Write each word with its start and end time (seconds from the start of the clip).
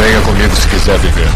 Venha 0.00 0.20
comigo 0.22 0.56
se 0.56 0.66
quiser 0.66 0.98
viver. 0.98 1.28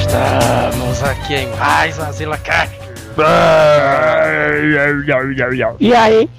Estamos 0.00 1.02
aqui 1.02 1.34
em 1.34 1.54
mais 1.56 1.98
uma 1.98 2.12
Zila 2.12 2.38
Cast. 2.38 2.74
E 5.78 5.94
aí? 5.94 6.30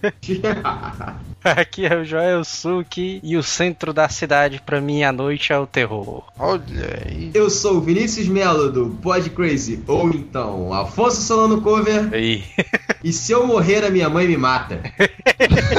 Aqui 1.44 1.86
é 1.86 1.96
o 1.96 2.04
Joel 2.04 2.44
Suki 2.44 3.18
e 3.22 3.36
o 3.36 3.42
centro 3.42 3.92
da 3.92 4.08
cidade 4.08 4.60
pra 4.64 4.80
mim 4.80 5.02
à 5.02 5.10
noite 5.10 5.52
é 5.52 5.58
o 5.58 5.66
terror. 5.66 6.22
Olha 6.38 7.00
aí. 7.06 7.30
Eu 7.32 7.48
sou 7.48 7.78
o 7.78 7.80
Vinícius 7.80 8.28
Melo 8.28 8.70
do 8.70 8.90
Pod 9.02 9.28
Crazy, 9.30 9.82
ou 9.86 10.10
então 10.10 10.72
Afonso 10.72 11.22
Solano 11.22 11.60
Cover. 11.60 12.12
Aí. 12.12 12.44
E 13.02 13.14
se 13.14 13.32
eu 13.32 13.46
morrer, 13.46 13.82
a 13.82 13.88
minha 13.88 14.10
mãe 14.10 14.28
me 14.28 14.36
mata. 14.36 14.78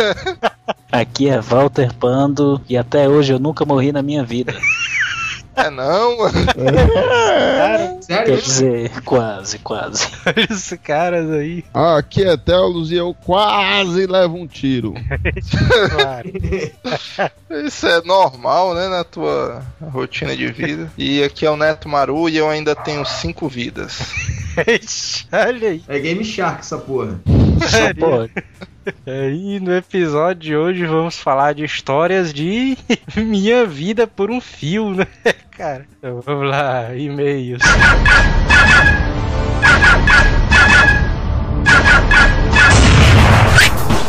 Aqui 0.92 1.30
é 1.30 1.40
Walter 1.40 1.94
Pando 1.94 2.60
e 2.68 2.76
até 2.76 3.08
hoje 3.08 3.32
eu 3.32 3.38
nunca 3.38 3.64
morri 3.64 3.92
na 3.92 4.02
minha 4.02 4.24
vida. 4.24 4.60
É 5.56 5.70
não? 5.70 6.18
Sério? 8.02 8.36
Quer 8.36 8.42
dizer, 8.42 9.02
quase, 9.04 9.60
quase. 9.60 10.08
Olha 10.26 10.48
esses 10.50 10.80
caras 10.82 11.30
aí. 11.32 11.64
Ah, 11.74 11.98
aqui 11.98 12.24
é 12.24 12.38
Telos 12.38 12.92
e 12.92 12.96
eu 12.96 13.14
quase 13.14 14.06
levo 14.06 14.38
um 14.38 14.48
tiro. 14.48 14.94
Claro. 15.92 16.32
Isso 17.66 17.88
é 17.88 18.02
normal, 18.04 18.74
né, 18.74 18.88
na 18.88 19.04
tua 19.04 19.62
rotina 19.82 20.36
de 20.36 20.52
vida. 20.52 20.92
E 20.98 21.22
aqui 21.24 21.46
é 21.46 21.52
o 21.52 21.58
Neto 21.58 21.90
Maru 21.90 22.30
e 22.30 22.38
eu 22.38 22.50
ainda 22.50 22.76
tenho 22.76 23.06
cinco 23.06 23.48
vidas. 23.48 24.00
Olha 25.32 25.70
aí. 25.70 25.84
É 25.88 26.00
Game 26.00 26.24
Shark 26.24 26.62
essa 26.62 26.78
porra. 26.78 27.20
Só 27.60 27.94
pode. 28.00 28.32
Aí 29.06 29.60
no 29.60 29.76
episódio 29.76 30.42
de 30.42 30.56
hoje 30.56 30.86
vamos 30.86 31.18
falar 31.18 31.54
de 31.54 31.64
histórias 31.64 32.34
de 32.34 32.78
minha 33.16 33.66
vida 33.66 34.08
por 34.08 34.32
um 34.32 34.42
fio, 34.42 34.92
né, 34.92 35.08
cara? 35.52 35.86
Então 35.98 36.22
vamos 36.22 36.50
lá, 36.50 36.96
e-mails. 36.96 37.62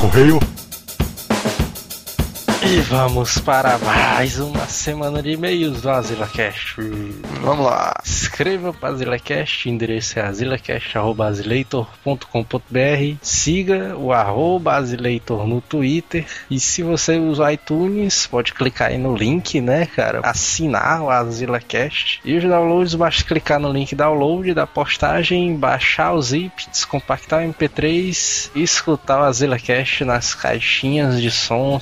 Correio. 0.00 0.40
E 2.64 2.80
vamos 2.82 3.38
para 3.38 3.76
mais 3.78 4.38
uma 4.38 4.66
semana 4.66 5.20
de 5.20 5.32
e-mails 5.32 5.82
do 5.82 5.90
AsilaCast. 5.90 6.76
Vamos 7.40 7.66
lá. 7.66 8.00
Escreva 8.04 8.72
para 8.72 8.90
AsilaCast, 8.90 9.68
endereço 9.68 10.20
é 10.20 10.22
asilacast.com.br. 10.22 13.16
Siga 13.20 13.96
o 13.96 14.12
arroba 14.12 14.76
Asileitor 14.76 15.44
no 15.44 15.60
Twitter. 15.60 16.24
E 16.48 16.60
se 16.60 16.84
você 16.84 17.18
usa 17.18 17.42
o 17.42 17.50
iTunes, 17.50 18.28
pode 18.28 18.54
clicar 18.54 18.90
aí 18.90 18.98
no 18.98 19.16
link, 19.16 19.60
né, 19.60 19.84
cara? 19.84 20.20
Assinar 20.22 21.02
o 21.02 21.10
AsilaCast. 21.10 22.20
E 22.24 22.36
os 22.36 22.44
downloads, 22.44 22.94
basta 22.94 23.24
clicar 23.24 23.58
no 23.58 23.72
link 23.72 23.96
download 23.96 24.54
da 24.54 24.68
postagem, 24.68 25.56
baixar 25.56 26.12
o 26.12 26.22
zip, 26.22 26.70
descompactar 26.70 27.42
o 27.42 27.52
MP3 27.52 28.50
e 28.54 28.62
escutar 28.62 29.20
o 29.20 29.24
AsilaCast 29.24 30.04
nas 30.04 30.32
caixinhas 30.32 31.20
de 31.20 31.30
som 31.30 31.80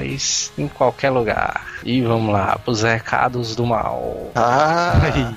celulares 0.00 0.52
em 0.56 0.68
qualquer 0.68 1.10
lugar. 1.10 1.66
E 1.84 2.02
vamos 2.02 2.32
lá, 2.32 2.58
pros 2.58 2.82
recados 2.82 3.54
do 3.56 3.64
mal. 3.64 4.30
Ah, 4.34 4.92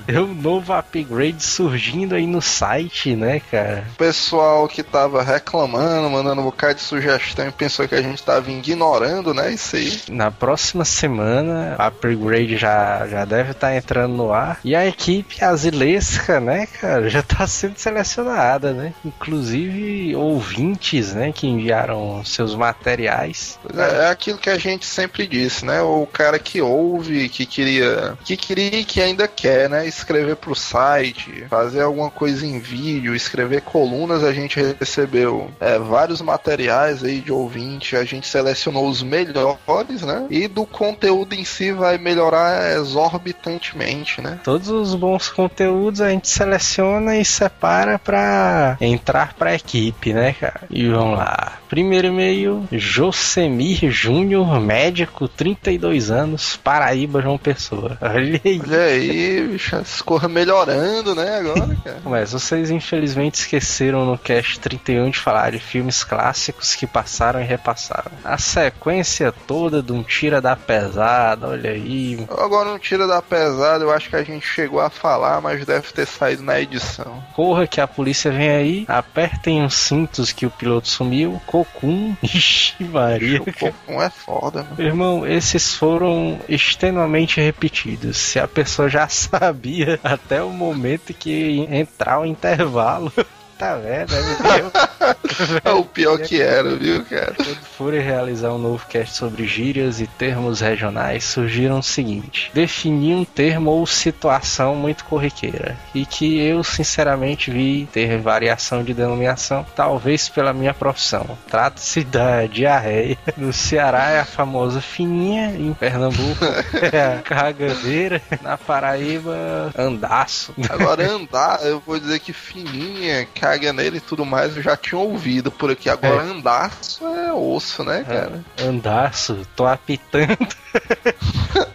é 0.06 0.20
um 0.20 0.34
novo 0.34 0.72
upgrade 0.72 1.42
surgindo 1.42 2.14
aí 2.14 2.26
no 2.26 2.42
site, 2.42 3.14
né, 3.14 3.40
cara? 3.50 3.84
o 3.92 3.96
pessoal 3.96 4.68
que 4.68 4.82
tava 4.82 5.22
reclamando, 5.22 6.10
mandando 6.10 6.40
um 6.40 6.44
bocado 6.44 6.74
de 6.74 6.82
sugestão 6.82 7.48
e 7.48 7.52
pensou 7.52 7.88
que 7.88 7.94
a 7.94 8.02
gente 8.02 8.22
tava 8.22 8.50
ignorando, 8.50 9.32
né, 9.32 9.52
isso 9.52 9.76
aí. 9.76 10.00
Na 10.10 10.30
próxima 10.30 10.84
semana, 10.84 11.76
o 11.78 11.82
upgrade 11.82 12.56
já, 12.56 13.06
já 13.06 13.24
deve 13.24 13.52
estar 13.52 13.74
entrando 13.74 14.14
no 14.14 14.32
ar. 14.32 14.58
E 14.62 14.76
a 14.76 14.86
equipe 14.86 15.42
azilesca, 15.42 16.40
né, 16.40 16.66
cara, 16.66 17.08
já 17.08 17.22
tá 17.22 17.46
sendo 17.46 17.78
selecionada, 17.78 18.72
né? 18.72 18.92
Inclusive 19.04 20.14
ouvintes, 20.14 21.14
né, 21.14 21.32
que 21.32 21.46
enviaram 21.46 22.22
seus 22.24 22.54
materiais. 22.54 23.58
É, 23.74 24.04
é 24.04 24.08
aquilo 24.10 24.38
que 24.38 24.50
a 24.50 24.53
gente 24.58 24.86
sempre 24.86 25.26
disse, 25.26 25.64
né? 25.64 25.80
O 25.82 26.06
cara 26.06 26.38
que 26.38 26.60
ouve, 26.60 27.28
que 27.28 27.46
queria, 27.46 28.16
que 28.24 28.36
queria 28.36 28.80
e 28.80 28.84
que 28.84 29.00
ainda 29.00 29.26
quer, 29.26 29.68
né? 29.68 29.86
Escrever 29.86 30.36
pro 30.36 30.54
site, 30.54 31.44
fazer 31.48 31.82
alguma 31.82 32.10
coisa 32.10 32.46
em 32.46 32.58
vídeo, 32.58 33.14
escrever 33.14 33.62
colunas, 33.62 34.22
a 34.22 34.32
gente 34.32 34.60
recebeu 34.78 35.50
é, 35.60 35.78
vários 35.78 36.20
materiais 36.20 37.02
aí 37.02 37.20
de 37.20 37.32
ouvinte, 37.32 37.96
a 37.96 38.04
gente 38.04 38.26
selecionou 38.26 38.88
os 38.88 39.02
melhores, 39.02 40.02
né? 40.02 40.26
E 40.30 40.48
do 40.48 40.66
conteúdo 40.66 41.34
em 41.34 41.44
si 41.44 41.72
vai 41.72 41.98
melhorar 41.98 42.76
exorbitantemente, 42.76 44.20
né? 44.20 44.38
Todos 44.42 44.68
os 44.68 44.94
bons 44.94 45.28
conteúdos 45.28 46.00
a 46.00 46.10
gente 46.10 46.28
seleciona 46.28 47.16
e 47.16 47.24
separa 47.24 47.98
pra 47.98 48.76
entrar 48.80 49.34
pra 49.34 49.54
equipe, 49.54 50.12
né, 50.12 50.32
cara? 50.32 50.62
E 50.70 50.88
vamos 50.88 51.18
lá. 51.18 51.58
Primeiro 51.68 52.08
e-mail, 52.08 52.68
Josemir 52.70 53.90
Júnior, 53.90 54.43
médico, 54.60 55.28
32 55.28 56.10
anos, 56.10 56.56
Paraíba, 56.56 57.20
João 57.20 57.38
Pessoa. 57.38 57.98
Olha 58.02 58.40
aí. 58.44 58.60
Olha 58.64 58.84
aí, 58.84 59.48
bicho, 59.48 59.76
as 59.76 60.02
coisas 60.02 60.30
melhorando, 60.30 61.14
né, 61.14 61.38
agora, 61.38 61.76
cara. 61.82 62.00
Mas 62.04 62.32
vocês 62.32 62.70
infelizmente 62.70 63.34
esqueceram 63.34 64.04
no 64.04 64.18
cast 64.18 64.58
31 64.60 65.10
de 65.10 65.18
falar 65.18 65.52
de 65.52 65.58
filmes 65.58 66.04
clássicos 66.04 66.74
que 66.74 66.86
passaram 66.86 67.40
e 67.40 67.44
repassaram. 67.44 68.12
A 68.24 68.38
sequência 68.38 69.32
toda 69.46 69.82
de 69.82 69.92
um 69.92 70.02
tira 70.02 70.40
da 70.40 70.56
pesada, 70.56 71.48
olha 71.48 71.70
aí. 71.70 72.26
Agora 72.38 72.70
não 72.70 72.78
tira 72.78 73.06
da 73.06 73.20
pesada, 73.20 73.84
eu 73.84 73.90
acho 73.90 74.08
que 74.08 74.16
a 74.16 74.22
gente 74.22 74.46
chegou 74.46 74.80
a 74.80 74.90
falar, 74.90 75.40
mas 75.40 75.64
deve 75.64 75.92
ter 75.92 76.06
saído 76.06 76.42
na 76.42 76.60
edição. 76.60 77.22
Corra 77.34 77.66
que 77.66 77.80
a 77.80 77.86
polícia 77.86 78.30
vem 78.30 78.50
aí, 78.50 78.84
apertem 78.88 79.64
os 79.64 79.74
cintos 79.74 80.32
que 80.32 80.46
o 80.46 80.50
piloto 80.50 80.88
sumiu, 80.88 81.40
cocum, 81.46 82.14
ixi 82.22 82.84
Maria. 82.84 83.42
O 83.42 83.52
Cocum 83.52 84.02
é 84.02 84.10
foda, 84.10 84.33
mano. 84.42 84.66
Meu 84.76 84.86
Irmão, 84.86 85.26
esses 85.26 85.74
foram 85.74 86.38
extremamente 86.48 87.40
repetidos. 87.40 88.16
Se 88.16 88.38
a 88.38 88.48
pessoa 88.48 88.88
já 88.88 89.06
sabia 89.08 89.98
até 90.02 90.42
o 90.42 90.50
momento 90.50 91.12
que 91.12 91.66
entrar 91.70 92.20
o 92.20 92.26
intervalo. 92.26 93.12
Tá 93.58 93.76
vendo? 93.76 94.12
É 95.64 95.70
o 95.70 95.84
pior 95.84 96.18
que 96.18 96.40
era, 96.40 96.76
viu, 96.76 97.04
cara? 97.04 97.34
Quando 97.34 97.56
forem 97.56 98.00
realizar 98.00 98.52
um 98.52 98.58
novo 98.58 98.86
cast 98.86 99.16
sobre 99.16 99.46
gírias 99.46 100.00
e 100.00 100.06
termos 100.06 100.60
regionais, 100.60 101.24
surgiram 101.24 101.78
o 101.78 101.82
seguinte: 101.82 102.50
definir 102.54 103.14
um 103.14 103.24
termo 103.24 103.70
ou 103.70 103.86
situação 103.86 104.74
muito 104.76 105.04
corriqueira 105.04 105.76
e 105.94 106.06
que 106.06 106.38
eu 106.40 106.62
sinceramente 106.62 107.50
vi 107.50 107.88
ter 107.92 108.18
variação 108.18 108.84
de 108.84 108.94
denominação, 108.94 109.66
talvez 109.74 110.28
pela 110.28 110.52
minha 110.52 110.74
profissão. 110.74 111.36
Trata-se 111.48 112.04
da 112.04 112.46
diarreia. 112.46 113.18
No 113.36 113.52
Ceará 113.52 114.10
é 114.10 114.20
a 114.20 114.24
famosa 114.24 114.80
fininha, 114.80 115.54
em 115.56 115.72
Pernambuco 115.74 116.44
é 116.92 117.14
a 117.14 117.22
cagadeira, 117.22 118.20
na 118.42 118.56
Paraíba, 118.56 119.72
andaço. 119.76 120.54
Agora 120.68 121.10
andar, 121.10 121.64
eu 121.64 121.80
vou 121.80 121.98
dizer 121.98 122.20
que 122.20 122.32
fininha, 122.32 123.26
caga 123.44 123.74
nele 123.74 123.98
e 123.98 124.00
tudo 124.00 124.24
mais, 124.24 124.56
eu 124.56 124.62
já 124.62 124.74
tinha 124.74 124.98
ouvido 124.98 125.52
por 125.52 125.70
aqui. 125.70 125.90
Agora 125.90 126.22
andaço 126.22 127.04
é 127.04 127.30
osso, 127.30 127.84
né, 127.84 128.02
cara? 128.02 128.42
Andaço, 128.58 129.46
tô 129.54 129.66
apitando. 129.66 130.38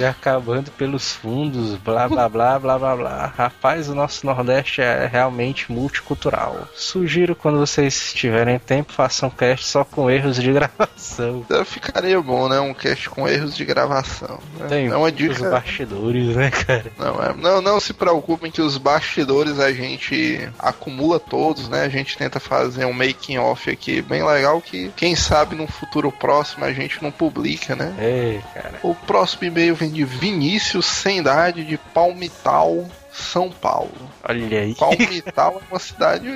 E 0.00 0.04
acabando 0.04 0.70
pelos 0.72 1.12
fundos, 1.12 1.76
blá 1.76 2.08
blá 2.08 2.28
blá 2.28 2.58
blá 2.58 2.78
blá 2.78 2.96
blá. 2.96 3.32
Rapaz, 3.36 3.88
o 3.88 3.94
nosso 3.94 4.26
Nordeste 4.26 4.80
é 4.80 5.06
realmente 5.06 5.70
multicultural. 5.70 6.66
Sugiro 6.74 7.36
quando 7.36 7.58
vocês 7.58 8.12
tiverem 8.12 8.58
tempo, 8.58 8.92
façam 8.92 9.30
cast 9.30 9.64
só 9.66 9.84
com 9.84 10.10
erros 10.10 10.36
de 10.36 10.52
gravação. 10.52 11.44
Ficaria 11.64 12.20
bom, 12.20 12.48
né? 12.48 12.58
Um 12.58 12.74
cast 12.74 13.08
com 13.08 13.28
erros 13.28 13.56
de 13.56 13.64
gravação. 13.64 14.40
né? 14.58 14.66
Tem 14.68 14.86
é 14.88 14.96
uma 14.96 15.06
os 15.08 15.14
dica. 15.14 15.48
bastidores, 15.48 16.34
né, 16.34 16.50
cara? 16.50 16.90
Não, 16.98 17.22
é- 17.22 17.34
não, 17.34 17.62
não 17.62 17.78
se 17.80 17.92
preocupem 17.92 18.50
que 18.50 18.60
os 18.60 18.76
bastidores 18.78 19.60
a 19.60 19.72
gente 19.72 20.48
acumula 20.58 21.20
todos, 21.20 21.68
né? 21.68 21.82
A 21.82 21.88
gente 21.88 22.16
tenta 22.18 22.40
fazer 22.40 22.84
um 22.84 22.92
making 22.92 23.38
off 23.38 23.70
aqui 23.70 24.02
bem 24.02 24.24
legal 24.24 24.60
que 24.60 24.90
quem 24.96 25.14
sabe 25.14 25.54
no 25.54 25.68
futuro 25.68 26.10
próximo 26.10 26.64
a 26.64 26.72
gente 26.72 27.00
não 27.02 27.12
publica, 27.12 27.76
né? 27.76 27.94
É, 27.98 28.40
cara. 28.54 28.74
O 28.82 28.94
próximo 28.94 29.44
e-mail 29.44 29.67
vem 29.74 29.90
de 29.90 30.04
Vinícius 30.04 30.86
Sendade 30.86 31.64
de 31.64 31.76
Palmital, 31.76 32.86
São 33.12 33.50
Paulo. 33.50 34.07
Olha 34.26 34.60
aí. 34.60 34.74
Palmital 34.74 35.62
é 35.62 35.72
uma 35.72 35.78
cidade 35.78 36.28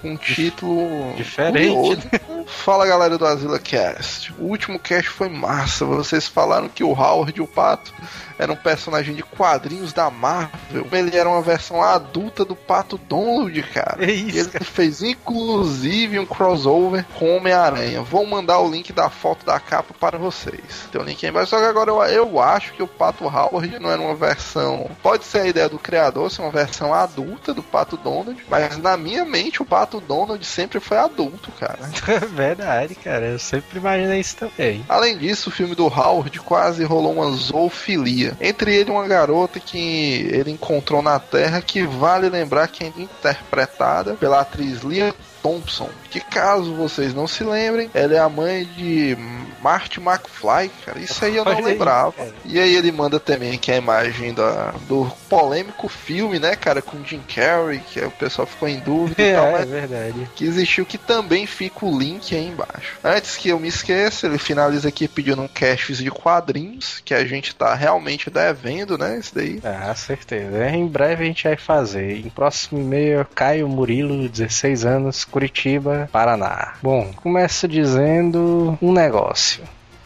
com 0.00 0.10
um 0.10 0.16
título 0.16 1.14
Diferente, 1.16 1.74
curioso. 1.74 2.02
Fala 2.46 2.86
galera 2.86 3.16
do 3.18 3.26
Azila 3.26 3.58
Cast. 3.58 4.32
O 4.38 4.44
último 4.44 4.78
cast 4.78 5.08
foi 5.10 5.28
massa. 5.28 5.84
Vocês 5.84 6.26
falaram 6.26 6.68
que 6.68 6.82
o 6.82 6.92
Howard, 6.92 7.40
o 7.40 7.46
pato, 7.46 7.92
era 8.38 8.52
um 8.52 8.56
personagem 8.56 9.14
de 9.14 9.22
quadrinhos 9.22 9.92
da 9.92 10.10
Marvel. 10.10 10.86
Ele 10.90 11.16
era 11.16 11.28
uma 11.28 11.42
versão 11.42 11.82
adulta 11.82 12.44
do 12.44 12.56
Pato 12.56 12.98
Donald, 12.98 13.62
cara. 13.64 14.04
É 14.04 14.10
isso, 14.10 14.50
ele 14.54 14.64
fez 14.64 15.02
inclusive 15.02 16.18
um 16.18 16.26
crossover 16.26 17.04
com 17.18 17.36
Homem-Aranha. 17.36 18.02
Vou 18.02 18.26
mandar 18.26 18.58
o 18.60 18.70
link 18.70 18.92
da 18.92 19.10
foto 19.10 19.44
da 19.44 19.60
capa 19.60 19.94
para 19.98 20.18
vocês. 20.18 20.88
Tem 20.90 21.00
o 21.00 21.04
link 21.04 21.24
aí 21.24 21.30
embaixo. 21.30 21.50
Só 21.50 21.58
que 21.58 21.64
agora 21.64 21.90
eu, 21.90 22.02
eu 22.02 22.40
acho 22.40 22.72
que 22.72 22.82
o 22.82 22.88
Pato 22.88 23.24
Howard 23.24 23.78
não 23.78 23.90
era 23.90 24.00
uma 24.00 24.14
versão. 24.14 24.90
Pode 25.02 25.24
ser 25.24 25.40
a 25.40 25.46
ideia 25.46 25.68
do 25.68 25.78
criador, 25.78 26.30
ser 26.30 26.42
uma 26.42 26.50
versão 26.50 26.92
adulta 26.94 27.09
do 27.14 27.62
Pato 27.62 27.96
Donald. 27.96 28.44
Mas 28.48 28.76
na 28.78 28.96
minha 28.96 29.24
mente, 29.24 29.62
o 29.62 29.64
Pato 29.64 30.00
Donald 30.00 30.44
sempre 30.44 30.80
foi 30.80 30.98
adulto, 30.98 31.50
cara. 31.52 31.78
Verdade, 32.34 32.94
cara. 32.94 33.26
Eu 33.26 33.38
sempre 33.38 33.78
imaginei 33.78 34.20
isso 34.20 34.36
também. 34.36 34.84
Além 34.88 35.16
disso, 35.16 35.48
o 35.48 35.52
filme 35.52 35.74
do 35.74 35.86
Howard 35.86 36.38
quase 36.40 36.84
rolou 36.84 37.12
uma 37.12 37.30
zoofilia. 37.32 38.36
Entre 38.40 38.74
ele 38.74 38.90
e 38.90 38.92
uma 38.92 39.06
garota 39.06 39.60
que 39.60 40.28
ele 40.30 40.50
encontrou 40.50 41.02
na 41.02 41.18
Terra, 41.18 41.60
que 41.60 41.82
vale 41.82 42.28
lembrar 42.28 42.68
que 42.68 42.84
é 42.84 42.92
interpretada 42.96 44.14
pela 44.14 44.40
atriz 44.40 44.80
Lia 44.82 45.14
Thompson, 45.42 45.88
que 46.10 46.20
caso 46.20 46.74
vocês 46.74 47.14
não 47.14 47.26
se 47.26 47.42
lembrem, 47.44 47.90
ela 47.94 48.14
é 48.14 48.18
a 48.18 48.28
mãe 48.28 48.64
de 48.76 49.16
Marty 49.62 50.00
McFly, 50.00 50.70
cara. 50.84 50.98
Isso 50.98 51.24
aí 51.24 51.36
eu 51.36 51.44
não 51.44 51.60
lembrava. 51.60 52.14
E 52.44 52.58
aí 52.58 52.74
ele 52.74 52.90
manda 52.92 53.20
também 53.20 53.58
que 53.58 53.70
é 53.70 53.74
a 53.74 53.78
imagem 53.78 54.32
da, 54.34 54.72
do 54.88 55.10
polêmico 55.28 55.88
filme, 55.88 56.38
né, 56.38 56.56
cara, 56.56 56.80
com 56.82 57.04
Jim 57.04 57.20
Carrey, 57.34 57.80
que 57.80 58.00
aí 58.00 58.06
o 58.06 58.10
pessoal 58.10 58.46
ficou 58.46 58.68
em 58.68 58.78
dúvida 58.80 59.22
e 59.22 59.34
tal, 59.34 59.46
É, 59.56 59.62
é 59.62 59.64
verdade. 59.64 60.28
que 60.34 60.44
existiu, 60.44 60.84
que 60.86 60.98
também 60.98 61.46
fica 61.46 61.84
o 61.84 61.98
link 61.98 62.34
aí 62.34 62.46
embaixo. 62.46 62.98
Antes 63.04 63.36
que 63.36 63.48
eu 63.48 63.58
me 63.60 63.68
esqueça, 63.68 64.26
ele 64.26 64.38
finaliza 64.38 64.88
aqui 64.88 65.06
pedindo 65.08 65.42
um 65.42 65.48
caches 65.48 65.98
de 65.98 66.10
quadrinhos, 66.10 67.00
que 67.04 67.14
a 67.14 67.24
gente 67.24 67.54
tá 67.54 67.74
realmente 67.74 68.30
devendo, 68.30 68.96
né? 68.96 69.18
Isso 69.18 69.34
daí. 69.34 69.60
Ah, 69.64 69.94
certeza. 69.94 70.68
Em 70.70 70.86
breve 70.86 71.24
a 71.24 71.26
gente 71.26 71.44
vai 71.44 71.56
fazer. 71.56 72.18
Em 72.18 72.28
próximo 72.30 72.80
e-mail, 72.80 73.26
Caio 73.34 73.68
Murilo, 73.68 74.28
16 74.28 74.84
anos, 74.84 75.24
Curitiba, 75.30 76.08
Paraná. 76.12 76.74
Bom, 76.82 77.12
começa 77.16 77.66
dizendo 77.66 78.78
um 78.80 78.92
negócio. 78.92 79.62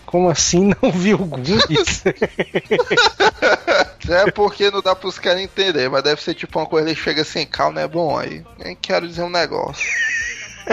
Como 0.07 0.31
assim 0.31 0.71
não 0.81 0.91
viu 0.93 1.19
Goonies? 1.19 2.05
É 4.07 4.31
porque 4.31 4.71
não 4.71 4.83
dá 4.83 4.95
pros 4.95 5.19
caras 5.19 5.41
entender, 5.41 5.89
mas 5.89 6.03
deve 6.03 6.21
ser 6.23 6.35
tipo 6.35 6.59
uma 6.59 6.67
coisa, 6.67 6.89
ele 6.89 6.95
chega 6.95 7.23
assim, 7.23 7.47
calma, 7.47 7.81
é 7.81 7.89
bom 7.89 8.19
aí. 8.19 8.45
Nem 8.63 8.77
quero 8.77 9.09
dizer 9.09 9.23
um 9.23 9.31
negócio. 9.31 9.89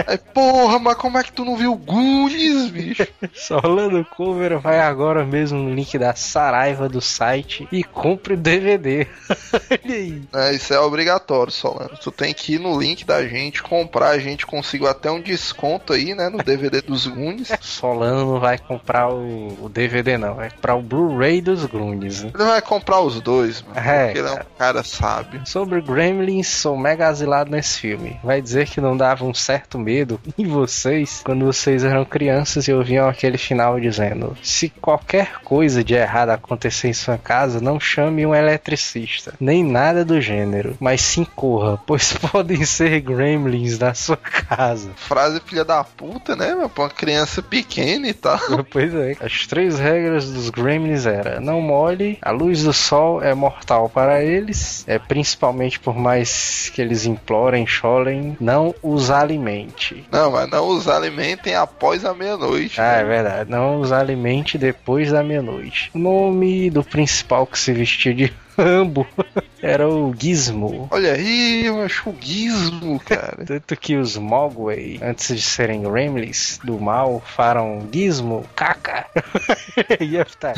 Aí, 0.08 0.18
porra, 0.18 0.80
mas 0.80 0.96
como 0.96 1.18
é 1.18 1.24
que 1.24 1.32
tu 1.32 1.44
não 1.46 1.56
viu 1.56 1.76
Goonies, 1.76 2.70
bicho? 2.70 3.08
Solano 3.34 4.04
Cover 4.06 4.60
vai 4.60 4.80
agora 4.80 5.26
mesmo 5.26 5.60
no 5.60 5.74
link 5.74 5.98
da 5.98 6.14
Saraiva 6.16 6.88
do 6.88 7.02
site 7.02 7.68
e 7.72 7.84
compre 7.84 8.34
o 8.36 8.38
DVD. 8.38 9.08
Olha 9.84 9.96
aí. 9.96 10.22
É, 10.34 10.54
isso 10.54 10.74
é 10.74 10.80
obrigatório, 10.80 11.52
Solano. 11.52 11.92
Tu 12.02 12.12
tem 12.12 12.34
que 12.34 12.56
ir 12.56 12.60
no 12.60 12.80
link 12.80 13.06
da 13.06 13.26
gente, 13.28 13.62
comprar, 13.62 14.10
a 14.10 14.20
gente 14.20 14.46
conseguiu 14.46 14.88
até 14.88 15.10
um 15.12 15.22
desconto 15.22 15.94
aí, 15.94 16.14
né, 16.16 16.30
no 16.30 16.38
DVD 16.38 16.82
dos 16.82 17.08
Goonies. 17.08 17.52
Solano 17.62 18.34
não 18.34 18.40
vai 18.40 18.58
comprar 18.58 19.10
o, 19.10 19.66
o 19.66 19.70
DVD 19.70 20.18
não, 20.18 20.36
vai 20.36 20.50
comprar 20.50 20.76
o 20.76 20.82
Blu-ray 20.82 21.42
dos 21.42 21.66
Goonies. 21.66 22.24
né? 22.24 22.32
Ele 22.34 22.44
vai 22.44 22.62
comprar 22.62 23.02
os 23.02 23.20
dois, 23.22 23.62
mano, 23.62 23.80
É, 23.80 24.06
porque 24.06 24.20
ele 24.20 24.28
é 24.28 24.34
um 24.34 24.58
cara 24.58 24.84
sábio. 24.84 25.42
Sobre 25.46 25.82
Gremlins, 25.82 26.48
sou 26.48 26.78
mega 26.78 27.08
asilado 27.08 27.52
nesse 27.52 27.80
filme. 27.80 28.20
Vai 28.24 28.42
dizer 28.42 28.68
que 28.68 28.80
não 28.82 28.96
dava 28.96 29.26
um 29.26 29.34
certo 29.34 29.78
medo 29.82 30.20
em 30.38 30.46
vocês 30.46 31.22
quando 31.26 31.46
vocês 31.46 31.84
eram 31.84 32.06
crianças 32.06 32.68
e 32.68 32.74
ouviam 32.74 33.08
aquele 33.08 33.38
final 33.38 33.80
dizendo: 33.80 34.38
Se 34.42 34.70
qualquer 34.70 35.42
coisa 35.44 35.84
de 35.84 35.94
errado 35.94 36.30
acontecer 36.30 36.90
em 36.90 36.94
sua 36.94 37.18
casa, 37.18 37.60
não 37.60 37.80
chame 37.80 38.26
um 38.26 38.36
eletricista, 38.36 39.34
nem 39.40 39.64
nada 39.64 40.06
do 40.06 40.22
gênero, 40.22 40.78
mas 40.80 41.02
sim 41.02 41.26
corra, 41.36 41.80
pois 41.86 42.14
podem 42.14 42.64
ser 42.64 43.02
Gremlins 43.02 43.80
na 43.80 43.94
sua 43.94 44.18
casa. 44.18 44.92
Frase 44.96 45.42
filha 45.46 45.66
da 45.66 45.84
puta, 45.84 46.36
né, 46.36 46.56
meu? 46.56 46.70
Pra 46.70 46.84
uma 46.84 46.90
criança 46.90 47.42
pequena 47.42 48.08
e 48.08 48.14
tal. 48.14 48.40
Pois 48.72 48.94
é. 48.94 49.18
As 49.20 49.48
três 49.48 49.80
regras 49.80 50.32
dos 50.32 50.50
Gremlins 50.50 51.06
era: 51.06 51.42
não 51.42 51.60
molhe, 51.60 52.18
a 52.22 52.32
luz 52.32 52.64
do 52.64 52.72
sol 52.72 53.22
é 53.22 53.34
mortal 53.34 53.90
para 53.90 54.24
eles, 54.24 54.84
é 54.88 55.00
principalmente 55.00 55.80
por 55.80 55.96
mais 55.96 56.72
que 56.74 56.82
eles 56.82 57.06
implorem, 57.06 57.66
cholem, 57.66 58.38
não 58.40 58.74
os 58.82 59.10
alimente. 59.10 59.71
Não, 60.12 60.32
mas 60.32 60.50
não 60.50 60.68
os 60.68 60.88
alimentem 60.88 61.56
após 61.56 62.06
a 62.06 62.14
meia-noite. 62.14 62.80
Ah, 62.80 62.96
é 62.96 63.04
né? 63.04 63.04
verdade. 63.04 63.50
Não 63.50 63.80
os 63.80 63.92
alimente 63.92 64.58
depois 64.58 65.12
da 65.12 65.24
meia-noite. 65.24 65.92
Nome 65.94 66.70
do 66.70 66.84
principal 66.84 67.46
que 67.48 67.58
se 67.58 67.74
vestia 67.74 68.14
de 68.14 68.34
Rambo 68.62 69.08
era 69.62 69.88
o 69.88 70.14
Gizmo. 70.18 70.88
Olha 70.92 71.14
aí, 71.14 71.66
eu 71.66 71.82
acho 71.84 72.10
o 72.10 72.16
gizmo, 72.20 73.00
cara. 73.00 73.38
Tanto 73.46 73.76
que 73.76 73.96
os 73.96 74.18
Mogwai, 74.18 75.00
antes 75.02 75.36
de 75.36 75.42
serem 75.42 75.84
Gremlins 75.84 76.60
do 76.64 76.80
mal, 76.80 77.22
falam 77.26 77.88
Gizmo, 77.92 78.46
caca. 78.56 79.06
Ia 80.00 80.22
estar. 80.28 80.54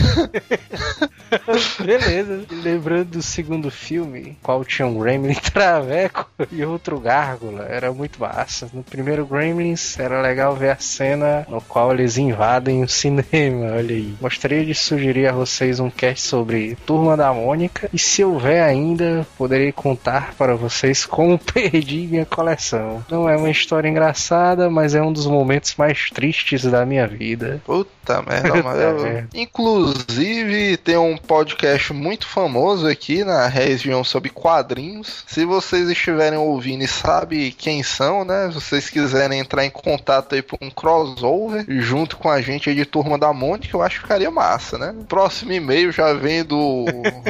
Beleza. 1.84 2.46
E 2.50 2.56
lembrando 2.56 3.10
do 3.12 3.22
segundo 3.22 3.70
filme, 3.70 4.38
qual 4.42 4.64
tinha 4.64 4.88
um 4.88 4.98
Gremlin 4.98 5.36
traveco 5.36 6.30
e 6.52 6.64
outro 6.64 7.00
gárgula. 7.00 7.64
Era 7.64 7.92
muito 7.92 8.20
massa. 8.20 8.70
No 8.74 8.84
primeiro 8.84 9.26
Gremlins 9.26 10.00
era 10.00 10.22
legal 10.22 10.56
ver 10.56 10.72
a 10.72 10.78
cena 10.78 11.46
no 11.50 11.62
qual 11.62 11.94
eles 11.94 12.18
invadem 12.18 12.84
o 12.84 12.88
cinema. 12.88 13.74
Olha 13.76 13.96
aí. 13.96 14.16
Gostaria 14.22 14.66
de 14.66 14.74
sugerir 14.74 15.28
a 15.28 15.34
vocês 15.34 15.80
um 15.80 15.90
cast 15.90 16.28
sobre 16.28 16.78
Turma 16.86 17.18
da 17.18 17.34
Mônica. 17.34 17.90
E 17.94 18.00
se 18.00 18.24
houver 18.24 18.62
ainda, 18.64 19.26
poderei 19.38 19.72
contar 19.72 20.34
para 20.38 20.56
vocês 20.56 21.06
como 21.06 21.38
perdi 21.54 22.08
minha 22.10 22.26
coleção. 22.26 23.04
Não 23.10 23.30
é 23.30 23.38
uma 23.38 23.50
história 23.52 23.88
engraçada, 23.88 24.70
mas 24.70 24.96
é 24.96 25.02
um 25.02 25.14
dos 25.14 25.28
momentos 25.28 25.76
mais 25.76 26.10
tristes 26.10 26.64
da 26.64 26.86
minha 26.86 27.08
vida. 27.08 27.62
Puta 27.66 28.22
merda, 28.24 28.64
mas 28.64 28.80
eu- 28.82 29.00
merda. 29.04 29.30
Inclusive, 29.34 30.78
tem 30.78 30.98
um 30.98 31.18
podcast 31.18 31.94
muito 31.94 32.26
famoso 32.28 32.88
aqui 32.88 33.24
na 33.24 33.48
região 33.48 34.04
sobre 34.04 34.30
quadrinhos. 34.30 35.24
Se 35.28 35.46
vocês 35.46 35.90
estiverem 35.90 36.38
ouvindo 36.40 36.84
e 36.84 36.88
sabem 36.88 37.52
quem 37.52 37.84
são, 37.84 38.26
né? 38.26 38.48
Se 38.50 38.56
vocês 38.56 38.90
quiserem 38.90 39.40
entrar 39.40 39.66
em 39.66 39.70
contato 39.70 40.36
aí 40.36 40.42
por 40.42 40.58
um 40.62 40.70
crossover 40.70 41.66
junto 41.68 42.18
com 42.18 42.30
a 42.30 42.42
gente 42.42 42.70
aí 42.70 42.76
de 42.76 42.86
Turma 42.86 43.18
da 43.18 43.32
Mônica, 43.34 43.76
eu 43.76 43.82
acho 43.82 43.98
que 43.98 44.02
ficaria 44.04 44.32
massa, 44.32 44.78
né? 44.78 44.96
Próximo 45.08 45.52
e-mail 45.52 45.92
já 45.92 46.14
vem 46.14 46.44
do, 46.44 46.86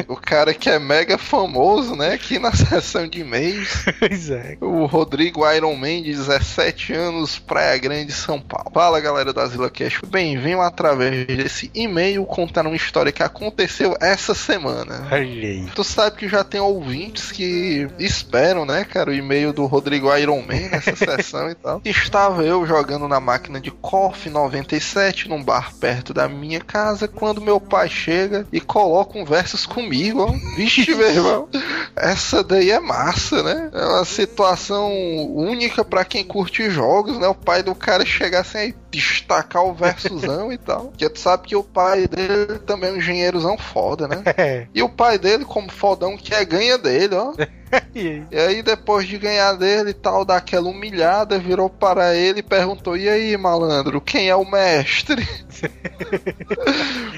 do 0.08 0.16
cara 0.16 0.43
que 0.52 0.68
é 0.68 0.80
mega 0.80 1.16
famoso, 1.20 1.96
né? 1.96 2.14
Aqui 2.14 2.40
na 2.40 2.52
seção 2.56 3.08
de 3.08 3.22
e-mails. 3.22 3.86
Pois 4.00 4.32
é. 4.32 4.58
O 4.60 4.86
Rodrigo 4.86 5.48
Iron 5.52 5.76
Man, 5.76 6.02
de 6.02 6.12
17 6.12 6.94
anos, 6.94 7.38
Praia 7.38 7.78
Grande, 7.78 8.12
São 8.12 8.42
Paulo. 8.42 8.72
Fala 8.74 9.00
galera 9.00 9.32
da 9.32 9.46
Zila 9.46 9.70
Cash, 9.70 10.02
bem-vindo 10.08 10.62
através 10.62 11.28
desse 11.28 11.70
e-mail 11.76 12.26
contar 12.26 12.66
uma 12.66 12.76
história 12.76 13.12
que 13.12 13.22
aconteceu 13.22 13.96
essa 14.02 14.34
semana. 14.34 15.08
Olha 15.12 15.20
aí. 15.20 15.68
Tu 15.76 15.84
sabe 15.84 16.18
que 16.18 16.28
já 16.28 16.44
tem 16.44 16.60
ouvintes 16.60 17.32
que 17.32 17.88
esperam, 18.00 18.66
né, 18.66 18.84
cara, 18.84 19.12
o 19.12 19.14
e-mail 19.14 19.54
do 19.54 19.66
Rodrigo 19.66 20.16
Iron 20.18 20.42
Man 20.42 20.70
nessa 20.72 20.96
sessão 20.98 21.50
e 21.50 21.56
tal. 21.56 21.82
Estava 21.86 22.44
eu 22.44 22.66
jogando 22.66 23.08
na 23.08 23.20
máquina 23.20 23.60
de 23.60 23.70
KOF 23.70 24.30
97 24.30 25.30
num 25.30 25.44
bar 25.44 25.74
perto 25.76 26.14
da 26.14 26.28
minha 26.28 26.60
casa 26.60 27.08
quando 27.08 27.42
meu 27.42 27.60
pai 27.60 27.90
chega 27.90 28.48
e 28.52 28.60
coloca 28.60 29.18
um 29.18 29.26
versus 29.26 29.66
comigo, 29.66 30.22
ó. 30.22 30.33
Vixe, 30.56 30.94
meu 30.94 31.10
irmão. 31.10 31.50
Essa 31.96 32.44
daí 32.44 32.72
é 32.72 32.80
massa, 32.80 33.44
né? 33.44 33.70
É 33.74 33.86
uma 33.86 34.06
situação 34.06 34.92
única 35.36 35.84
pra 35.84 36.06
quem 36.06 36.24
curte 36.24 36.70
jogos, 36.70 37.18
né? 37.18 37.28
O 37.28 37.36
pai 37.36 37.64
do 37.64 37.76
cara 37.76 38.06
chegar 38.06 38.46
aí 38.56 38.74
destacar 38.98 39.66
o 39.66 39.74
versusão 39.74 40.52
e 40.52 40.58
tal. 40.58 40.86
Porque 40.86 41.10
tu 41.10 41.20
sabe 41.20 41.48
que 41.48 41.56
o 41.56 41.64
pai 41.64 42.08
dele 42.08 42.60
também 42.60 42.90
é 42.90 42.94
um 42.94 42.98
engenheirozão 42.98 43.58
foda, 43.58 44.08
né? 44.08 44.24
É. 44.38 44.68
E 44.74 44.84
o 44.84 44.90
pai 44.90 45.18
dele, 45.18 45.46
como 45.46 45.72
fodão 45.72 46.18
que 46.18 46.34
é, 46.34 46.46
ganha 46.46 46.78
dele, 46.78 47.16
ó. 47.16 47.34
E 47.96 48.08
aí? 48.08 48.24
E 48.30 48.38
aí, 48.38 48.62
depois 48.62 49.08
de 49.08 49.18
ganhar 49.18 49.54
dele 49.54 49.92
e 49.92 49.94
tal, 49.94 50.24
daquela 50.24 50.70
humilhada, 50.70 51.40
virou 51.40 51.70
para 51.70 52.16
ele 52.16 52.40
e 52.40 52.44
perguntou: 52.44 52.96
E 52.96 53.10
aí, 53.10 53.36
malandro, 53.36 54.00
quem 54.00 54.30
é 54.30 54.36
o 54.36 54.50
mestre? 54.50 55.28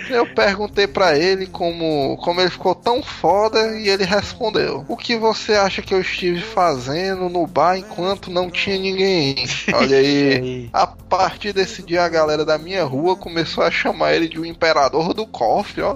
Eu 0.09 0.27
perguntei 0.33 0.87
para 0.87 1.17
ele 1.17 1.47
como, 1.47 2.17
como 2.17 2.39
ele 2.39 2.49
ficou 2.49 2.75
tão 2.75 3.01
foda 3.01 3.77
e 3.77 3.89
ele 3.89 4.03
respondeu: 4.03 4.85
O 4.87 4.95
que 4.95 5.17
você 5.17 5.53
acha 5.53 5.81
que 5.81 5.93
eu 5.93 6.01
estive 6.01 6.41
fazendo 6.41 7.27
no 7.27 7.47
bar 7.47 7.77
enquanto 7.77 8.29
não 8.29 8.49
tinha 8.49 8.77
ninguém? 8.77 9.35
Olha 9.73 9.97
aí. 9.97 10.69
A 10.71 10.85
partir 10.85 11.53
desse 11.53 11.64
dia, 11.81 12.03
a 12.03 12.09
galera 12.09 12.45
da 12.45 12.57
minha 12.57 12.83
rua 12.83 13.15
começou 13.15 13.63
a 13.63 13.71
chamar 13.71 14.13
ele 14.13 14.27
de 14.27 14.39
o 14.39 14.45
imperador 14.45 15.13
do 15.13 15.25
cofre, 15.25 15.81
ó. 15.81 15.95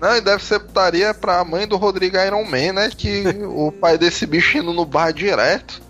Não, 0.00 0.16
e 0.16 0.20
deve 0.20 0.44
ser 0.44 0.60
putaria 0.60 1.12
pra 1.14 1.44
mãe 1.44 1.66
do 1.66 1.76
Rodrigo 1.76 2.16
Iron 2.16 2.44
Man, 2.44 2.72
né? 2.74 2.90
Que 2.96 3.24
o 3.46 3.72
pai 3.72 3.98
desse 3.98 4.26
bicho 4.26 4.58
indo 4.58 4.72
no 4.72 4.84
bar 4.84 5.12
direto. 5.12 5.82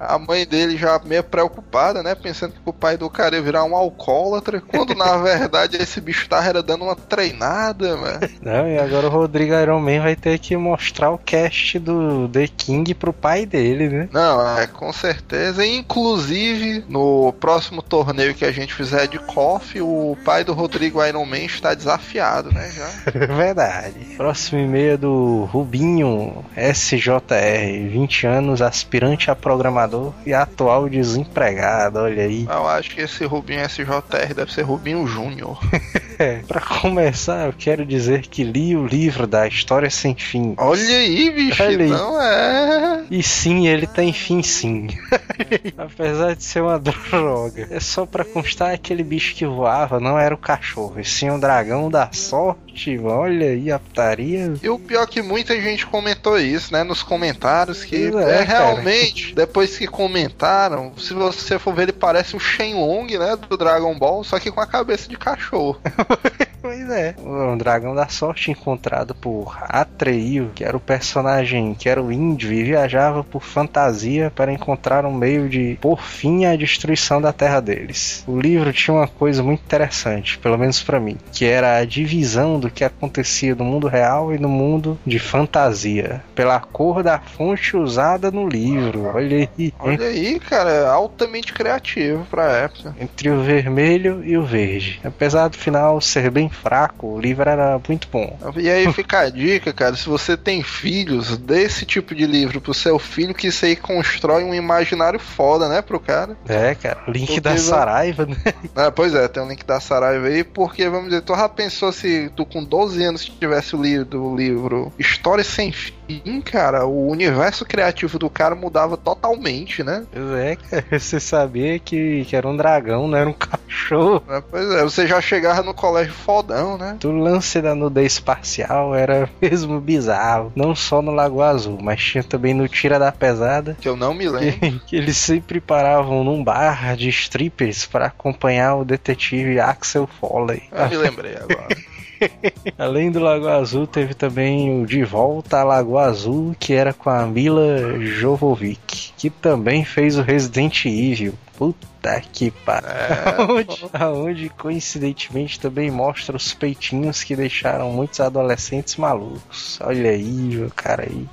A 0.00 0.18
mãe 0.18 0.46
dele 0.46 0.78
já 0.78 0.98
meio 1.04 1.22
preocupada, 1.22 2.02
né? 2.02 2.14
Pensando 2.14 2.52
que 2.52 2.60
o 2.64 2.72
pai 2.72 2.96
do 2.96 3.10
cara 3.10 3.36
ia 3.36 3.42
virar 3.42 3.64
um 3.64 3.76
alcoólatra. 3.76 4.60
Quando 4.60 4.94
na 4.94 5.18
verdade 5.22 5.76
esse 5.76 6.00
bicho 6.00 6.26
tava 6.26 6.48
era 6.48 6.62
dando 6.62 6.84
uma 6.84 6.96
treinada, 6.96 7.96
mano. 7.98 8.20
Não, 8.40 8.66
e 8.66 8.78
agora 8.78 9.08
o 9.08 9.10
Rodrigo 9.10 9.52
Iron 9.54 9.80
Man 9.80 10.00
vai 10.00 10.16
ter 10.16 10.38
que 10.38 10.56
mostrar 10.56 11.10
o 11.10 11.18
cast 11.18 11.78
do 11.78 12.28
The 12.28 12.48
King 12.48 12.94
pro 12.94 13.12
pai 13.12 13.44
dele, 13.44 13.88
né? 13.90 14.08
Não, 14.10 14.58
é 14.58 14.66
com 14.66 14.90
certeza. 14.90 15.66
Inclusive, 15.66 16.82
no 16.88 17.34
próximo 17.34 17.82
torneio 17.82 18.34
que 18.34 18.46
a 18.46 18.52
gente 18.52 18.72
fizer 18.72 19.06
de 19.06 19.18
KOF, 19.18 19.82
o 19.82 20.16
pai 20.24 20.44
do 20.44 20.54
Rodrigo 20.54 21.04
Iron 21.04 21.26
Man 21.26 21.40
está 21.40 21.74
desafiado, 21.74 22.50
né? 22.50 22.70
Já. 22.70 22.88
Verdade. 23.36 24.16
Próximo 24.16 24.60
e-mail 24.60 24.94
é 24.94 24.96
do 24.96 25.44
Rubinho 25.44 26.42
SJR, 26.56 27.90
20 27.90 28.26
anos, 28.26 28.62
aspirante 28.62 29.30
a 29.30 29.36
programador 29.36 29.89
e 30.24 30.32
atual 30.32 30.88
desempregado. 30.88 31.98
Olha 32.00 32.24
aí. 32.24 32.46
Eu 32.48 32.68
acho 32.68 32.90
que 32.90 33.00
esse 33.02 33.24
Rubinho 33.24 33.68
SJR 33.68 34.34
deve 34.34 34.52
ser 34.52 34.62
Rubinho 34.62 35.06
Júnior. 35.06 35.58
É, 36.20 36.42
pra 36.46 36.60
começar, 36.60 37.46
eu 37.46 37.54
quero 37.56 37.86
dizer 37.86 38.26
que 38.26 38.44
li 38.44 38.76
o 38.76 38.86
livro 38.86 39.26
da 39.26 39.48
História 39.48 39.88
Sem 39.88 40.14
Fim. 40.14 40.52
Olha 40.58 40.78
aí, 40.78 41.30
bicho, 41.30 41.62
Olha 41.62 41.86
não 41.86 42.20
é. 42.20 43.04
E 43.10 43.22
sim, 43.22 43.66
ele 43.66 43.86
tem 43.86 44.12
fim 44.12 44.42
sim. 44.42 44.88
Apesar 45.78 46.36
de 46.36 46.44
ser 46.44 46.60
uma 46.62 46.78
droga. 46.78 47.68
É 47.70 47.80
só 47.80 48.04
pra 48.04 48.22
constar 48.22 48.74
aquele 48.74 49.02
bicho 49.02 49.34
que 49.34 49.46
voava, 49.46 49.98
não 49.98 50.18
era 50.18 50.34
o 50.34 50.38
cachorro, 50.38 51.00
e 51.00 51.04
sim 51.06 51.30
o 51.30 51.40
dragão 51.40 51.90
da 51.90 52.12
sorte. 52.12 52.69
Olha 53.02 53.50
aí 53.50 53.70
a 53.70 53.78
putaria. 53.78 54.54
E 54.62 54.68
o 54.68 54.78
pior 54.78 55.02
é 55.02 55.06
que 55.06 55.22
muita 55.22 55.60
gente 55.60 55.86
comentou 55.86 56.38
isso, 56.38 56.72
né, 56.72 56.82
nos 56.82 57.02
comentários, 57.02 57.84
que 57.84 57.96
é, 57.96 58.08
é, 58.08 58.10
cara. 58.10 58.44
realmente, 58.44 59.34
depois 59.34 59.76
que 59.76 59.86
comentaram, 59.86 60.92
se 60.96 61.12
você 61.12 61.58
for 61.58 61.74
ver, 61.74 61.82
ele 61.82 61.92
parece 61.92 62.36
o 62.36 62.40
Shenlong, 62.40 63.18
né, 63.18 63.36
do 63.36 63.56
Dragon 63.56 63.96
Ball, 63.98 64.24
só 64.24 64.38
que 64.38 64.50
com 64.50 64.60
a 64.60 64.66
cabeça 64.66 65.08
de 65.08 65.16
cachorro. 65.16 65.80
Pois 66.62 66.90
é. 66.90 67.14
O 67.18 67.56
dragão 67.56 67.94
da 67.94 68.08
sorte 68.08 68.50
encontrado 68.50 69.14
por 69.14 69.56
Atreio, 69.62 70.50
que 70.54 70.62
era 70.62 70.76
o 70.76 70.80
personagem 70.80 71.74
que 71.74 71.88
era 71.88 72.02
o 72.02 72.12
índio 72.12 72.52
e 72.52 72.62
viajava 72.62 73.24
por 73.24 73.42
fantasia 73.42 74.30
para 74.34 74.52
encontrar 74.52 75.06
um 75.06 75.12
meio 75.12 75.48
de 75.48 75.78
pôr 75.80 76.02
fim 76.02 76.44
à 76.44 76.54
destruição 76.54 77.20
da 77.20 77.32
terra 77.32 77.60
deles. 77.60 78.22
O 78.26 78.38
livro 78.38 78.72
tinha 78.72 78.94
uma 78.94 79.08
coisa 79.08 79.42
muito 79.42 79.62
interessante, 79.62 80.38
pelo 80.38 80.58
menos 80.58 80.82
para 80.82 81.00
mim, 81.00 81.16
que 81.32 81.46
era 81.46 81.78
a 81.78 81.84
divisão 81.84 82.60
do 82.60 82.69
que 82.70 82.84
acontecia 82.84 83.54
no 83.54 83.64
mundo 83.64 83.88
real 83.88 84.34
e 84.34 84.38
no 84.38 84.48
mundo 84.48 84.98
de 85.06 85.18
fantasia, 85.18 86.22
pela 86.34 86.60
cor 86.60 87.02
da 87.02 87.18
fonte 87.18 87.76
usada 87.76 88.30
no 88.30 88.48
livro. 88.48 89.10
Olha 89.14 89.48
aí. 89.56 89.74
Olha 89.78 90.06
aí, 90.06 90.40
cara, 90.40 90.70
é 90.70 90.86
altamente 90.86 91.52
criativo 91.52 92.26
pra 92.30 92.52
época. 92.52 92.94
Entre 93.00 93.30
o 93.30 93.42
vermelho 93.42 94.22
e 94.24 94.36
o 94.36 94.44
verde. 94.44 95.00
Apesar 95.04 95.48
do 95.48 95.56
final 95.56 96.00
ser 96.00 96.30
bem 96.30 96.48
fraco, 96.48 97.06
o 97.06 97.20
livro 97.20 97.48
era 97.48 97.80
muito 97.86 98.08
bom. 98.10 98.38
E 98.56 98.68
aí 98.68 98.90
fica 98.92 99.20
a 99.20 99.30
dica, 99.30 99.72
cara, 99.72 99.96
se 99.96 100.08
você 100.08 100.36
tem 100.36 100.62
filhos, 100.62 101.36
dê 101.36 101.62
esse 101.62 101.84
tipo 101.84 102.14
de 102.14 102.26
livro 102.26 102.60
pro 102.60 102.74
seu 102.74 102.98
filho, 102.98 103.34
que 103.34 103.48
isso 103.48 103.64
aí 103.64 103.76
constrói 103.76 104.44
um 104.44 104.54
imaginário 104.54 105.18
foda, 105.18 105.68
né, 105.68 105.82
pro 105.82 106.00
cara. 106.00 106.36
É, 106.48 106.74
cara, 106.74 107.02
link 107.08 107.26
Porque 107.26 107.40
da 107.40 107.56
Saraiva, 107.56 108.26
né? 108.26 108.36
Ah, 108.74 108.90
pois 108.90 109.14
é, 109.14 109.28
tem 109.28 109.42
um 109.42 109.48
link 109.48 109.64
da 109.64 109.80
Saraiva 109.80 110.26
aí, 110.26 110.44
porque, 110.44 110.88
vamos 110.88 111.10
dizer, 111.10 111.22
tu 111.22 111.34
já 111.34 111.48
pensou 111.48 111.92
se 111.92 112.30
tu 112.36 112.44
com 112.52 112.62
12 112.64 113.02
anos 113.02 113.24
tivesse 113.24 113.76
lido 113.76 114.22
o 114.24 114.36
livro 114.36 114.92
História 114.98 115.44
Sem 115.44 115.72
Fim, 115.72 116.40
cara, 116.40 116.84
o 116.86 117.08
universo 117.08 117.64
criativo 117.64 118.18
do 118.18 118.28
cara 118.28 118.54
mudava 118.54 118.96
totalmente, 118.96 119.82
né? 119.82 120.04
Pois 120.12 120.30
é, 120.32 120.56
cara, 120.56 120.98
você 120.98 121.20
sabia 121.20 121.78
que, 121.78 122.24
que 122.24 122.34
era 122.34 122.48
um 122.48 122.56
dragão, 122.56 123.06
não 123.06 123.16
era 123.16 123.30
um 123.30 123.34
cachorro. 123.34 124.22
Ah, 124.28 124.42
Pois 124.50 124.68
é, 124.72 124.82
você 124.82 125.06
já 125.06 125.20
chegava 125.20 125.62
no 125.62 125.72
colégio 125.72 126.12
fodão, 126.12 126.76
né? 126.76 126.98
O 127.04 127.08
lance 127.08 127.60
da 127.60 127.74
nudez 127.74 128.18
parcial 128.18 128.94
era 128.94 129.30
mesmo 129.40 129.80
bizarro. 129.80 130.52
Não 130.56 130.74
só 130.74 131.00
no 131.00 131.12
Lago 131.12 131.42
Azul, 131.42 131.78
mas 131.80 132.02
tinha 132.02 132.24
também 132.24 132.54
no 132.54 132.66
Tira 132.68 132.98
da 132.98 133.12
Pesada. 133.12 133.76
Que 133.80 133.88
eu 133.88 133.96
não 133.96 134.12
me 134.12 134.28
lembro. 134.28 134.80
Que 134.86 134.96
eles 134.96 135.16
sempre 135.16 135.60
paravam 135.60 136.24
num 136.24 136.42
bar 136.42 136.96
de 136.96 137.08
strippers 137.08 137.86
para 137.86 138.06
acompanhar 138.06 138.76
o 138.76 138.84
detetive 138.84 139.60
Axel 139.60 140.08
Foley. 140.20 140.62
Eu 140.72 140.88
me 140.88 140.96
lembrei 140.96 141.36
agora. 141.36 141.68
Além 142.78 143.10
do 143.10 143.20
Lago 143.20 143.48
Azul, 143.48 143.86
teve 143.86 144.14
também 144.14 144.82
o 144.82 144.86
De 144.86 145.04
Volta 145.04 145.58
a 145.58 145.64
Lago 145.64 145.98
Azul, 145.98 146.54
que 146.58 146.72
era 146.72 146.92
com 146.92 147.10
a 147.10 147.26
Mila 147.26 147.98
Jovovic, 148.00 149.12
que 149.16 149.30
também 149.30 149.84
fez 149.84 150.18
o 150.18 150.22
Resident 150.22 150.84
Evil. 150.84 151.34
Puta 151.60 152.22
que 152.32 152.50
pariu. 152.50 152.88
É, 152.88 153.34
Aonde, 153.36 153.90
aonde, 153.92 154.48
coincidentemente 154.48 155.60
também 155.60 155.90
mostra 155.90 156.34
os 156.34 156.54
peitinhos 156.54 157.22
que 157.22 157.36
deixaram 157.36 157.92
muitos 157.92 158.18
adolescentes 158.18 158.96
malucos. 158.96 159.78
Olha 159.82 160.08
aí, 160.08 160.64
o 160.64 160.70
cara 160.70 161.02
aí. 161.02 161.28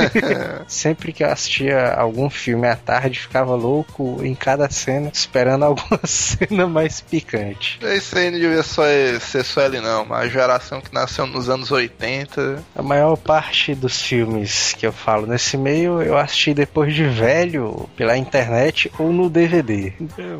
Sempre 0.66 1.12
que 1.12 1.22
eu 1.22 1.30
assistia 1.30 1.92
algum 1.92 2.30
filme 2.30 2.66
à 2.66 2.74
tarde, 2.74 3.18
ficava 3.18 3.54
louco 3.54 4.20
em 4.24 4.34
cada 4.34 4.70
cena, 4.70 5.10
esperando 5.12 5.66
alguma 5.66 6.00
cena 6.06 6.66
mais 6.66 7.02
picante. 7.02 7.78
Isso 7.82 8.16
aí 8.16 8.30
não 8.30 8.38
devia 8.38 8.62
só 8.62 8.82
ser 9.20 9.44
só 9.44 9.60
ele, 9.60 9.82
não. 9.82 10.04
Uma 10.04 10.26
geração 10.26 10.80
que 10.80 10.94
nasceu 10.94 11.26
nos 11.26 11.50
anos 11.50 11.70
80. 11.70 12.64
A 12.74 12.82
maior 12.82 13.14
parte 13.16 13.74
dos 13.74 14.00
filmes 14.00 14.72
que 14.72 14.86
eu 14.86 14.92
falo 14.92 15.26
nesse 15.26 15.58
meio 15.58 16.00
eu 16.00 16.16
assisti 16.16 16.54
depois 16.54 16.94
de 16.94 17.04
velho 17.04 17.86
pela 17.94 18.16
internet 18.16 18.90
ou 18.98 19.12
no 19.12 19.28
DVD. 19.28 19.65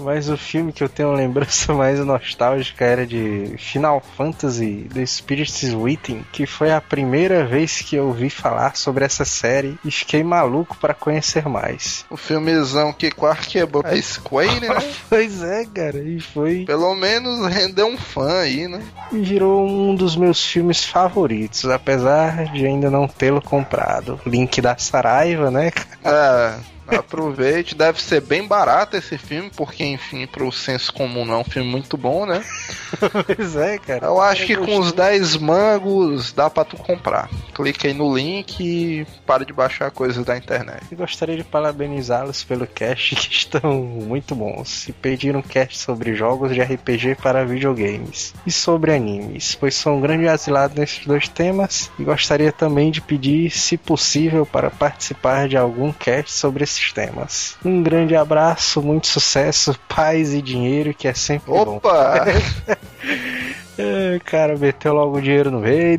Mas 0.02 0.28
o 0.28 0.37
filme 0.37 0.73
que 0.73 0.83
eu 0.83 0.88
tenho 0.88 1.11
uma 1.11 1.16
lembrança 1.16 1.73
mais 1.75 1.99
nostálgica 2.00 2.85
era 2.85 3.06
de 3.06 3.54
Final 3.59 4.02
Fantasy 4.16 4.87
The 4.92 5.04
Spirits 5.04 5.73
Waiting, 5.73 6.25
que 6.33 6.47
foi 6.47 6.73
a 6.73 6.80
primeira 6.80 7.45
vez 7.45 7.80
que 7.80 7.97
eu 7.97 8.09
ouvi 8.09 8.30
falar 8.30 8.76
sobre 8.76 9.04
essa 9.04 9.25
série 9.25 9.78
e 9.85 9.90
fiquei 9.90 10.23
maluco 10.23 10.76
para 10.76 10.95
conhecer 10.95 11.49
mais. 11.49 12.04
O 12.11 12.16
filmezão 12.16 12.92
que 12.92 13.11
quase 13.11 13.49
quebrou 13.49 13.85
a 13.85 14.00
Square, 14.00 14.61
né? 14.61 14.76
Pois 15.09 15.42
é, 15.42 15.64
cara, 15.64 15.99
e 15.99 16.21
foi 16.21 16.64
Pelo 16.64 16.95
menos 16.95 17.47
rendeu 17.47 17.87
um 17.87 17.97
fã 17.97 18.40
aí, 18.40 18.66
né? 18.66 18.83
e 19.12 19.18
virou 19.18 19.66
um 19.66 19.95
dos 19.95 20.16
meus 20.16 20.45
filmes 20.45 20.85
favoritos, 20.85 21.64
apesar 21.66 22.52
de 22.52 22.66
ainda 22.66 22.90
não 22.90 23.06
tê-lo 23.06 23.40
comprado. 23.40 24.21
Link 24.26 24.61
da 24.61 24.76
Saraiva, 24.76 25.50
né? 25.50 25.73
É, 26.04 26.54
aproveite. 26.94 27.74
Deve 27.74 28.00
ser 28.00 28.20
bem 28.20 28.46
barato 28.46 28.96
esse 28.96 29.18
filme, 29.18 29.50
porque, 29.54 29.84
enfim, 29.84 30.26
pro 30.26 30.50
senso 30.52 30.92
comum 30.92 31.24
não 31.24 31.34
é 31.34 31.38
um 31.38 31.44
filme 31.44 31.68
muito 31.68 31.96
bom, 31.96 32.26
né? 32.26 32.44
Pois 33.26 33.56
é, 33.56 33.78
cara. 33.78 34.06
Eu 34.06 34.20
acho 34.20 34.46
que 34.46 34.56
com 34.56 34.78
os 34.78 34.92
10 34.92 35.36
mangos 35.36 36.32
dá 36.32 36.48
pra 36.48 36.64
tu 36.64 36.76
comprar. 36.76 37.28
Clica 37.54 37.88
aí 37.88 37.94
no 37.94 38.16
link 38.16 38.60
e 38.60 39.06
para 39.26 39.44
de 39.44 39.52
baixar 39.52 39.90
coisas 39.90 40.24
da 40.24 40.36
internet. 40.36 40.84
Eu 40.90 40.96
gostaria 40.96 41.36
de 41.36 41.44
parabenizá-los 41.44 42.44
pelo 42.44 42.66
cast, 42.66 43.14
que 43.16 43.32
estão 43.32 43.74
muito 43.74 44.34
bons. 44.34 44.88
E 44.88 44.92
pedir 44.92 45.36
um 45.36 45.42
cast 45.42 45.78
sobre 45.78 46.14
jogos 46.14 46.54
de 46.54 46.62
RPG 46.62 47.16
para 47.16 47.44
videogames 47.44 48.34
e 48.46 48.52
sobre 48.52 48.94
animes, 48.94 49.54
pois 49.54 49.74
sou 49.74 49.96
um 49.96 50.00
grande 50.00 50.28
asilado 50.28 50.78
nesses 50.78 51.04
dois 51.04 51.28
temas. 51.28 51.90
E 51.98 52.04
gostaria 52.04 52.52
também 52.52 52.90
de 52.90 53.00
pedir, 53.00 53.50
se 53.50 53.76
possível, 53.76 54.46
para 54.46 54.70
participar 54.70 55.48
de 55.48 55.56
algum 55.56 55.92
cast 55.92 56.32
sobre 56.32 56.64
esses 56.64 56.75
temas. 56.92 57.56
Um 57.64 57.83
grande 57.83 58.14
abraço, 58.16 58.83
muito 58.83 59.06
sucesso, 59.06 59.78
paz 59.88 60.33
e 60.35 60.42
dinheiro, 60.42 60.95
que 60.95 61.09
é 61.09 61.14
sempre 61.14 61.50
bom. 61.50 61.76
Opa! 61.76 62.25
É, 63.78 64.18
cara, 64.25 64.56
meteu 64.56 64.95
logo 64.95 65.18
o 65.18 65.21
dinheiro 65.21 65.50
no 65.50 65.61
meio. 65.61 65.99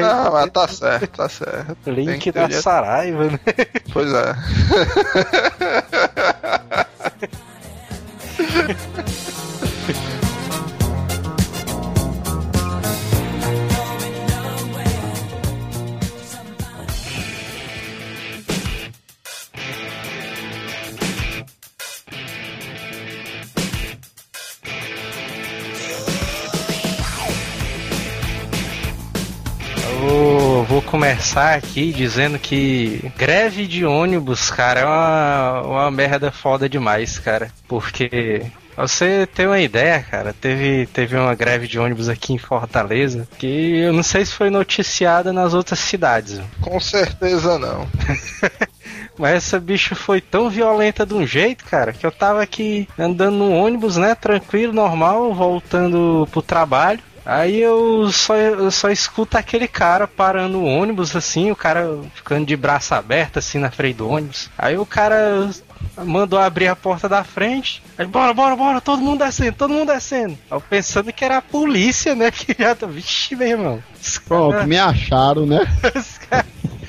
Não, 0.00 0.32
mas 0.32 0.48
tá 0.50 0.68
certo, 0.68 1.08
tá 1.08 1.28
certo. 1.28 1.76
Link 1.90 2.30
da 2.30 2.44
dinheiro. 2.44 2.62
Saraiva, 2.62 3.24
né? 3.24 3.40
Pois 3.92 4.12
é. 4.12 4.36
vou 30.66 30.82
começar 30.82 31.54
aqui 31.54 31.92
dizendo 31.92 32.38
que 32.38 33.00
greve 33.16 33.66
de 33.66 33.84
ônibus, 33.84 34.50
cara, 34.50 34.80
é 34.80 34.84
uma, 34.84 35.62
uma 35.62 35.90
merda 35.90 36.32
foda 36.32 36.68
demais, 36.68 37.18
cara. 37.18 37.50
Porque 37.68 38.42
você 38.76 39.26
ter 39.26 39.46
uma 39.46 39.60
ideia, 39.60 40.02
cara, 40.02 40.34
teve, 40.34 40.86
teve 40.86 41.16
uma 41.16 41.34
greve 41.34 41.68
de 41.68 41.78
ônibus 41.78 42.08
aqui 42.08 42.32
em 42.32 42.38
Fortaleza 42.38 43.26
que 43.38 43.78
eu 43.78 43.92
não 43.92 44.02
sei 44.02 44.24
se 44.24 44.32
foi 44.32 44.50
noticiada 44.50 45.32
nas 45.32 45.54
outras 45.54 45.78
cidades. 45.78 46.40
Com 46.60 46.78
certeza 46.80 47.58
não. 47.58 47.86
Mas 49.16 49.36
essa 49.36 49.58
bicha 49.58 49.94
foi 49.94 50.20
tão 50.20 50.50
violenta 50.50 51.06
de 51.06 51.14
um 51.14 51.26
jeito, 51.26 51.64
cara, 51.64 51.92
que 51.92 52.04
eu 52.04 52.12
tava 52.12 52.42
aqui 52.42 52.86
andando 52.98 53.36
no 53.36 53.50
ônibus, 53.50 53.96
né? 53.96 54.14
Tranquilo, 54.14 54.74
normal, 54.74 55.32
voltando 55.32 56.28
pro 56.30 56.42
trabalho. 56.42 57.00
Aí 57.26 57.60
eu 57.60 58.10
só, 58.12 58.36
eu 58.36 58.70
só 58.70 58.88
escuto 58.88 59.36
aquele 59.36 59.66
cara 59.66 60.06
parando 60.06 60.58
o 60.58 60.64
ônibus, 60.64 61.16
assim, 61.16 61.50
o 61.50 61.56
cara 61.56 61.98
ficando 62.14 62.46
de 62.46 62.56
braço 62.56 62.94
aberto, 62.94 63.38
assim, 63.40 63.58
na 63.58 63.70
frente 63.70 63.96
do 63.96 64.08
ônibus. 64.08 64.48
Aí 64.56 64.78
o 64.78 64.86
cara 64.86 65.50
mandou 66.04 66.38
abrir 66.38 66.68
a 66.68 66.76
porta 66.76 67.08
da 67.08 67.24
frente. 67.24 67.82
Aí, 67.98 68.06
bora, 68.06 68.32
bora, 68.32 68.54
bora, 68.54 68.80
todo 68.80 69.02
mundo 69.02 69.24
descendo, 69.24 69.56
todo 69.56 69.74
mundo 69.74 69.92
descendo. 69.92 70.38
Eu 70.50 70.60
pensando 70.60 71.12
que 71.12 71.24
era 71.24 71.38
a 71.38 71.42
polícia, 71.42 72.14
né? 72.14 72.30
Que 72.30 72.54
já 72.56 72.74
tá. 72.74 72.86
Vixe, 72.86 73.34
meu 73.34 73.48
irmão. 73.48 73.82
Pronto, 74.26 74.52
cara- 74.52 74.66
me 74.66 74.78
acharam, 74.78 75.44
né? 75.46 75.60
os 75.96 76.18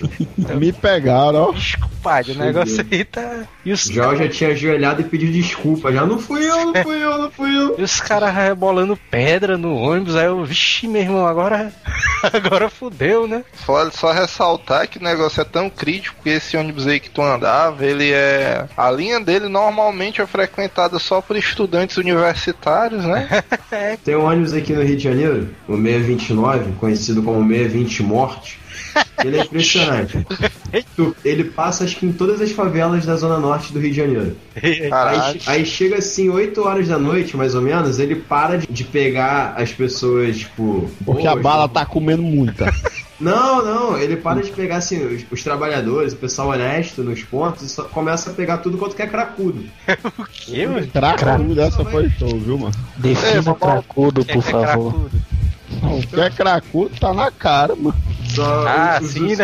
cara- 0.07 0.55
Me 0.59 0.71
pegaram, 0.71 1.49
ó. 1.49 1.51
Desculpade, 1.51 2.31
o 2.31 2.35
negócio 2.35 2.85
aí 2.89 3.03
tá. 3.03 3.43
E 3.65 3.71
os 3.71 3.83
Já 3.85 4.03
eu 4.05 4.15
já 4.17 4.29
tinha 4.29 4.49
ajoelhado 4.51 5.01
e 5.01 5.03
pedido 5.05 5.31
desculpa. 5.33 5.91
Já 5.91 6.05
não 6.05 6.17
fui 6.19 6.45
eu, 6.49 6.65
não 6.73 6.83
fui 6.83 7.03
eu, 7.03 7.17
não 7.17 7.31
fui 7.31 7.55
eu. 7.57 7.75
E 7.77 7.83
os 7.83 7.99
caras 7.99 8.33
rebolando 8.33 8.97
pedra 9.11 9.57
no 9.57 9.75
ônibus, 9.75 10.15
aí 10.15 10.25
eu, 10.25 10.43
vixe, 10.45 10.87
meu 10.87 11.01
irmão, 11.01 11.25
agora. 11.27 11.71
Agora 12.33 12.67
fudeu, 12.69 13.27
né? 13.27 13.43
Pode 13.65 13.95
só 13.95 14.11
ressaltar 14.11 14.87
que 14.87 14.97
o 14.97 15.03
negócio 15.03 15.39
é 15.39 15.43
tão 15.43 15.69
crítico 15.69 16.15
que 16.23 16.29
esse 16.29 16.57
ônibus 16.57 16.87
aí 16.87 16.99
que 16.99 17.09
tu 17.11 17.21
andava, 17.21 17.85
ele 17.85 18.11
é. 18.11 18.65
A 18.75 18.89
linha 18.89 19.19
dele 19.19 19.47
normalmente 19.47 20.19
é 20.19 20.25
frequentada 20.25 20.97
só 20.97 21.21
por 21.21 21.35
estudantes 21.37 21.97
universitários, 21.97 23.05
né? 23.05 23.43
Tem 24.03 24.15
um 24.15 24.25
ônibus 24.25 24.53
aqui 24.53 24.73
no 24.73 24.81
Rio 24.81 24.97
de 24.97 25.03
Janeiro, 25.03 25.49
o 25.67 25.75
629, 25.75 26.71
conhecido 26.79 27.21
como 27.21 27.47
620 27.47 28.03
Morte. 28.03 28.59
Ele 29.23 29.37
é 29.39 29.43
impressionante. 29.43 30.25
Tu- 30.95 31.15
Ele 31.25 31.43
passa, 31.45 31.83
acho 31.83 31.95
que 31.97 32.05
em 32.05 32.11
todas 32.11 32.39
as 32.41 32.51
favelas 32.51 33.05
da 33.05 33.15
zona 33.15 33.37
norte 33.39 33.73
do 33.73 33.79
Rio 33.79 33.89
de 33.91 33.97
Janeiro. 33.97 34.35
Aí, 34.91 35.41
aí 35.47 35.65
chega 35.65 35.97
assim, 35.97 36.29
8 36.29 36.61
horas 36.61 36.87
da 36.87 36.97
noite, 36.99 37.35
mais 37.37 37.55
ou 37.55 37.61
menos, 37.61 37.99
ele 37.99 38.15
para 38.15 38.57
de, 38.57 38.67
de 38.67 38.83
pegar 38.83 39.53
as 39.57 39.71
pessoas, 39.71 40.37
tipo. 40.37 40.89
Porque 41.05 41.27
a 41.27 41.31
boas, 41.31 41.43
bala 41.43 41.63
né? 41.67 41.71
tá 41.73 41.85
comendo 41.85 42.21
muita. 42.23 42.71
Não, 43.19 43.65
não, 43.65 43.97
ele 43.97 44.15
para 44.17 44.41
de 44.43 44.51
pegar 44.51 44.75
assim, 44.77 45.03
os, 45.03 45.23
os 45.31 45.43
trabalhadores, 45.43 46.13
o 46.13 46.17
pessoal 46.17 46.49
honesto 46.49 47.01
nos 47.03 47.23
pontos 47.23 47.63
e 47.63 47.69
só 47.69 47.83
começa 47.85 48.29
a 48.29 48.33
pegar 48.33 48.57
tudo 48.59 48.77
quanto 48.77 48.95
que 48.95 49.01
é 49.01 49.07
cracudo. 49.07 49.63
O 50.17 50.23
quê, 50.29 50.65
mano? 50.67 50.87
Cracudo, 50.87 51.59
essa 51.61 51.83
foi 51.83 52.09
show, 52.11 52.29
viu, 52.39 52.57
mano? 52.59 52.73
Defina 52.95 53.41
vamos- 53.41 53.59
cracudo, 53.59 54.23
Que 54.23 54.33
por 54.33 54.39
é 54.39 54.41
favor. 54.43 54.91
cracudo? 54.93 55.11
O 55.83 56.07
que 56.07 56.19
é 56.19 56.29
cracudo 56.29 56.91
tá 56.99 57.13
na 57.13 57.29
cara, 57.31 57.75
mano. 57.75 57.95
Só 58.29 58.67
Ah, 58.67 58.99
os 59.01 59.11
sim, 59.11 59.35
bem. 59.35 59.37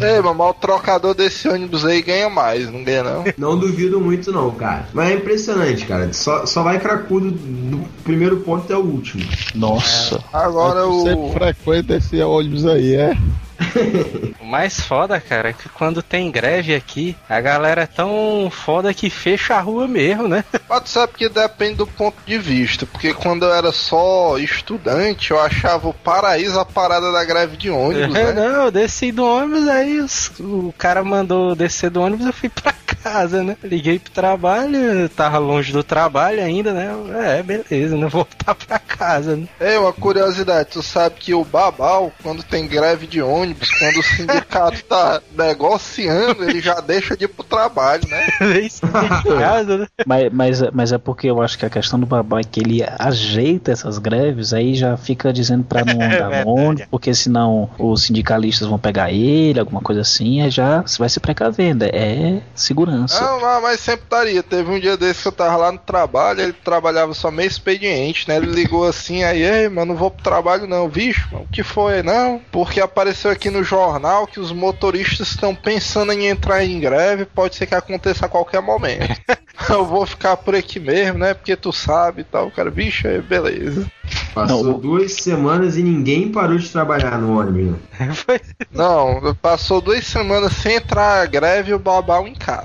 Ei, 0.00 0.20
mas 0.22 0.38
o 0.38 0.54
trocador 0.54 1.14
desse 1.14 1.48
ônibus 1.48 1.84
aí 1.84 2.02
ganha 2.02 2.28
mais, 2.28 2.70
não 2.70 2.82
ganha 2.82 3.02
não? 3.02 3.24
Não 3.36 3.58
duvido 3.58 4.00
muito 4.00 4.32
não, 4.32 4.50
cara. 4.50 4.86
Mas 4.92 5.10
é 5.10 5.14
impressionante, 5.14 5.84
cara. 5.84 6.12
Só, 6.12 6.46
só 6.46 6.62
vai 6.62 6.78
cracudo 6.78 7.30
do 7.30 7.84
primeiro 8.02 8.38
ponto 8.38 8.64
até 8.64 8.76
o 8.76 8.80
último. 8.80 9.24
Nossa. 9.54 10.22
Agora 10.32 10.80
Eu 10.80 11.00
sempre 11.02 11.14
o. 11.20 11.32
frequento 11.32 11.92
esse 11.94 12.20
ônibus 12.22 12.66
aí, 12.66 12.94
é? 12.94 13.16
O 14.40 14.44
mais 14.48 14.80
foda, 14.80 15.20
cara, 15.20 15.48
é 15.50 15.52
que 15.52 15.68
quando 15.68 16.02
tem 16.02 16.30
greve 16.30 16.72
aqui, 16.74 17.16
a 17.28 17.40
galera 17.40 17.82
é 17.82 17.86
tão 17.86 18.48
foda 18.50 18.94
que 18.94 19.10
fecha 19.10 19.54
a 19.56 19.60
rua 19.60 19.88
mesmo, 19.88 20.28
né? 20.28 20.44
Mas 20.68 20.82
tu 20.84 20.88
sabe 20.90 21.14
que 21.16 21.28
depende 21.28 21.74
do 21.76 21.86
ponto 21.86 22.16
de 22.24 22.38
vista, 22.38 22.86
porque 22.86 23.12
quando 23.12 23.44
eu 23.44 23.52
era 23.52 23.72
só 23.72 24.38
estudante, 24.38 25.32
eu 25.32 25.40
achava 25.40 25.88
o 25.88 25.92
paraíso 25.94 26.58
a 26.60 26.64
parada 26.64 27.10
da 27.10 27.24
greve 27.24 27.56
de 27.56 27.70
ônibus, 27.70 28.14
É, 28.14 28.32
né? 28.32 28.32
não, 28.34 28.64
eu 28.66 28.70
desci 28.70 29.10
do 29.10 29.24
ônibus, 29.24 29.66
aí 29.68 29.98
os- 29.98 30.30
o 30.38 30.72
cara 30.78 31.02
mandou 31.02 31.56
descer 31.56 31.90
do 31.90 32.00
ônibus, 32.00 32.26
eu 32.26 32.32
fui 32.32 32.48
pra 32.48 32.72
casa, 33.06 33.42
né? 33.44 33.56
Liguei 33.62 34.00
pro 34.00 34.10
trabalho, 34.10 35.08
tava 35.08 35.38
longe 35.38 35.72
do 35.72 35.84
trabalho 35.84 36.42
ainda, 36.42 36.72
né? 36.72 36.90
É, 37.38 37.42
beleza, 37.42 37.96
né? 37.96 38.08
Voltar 38.10 38.54
pra 38.54 38.78
casa, 38.80 39.36
né? 39.36 39.46
É, 39.60 39.78
uma 39.78 39.92
curiosidade, 39.92 40.70
tu 40.72 40.82
sabe 40.82 41.16
que 41.20 41.32
o 41.32 41.44
Babal, 41.44 42.12
quando 42.22 42.42
tem 42.42 42.66
greve 42.66 43.06
de 43.06 43.22
ônibus, 43.22 43.70
quando 43.70 43.98
o 43.98 44.02
sindicato 44.02 44.82
tá 44.84 45.22
negociando, 45.38 46.42
ele 46.42 46.60
já 46.60 46.80
deixa 46.80 47.16
de 47.16 47.26
ir 47.26 47.28
pro 47.28 47.44
trabalho, 47.44 48.02
né? 48.08 48.26
Isso 48.60 48.84
de 48.84 49.38
casa, 49.38 49.78
né? 49.78 49.86
Mas, 50.04 50.32
mas, 50.32 50.62
mas 50.72 50.92
é 50.92 50.98
porque 50.98 51.30
eu 51.30 51.40
acho 51.40 51.56
que 51.56 51.66
a 51.66 51.70
questão 51.70 52.00
do 52.00 52.06
babá 52.06 52.40
é 52.40 52.44
que 52.44 52.58
ele 52.58 52.84
ajeita 52.98 53.70
essas 53.70 53.98
greves, 53.98 54.52
aí 54.52 54.74
já 54.74 54.96
fica 54.96 55.32
dizendo 55.32 55.62
pra 55.62 55.84
não 55.84 55.94
andar 55.94 56.44
no 56.44 56.50
ônibus, 56.50 56.86
porque 56.90 57.14
senão 57.14 57.70
os 57.78 58.02
sindicalistas 58.02 58.66
vão 58.66 58.78
pegar 58.78 59.12
ele, 59.12 59.60
alguma 59.60 59.80
coisa 59.80 60.00
assim, 60.00 60.40
aí 60.40 60.50
já 60.50 60.84
vai 60.98 61.08
se 61.08 61.20
precavendo. 61.20 61.84
É 61.84 62.40
segurança. 62.54 62.95
Não, 63.20 63.60
mas, 63.60 63.80
sempre 63.80 64.04
estaria. 64.04 64.42
Teve 64.42 64.70
um 64.70 64.80
dia 64.80 64.96
desse 64.96 65.22
que 65.22 65.28
eu 65.28 65.32
tava 65.32 65.56
lá 65.56 65.72
no 65.72 65.78
trabalho, 65.78 66.40
ele 66.40 66.52
trabalhava 66.52 67.14
só 67.14 67.30
meio 67.30 67.48
expediente, 67.48 68.28
né? 68.28 68.36
Ele 68.36 68.46
ligou 68.46 68.86
assim, 68.86 69.22
aí, 69.22 69.42
ei, 69.42 69.68
mano, 69.68 69.92
não 69.92 69.96
vou 69.96 70.10
pro 70.10 70.22
trabalho 70.22 70.66
não, 70.66 70.88
bicho, 70.88 71.28
mano, 71.32 71.44
o 71.44 71.48
que 71.48 71.62
foi? 71.62 72.02
Não, 72.02 72.40
porque 72.50 72.80
apareceu 72.80 73.30
aqui 73.30 73.50
no 73.50 73.62
jornal 73.62 74.26
que 74.26 74.40
os 74.40 74.52
motoristas 74.52 75.28
estão 75.28 75.54
pensando 75.54 76.12
em 76.12 76.26
entrar 76.26 76.64
em 76.64 76.80
greve, 76.80 77.24
pode 77.24 77.56
ser 77.56 77.66
que 77.66 77.74
aconteça 77.74 78.26
a 78.26 78.28
qualquer 78.28 78.60
momento. 78.60 79.20
eu 79.70 79.84
vou 79.84 80.06
ficar 80.06 80.36
por 80.36 80.54
aqui 80.54 80.78
mesmo, 80.78 81.18
né? 81.18 81.34
Porque 81.34 81.56
tu 81.56 81.72
sabe 81.72 82.22
e 82.22 82.24
tal, 82.24 82.50
cara, 82.50 82.70
bicho, 82.70 83.06
aí, 83.06 83.20
beleza. 83.20 83.86
Passou 84.34 84.64
Não, 84.64 84.70
o- 84.76 84.78
duas 84.78 85.12
semanas 85.14 85.76
e 85.76 85.82
ninguém 85.82 86.30
parou 86.30 86.58
de 86.58 86.68
trabalhar 86.68 87.18
no 87.18 87.38
ônibus. 87.38 87.76
Não, 88.72 89.34
passou 89.40 89.80
duas 89.80 90.06
semanas 90.06 90.52
sem 90.52 90.76
entrar 90.76 91.22
a 91.22 91.26
greve 91.26 91.70
e 91.70 91.74
o 91.74 91.78
babau 91.78 92.26
em 92.28 92.34
casa. 92.34 92.64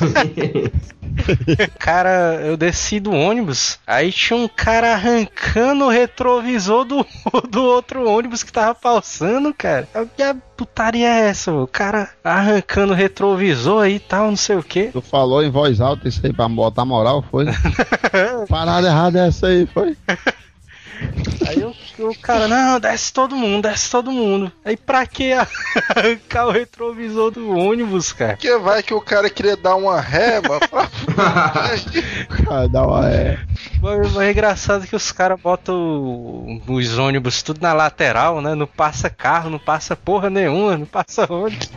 Cara, 1.78 2.40
eu 2.42 2.56
desci 2.56 2.98
do 2.98 3.12
ônibus, 3.12 3.78
aí 3.86 4.10
tinha 4.10 4.36
um 4.38 4.48
cara 4.48 4.94
arrancando 4.94 5.84
o 5.84 5.88
retrovisor 5.90 6.84
do, 6.86 7.06
do 7.50 7.62
outro 7.62 8.08
ônibus 8.08 8.42
que 8.42 8.50
tava 8.52 8.74
passando, 8.74 9.52
cara. 9.52 9.86
Eu, 9.94 10.06
Que 10.16 10.22
a 10.22 10.34
putaria 10.56 11.06
é 11.06 11.28
essa, 11.28 11.50
mano? 11.52 11.64
O 11.64 11.68
cara 11.68 12.08
arrancando 12.24 12.92
o 12.94 12.96
retrovisor 12.96 13.82
aí 13.84 13.96
e 13.96 14.00
tal, 14.00 14.28
não 14.30 14.36
sei 14.36 14.56
o 14.56 14.62
que. 14.62 14.84
Tu 14.84 15.02
falou 15.02 15.42
em 15.44 15.50
voz 15.50 15.80
alta 15.82 16.08
isso 16.08 16.24
aí 16.24 16.32
pra 16.32 16.48
botar 16.48 16.84
moral, 16.86 17.22
foi? 17.30 17.44
Parada 18.48 18.88
errada 18.88 19.20
é 19.24 19.28
essa 19.28 19.48
aí, 19.48 19.66
foi? 19.66 19.96
Aí 21.46 21.60
eu, 21.60 21.74
o 21.98 22.14
cara, 22.16 22.48
não, 22.48 22.78
desce 22.78 23.12
todo 23.12 23.36
mundo, 23.36 23.68
desce 23.68 23.90
todo 23.90 24.10
mundo. 24.10 24.50
Aí 24.64 24.76
pra 24.76 25.06
que 25.06 25.32
arrancar 25.94 26.46
o 26.46 26.50
retrovisor 26.50 27.30
do 27.30 27.50
ônibus, 27.50 28.12
cara? 28.12 28.32
Porque 28.32 28.56
vai 28.58 28.82
que 28.82 28.94
o 28.94 29.00
cara 29.00 29.28
queria 29.28 29.56
dar 29.56 29.76
uma 29.76 30.00
ré, 30.00 30.40
mano, 30.40 30.60
pra 30.68 30.88
Ah, 32.48 32.66
dá 32.66 32.86
uma, 32.86 33.08
é. 33.10 33.38
Mas 33.80 34.16
é 34.16 34.30
engraçado 34.30 34.86
que 34.86 34.94
os 34.94 35.10
caras 35.10 35.40
botam 35.40 36.60
os 36.66 36.98
ônibus 36.98 37.42
tudo 37.42 37.60
na 37.60 37.72
lateral, 37.72 38.40
né? 38.40 38.54
Não 38.54 38.66
passa 38.66 39.10
carro, 39.10 39.50
não 39.50 39.58
passa 39.58 39.96
porra 39.96 40.30
nenhuma, 40.30 40.76
não 40.76 40.86
passa 40.86 41.30
ônibus. 41.32 41.68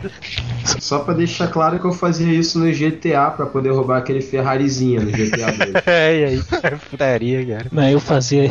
Só 0.80 1.00
pra 1.00 1.14
deixar 1.14 1.48
claro 1.48 1.78
que 1.78 1.84
eu 1.84 1.92
fazia 1.92 2.32
isso 2.32 2.58
no 2.58 2.70
GTA 2.72 3.30
pra 3.30 3.46
poder 3.46 3.70
roubar 3.70 3.98
aquele 3.98 4.20
Ferrarizinho 4.20 5.02
no 5.02 5.10
GTA 5.10 5.52
2. 5.52 5.76
É, 5.86 6.20
e 6.20 6.24
aí, 6.24 6.42
é 6.62 6.70
putaria, 6.70 7.46
cara. 7.46 7.66
Não, 7.70 7.88
eu 7.88 8.00
fazia. 8.00 8.50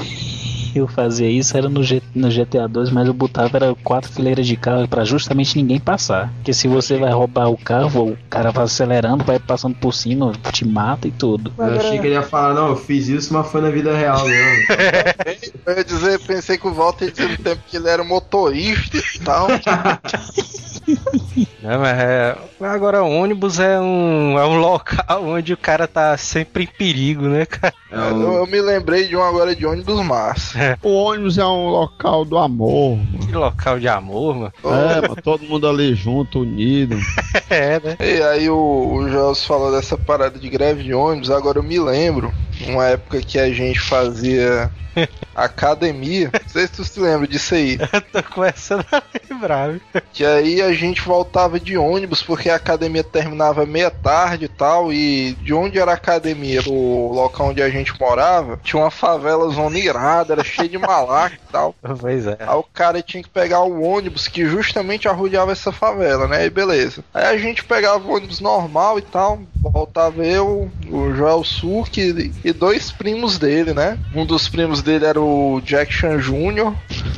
Eu 0.76 0.88
fazia 0.88 1.30
isso, 1.30 1.58
era 1.58 1.70
no, 1.70 1.82
G- 1.82 2.04
no 2.14 2.30
GTA 2.30 2.68
2, 2.68 2.90
mas 2.90 3.08
eu 3.08 3.14
botava 3.14 3.56
era 3.58 3.74
quatro 3.84 4.12
fileiras 4.12 4.46
de 4.46 4.58
carro 4.58 4.88
pra 4.88 5.06
justamente 5.06 5.56
ninguém 5.58 5.80
passar. 5.80 6.32
Porque 6.36 6.54
se 6.54 6.68
você 6.68 6.98
vai 6.98 7.12
roubar 7.12 7.50
o 7.50 7.58
carro, 7.58 8.12
o 8.12 8.18
cara 8.30 8.52
vai 8.52 8.66
acelerando, 8.66 9.24
vai 9.24 9.40
passando 9.40 9.74
por 9.76 9.94
cima, 9.94 10.34
te 10.52 10.66
mata 10.66 11.08
e 11.08 11.12
tudo. 11.12 11.54
Eu 11.58 11.76
achei 11.76 11.98
que 12.00 12.08
ele 12.08 12.16
ia 12.16 12.22
falar, 12.24 12.54
não, 12.54 12.68
eu 12.70 12.76
fiz 12.76 13.08
isso, 13.08 13.34
mas 13.34 13.48
foi 13.48 13.62
na 13.62 13.70
vida 13.70 13.96
real 13.96 14.24
mesmo. 14.28 14.66
Eu 15.66 15.78
ia 15.78 15.84
dizer, 15.84 16.20
pensei 16.20 16.58
que 16.58 16.68
o 16.68 16.74
Walter 16.74 17.06
ia 17.06 17.12
dizer 17.12 17.30
no 17.30 17.38
tempo 17.38 17.62
que 17.68 17.78
ele 17.78 17.88
era 17.90 18.04
motorista 18.04 18.98
e 18.98 19.20
tal. 19.20 19.48
Não, 21.62 21.80
mas 21.80 22.00
é... 22.00 22.38
Agora, 22.62 23.04
ônibus 23.04 23.60
é 23.60 23.80
um, 23.80 24.38
é 24.38 24.45
um 24.45 24.58
local 24.58 25.24
onde 25.26 25.54
o 25.54 25.58
cara 25.58 25.88
tá 25.88 26.15
sempre 26.17 26.63
em 26.63 26.67
perigo, 26.67 27.24
né, 27.28 27.45
cara? 27.45 27.74
É 27.91 27.95
Eu, 27.98 28.15
um- 28.15 28.34
eu 28.34 28.48
me 28.48 28.62
lembrei 28.62 29.08
de 29.08 29.15
um 29.15 29.24
agora 29.24 29.56
de 29.56 29.65
ônibus 29.65 30.04
massa. 30.06 30.78
O 30.84 30.89
ônibus 30.93 31.38
é 31.38 31.45
um 31.45 31.67
local 31.69 32.24
do 32.26 32.38
amor, 32.38 32.98
mano. 32.98 33.28
Que 33.28 33.32
local 33.34 33.80
de 33.80 33.88
amor, 33.88 34.36
mano. 34.36 34.54
É, 34.63 35.02
mano, 35.02 35.15
todo 35.24 35.43
mundo 35.45 35.67
ali 35.67 35.93
junto, 35.95 36.41
unido. 36.41 36.98
É, 37.50 37.80
né? 37.80 37.95
E 38.00 38.21
aí 38.24 38.50
o, 38.50 38.56
o 38.93 39.08
Jos 39.10 39.45
falou 39.45 39.71
dessa 39.71 39.95
parada 39.98 40.39
de 40.39 40.50
greve 40.50 40.84
de 40.84 40.93
ônibus, 40.93 41.30
agora 41.30 41.60
eu 41.60 41.63
me 41.63 41.78
lembro, 41.80 42.34
uma 42.68 42.88
época 42.88 43.22
que 43.22 43.39
a 43.39 43.52
gente 43.52 43.80
fazia 43.80 44.72
academia. 45.36 46.30
Não 46.32 46.50
sei 46.50 46.68
se 46.68 46.74
tu 46.74 46.84
se 46.84 47.00
lembra 47.00 47.28
disso 47.28 47.56
aí. 47.56 47.78
Eu 47.80 48.02
tô 48.22 48.24
começando 48.32 48.86
a 48.91 49.04
lembrar? 49.30 49.76
Que 50.13 50.26
aí 50.26 50.62
a 50.62 50.74
gente 50.74 51.02
voltava 51.02 51.60
de 51.60 51.78
ônibus 51.78 52.24
porque 52.24 52.50
a 52.50 52.56
academia 52.56 53.04
terminava 53.04 53.65
meia 53.65 53.91
tarde 53.91 54.46
e 54.46 54.50
tal. 54.50 54.91
E 54.91 55.34
de 55.41 55.54
onde 55.54 55.80
era 55.80 55.91
a 55.91 55.96
academia? 55.96 56.62
O 56.68 57.12
local 57.13 57.50
onde 57.50 57.62
a 57.62 57.70
gente 57.70 57.98
morava, 58.00 58.60
tinha 58.63 58.82
uma 58.82 58.91
favela 58.91 59.50
zona 59.50 59.78
irada, 59.78 60.34
era 60.34 60.44
cheio 60.44 60.70
de 60.70 60.78
malaca 60.78 61.36
e 61.36 61.52
tal. 61.52 61.76
Pois 62.06 62.28
é. 62.28 62.38
Aí 62.39 62.56
o 62.56 62.63
cara 62.63 63.02
tinha 63.02 63.24
que 63.24 63.30
pegar 63.30 63.62
o 63.62 63.82
ônibus 63.82 64.28
que 64.28 64.46
justamente 64.46 65.08
arrodeava 65.08 65.52
essa 65.52 65.72
favela, 65.72 66.28
né? 66.28 66.46
E 66.46 66.50
beleza. 66.50 67.04
Aí 67.13 67.26
a 67.26 67.38
gente 67.38 67.63
pegava 67.63 68.06
o 68.06 68.13
ônibus 68.13 68.39
normal 68.39 69.00
e 69.00 69.02
tal. 69.02 69.39
Voltava 69.60 70.24
eu, 70.24 70.70
o 70.88 71.13
Joel 71.13 71.44
Surk 71.44 72.00
e 72.45 72.53
dois 72.53 72.91
primos 72.91 73.39
dele, 73.39 73.73
né? 73.73 73.97
Um 74.13 74.23
dos 74.23 74.47
primos 74.47 74.84
dele 74.84 75.03
era 75.03 75.19
o 75.19 75.60
Jack 75.62 75.91
Chan 75.91 76.19
Jr. 76.19 76.75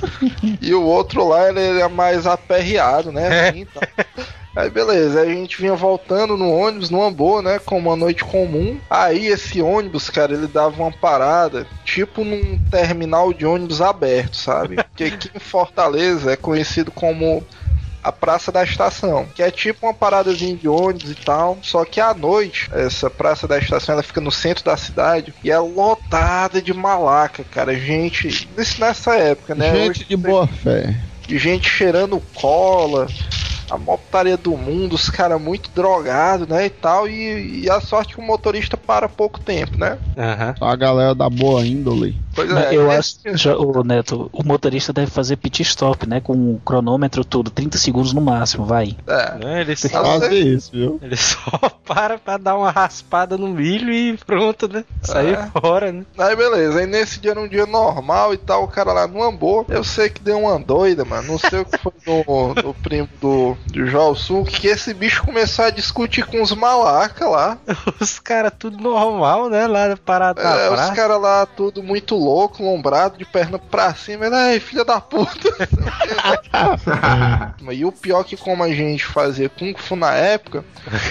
e 0.61 0.73
o 0.73 0.81
outro 0.81 1.27
lá 1.27 1.49
ele 1.49 1.59
era 1.59 1.89
mais 1.89 2.25
aperreado, 2.25 3.11
né? 3.11 3.49
Assim, 3.49 3.65
tal. 3.65 3.83
Aí 4.55 4.69
beleza, 4.69 5.19
aí 5.19 5.29
a 5.29 5.35
gente 5.35 5.61
vinha 5.61 5.75
voltando 5.75 6.37
no 6.37 6.49
ônibus, 6.49 6.89
numa 6.89 7.11
boa, 7.11 7.41
né? 7.41 7.59
Com 7.59 7.77
uma 7.77 7.97
noite 7.97 8.23
comum. 8.23 8.79
Aí 8.89 9.27
esse 9.27 9.61
ônibus, 9.61 10.09
cara, 10.09 10.33
ele 10.33 10.47
dava 10.47 10.81
uma 10.81 10.93
parada, 10.93 11.67
tipo 11.83 12.23
num 12.23 12.57
terminal 12.71 13.33
de 13.33 13.45
ônibus 13.45 13.81
aberto, 13.81 14.37
sabe? 14.37 14.77
Porque 14.89 15.03
aqui 15.03 15.29
em 15.35 15.39
Fortaleza 15.39 16.31
é 16.31 16.37
conhecido 16.37 16.89
como 16.89 17.43
a 18.03 18.11
Praça 18.11 18.51
da 18.51 18.63
Estação, 18.63 19.27
que 19.35 19.43
é 19.43 19.51
tipo 19.51 19.85
uma 19.85 19.93
paradazinha 19.93 20.55
de 20.55 20.67
ônibus 20.67 21.11
e 21.11 21.15
tal, 21.15 21.57
só 21.61 21.83
que 21.83 21.99
à 21.99 22.13
noite, 22.13 22.69
essa 22.73 23.09
Praça 23.09 23.47
da 23.47 23.57
Estação, 23.57 23.93
ela 23.93 24.03
fica 24.03 24.21
no 24.21 24.31
centro 24.31 24.63
da 24.63 24.77
cidade 24.77 25.33
e 25.43 25.51
é 25.51 25.59
lotada 25.59 26.61
de 26.61 26.73
malaca, 26.73 27.43
cara, 27.43 27.75
gente, 27.75 28.27
isso 28.57 28.79
nessa 28.79 29.15
época, 29.15 29.55
né? 29.55 29.71
Gente 29.71 29.89
Hoje 29.89 30.05
de 30.05 30.17
boa 30.17 30.47
fé. 30.47 30.95
de 31.27 31.37
gente 31.37 31.69
cheirando 31.69 32.21
cola, 32.33 33.07
a 33.69 33.77
maior 33.77 33.97
putaria 33.97 34.37
do 34.37 34.55
mundo, 34.57 34.93
os 34.93 35.09
caras 35.09 35.39
muito 35.41 35.69
drogados, 35.71 36.47
né, 36.47 36.65
e 36.65 36.69
tal, 36.69 37.07
e, 37.07 37.63
e 37.63 37.69
a 37.69 37.79
sorte 37.81 38.15
que 38.15 38.21
o 38.21 38.23
motorista 38.23 38.77
para 38.77 39.07
pouco 39.09 39.39
tempo, 39.39 39.77
né? 39.77 39.97
Aham. 40.17 40.55
Só 40.57 40.65
a 40.65 40.75
galera 40.75 41.13
da 41.15 41.29
boa 41.29 41.65
índole. 41.65 42.17
Pois 42.33 42.51
é, 42.51 42.75
eu 42.75 42.91
esse- 42.91 43.27
acho, 43.27 43.49
o 43.53 43.83
Neto, 43.83 44.29
o 44.31 44.43
motorista 44.43 44.93
deve 44.93 45.09
fazer 45.09 45.37
pit 45.37 45.63
stop, 45.63 46.07
né? 46.07 46.21
Com 46.21 46.33
o 46.53 46.61
cronômetro 46.63 47.25
tudo, 47.25 47.49
30 47.49 47.79
segundos 47.79 48.13
no 48.13 48.21
máximo, 48.21 48.63
vai. 48.63 48.95
É. 49.07 49.61
Ele 49.61 49.75
só, 49.75 49.89
Fazer 49.89 50.33
isso, 50.33 50.71
viu? 50.71 50.99
ele 51.01 51.17
só 51.17 51.49
para 51.83 52.19
pra 52.19 52.37
dar 52.37 52.55
uma 52.55 52.69
raspada 52.69 53.37
no 53.37 53.47
milho 53.47 53.91
e 53.91 54.15
pronto, 54.17 54.67
né? 54.67 54.85
Sair 55.01 55.33
É. 55.33 55.59
fora, 55.59 55.91
né? 55.91 56.05
Aí 56.17 56.35
beleza, 56.35 56.79
aí 56.79 56.85
nesse 56.85 57.19
dia 57.19 57.31
era 57.31 57.41
um 57.41 57.47
dia 57.47 57.65
normal 57.65 58.33
e 58.35 58.37
tal, 58.37 58.63
o 58.63 58.67
cara 58.67 58.93
lá 58.93 59.07
no 59.07 59.23
Ambô, 59.23 59.65
eu 59.67 59.83
sei 59.83 60.07
que 60.09 60.21
deu 60.21 60.37
uma 60.39 60.59
doida, 60.59 61.03
mano, 61.03 61.27
não 61.29 61.37
sei 61.39 61.61
o 61.61 61.65
que 61.65 61.77
foi 61.79 61.91
do, 62.05 62.53
do 62.61 62.73
primo 62.75 63.09
do, 63.19 63.56
do 63.65 63.85
João 63.85 64.15
Sul, 64.15 64.45
que 64.45 64.67
esse 64.67 64.93
bicho 64.93 65.23
começou 65.23 65.65
a 65.65 65.69
discutir 65.69 66.25
com 66.25 66.41
os 66.41 66.51
malaca 66.53 67.27
lá, 67.27 67.57
Os 67.99 68.19
caras 68.19 68.53
tudo 68.57 68.77
normal, 68.77 69.49
né? 69.49 69.67
Lá 69.67 69.95
parado 69.97 70.41
na 70.41 70.55
é, 70.55 70.69
os 70.69 70.75
praça. 70.75 70.95
caras 70.95 71.21
lá 71.21 71.45
tudo 71.45 71.83
muito 71.83 72.15
louco, 72.15 72.63
lombrado, 72.63 73.17
de 73.17 73.25
perna 73.25 73.59
pra 73.59 73.93
cima, 73.93 74.25
ele, 74.25 74.35
ai, 74.35 74.59
filha 74.59 74.85
da 74.85 75.01
puta. 75.01 75.49
e 77.71 77.85
o 77.85 77.91
pior 77.91 78.23
que 78.23 78.37
como 78.37 78.63
a 78.63 78.69
gente 78.69 79.05
fazia 79.05 79.49
Kung 79.49 79.73
Fu 79.77 79.95
na 79.95 80.13
época, 80.13 80.63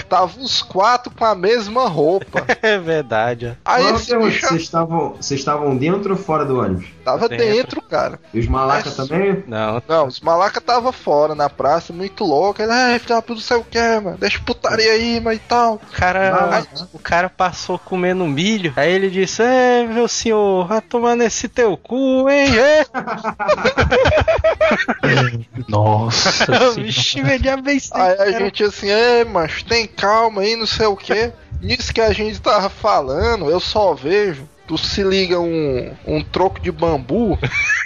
tava 0.09 0.39
os 0.39 0.61
quatro 0.61 1.11
com 1.13 1.25
a 1.25 1.35
mesma 1.35 1.87
roupa. 1.87 2.45
É 2.61 2.77
verdade. 2.79 3.57
Aí 3.63 3.83
Uma 3.83 3.97
esse 3.97 4.17
bicho 4.17 4.47
vocês 4.47 4.61
estavam, 4.63 5.13
vocês 5.19 5.39
estavam 5.39 5.77
dentro 5.77 6.11
ou 6.13 6.17
fora 6.17 6.43
do 6.43 6.59
ônibus? 6.59 6.85
tava 7.05 7.29
Dentro. 7.29 7.45
dentro, 7.45 7.81
cara. 7.81 8.19
E 8.33 8.39
os 8.39 8.47
malacas 8.47 8.97
Mas- 8.97 9.07
também? 9.07 9.43
Não, 9.47 9.81
Não, 9.87 10.07
os 10.07 10.19
malaca 10.19 10.59
tava 10.59 10.91
fora 10.91 11.35
na 11.35 11.49
praça, 11.49 11.93
muito 11.93 12.23
louco. 12.25 12.36
Ele, 12.59 12.71
ai, 12.71 12.99
filha 12.99 13.15
da 13.15 13.21
puta, 13.21 13.35
não 13.35 13.41
sei 13.41 13.57
o 13.57 13.63
que, 13.63 13.79
mano. 13.79 14.17
Deixa 14.17 14.39
putaria 14.39 14.91
aí, 14.91 15.19
mas 15.19 15.37
e 15.37 15.41
tal. 15.41 15.75
o 15.75 15.91
cara, 15.91 16.65
o 16.93 16.99
cara 16.99 17.29
passou 17.29 17.77
comendo 17.77 18.25
milho. 18.25 18.73
Aí 18.75 18.91
ele 18.91 19.09
disse: 19.09 19.41
É, 19.41 19.85
meu 19.85 20.07
senhor, 20.07 20.67
vai 20.67 20.81
tomar 20.81 21.15
nesse 21.15 21.47
teu 21.47 21.77
cu, 21.77 22.29
hein? 22.29 22.57
É. 22.57 22.85
Nossa 25.67 26.47
bichinho 26.87 27.25
veio 27.25 27.61
bem 27.61 27.79
sem 27.79 27.99
Aí 27.99 28.13
a 28.13 28.17
cara. 28.17 28.39
gente 28.39 28.63
assim, 28.63 28.89
é, 28.89 29.25
mas 29.25 29.63
tem 29.63 29.87
calma 29.87 30.41
aí, 30.41 30.55
não 30.55 30.65
sei 30.65 30.87
o 30.87 30.95
que. 30.95 31.31
Nisso 31.61 31.93
que 31.93 32.01
a 32.01 32.13
gente 32.13 32.39
tava 32.39 32.69
falando, 32.69 33.49
eu 33.49 33.59
só 33.59 33.93
vejo. 33.93 34.47
Tu 34.67 34.77
se 34.77 35.01
liga 35.01 35.39
um, 35.39 35.93
um 36.05 36.21
troco 36.21 36.59
de 36.59 36.71
bambu, 36.71 37.39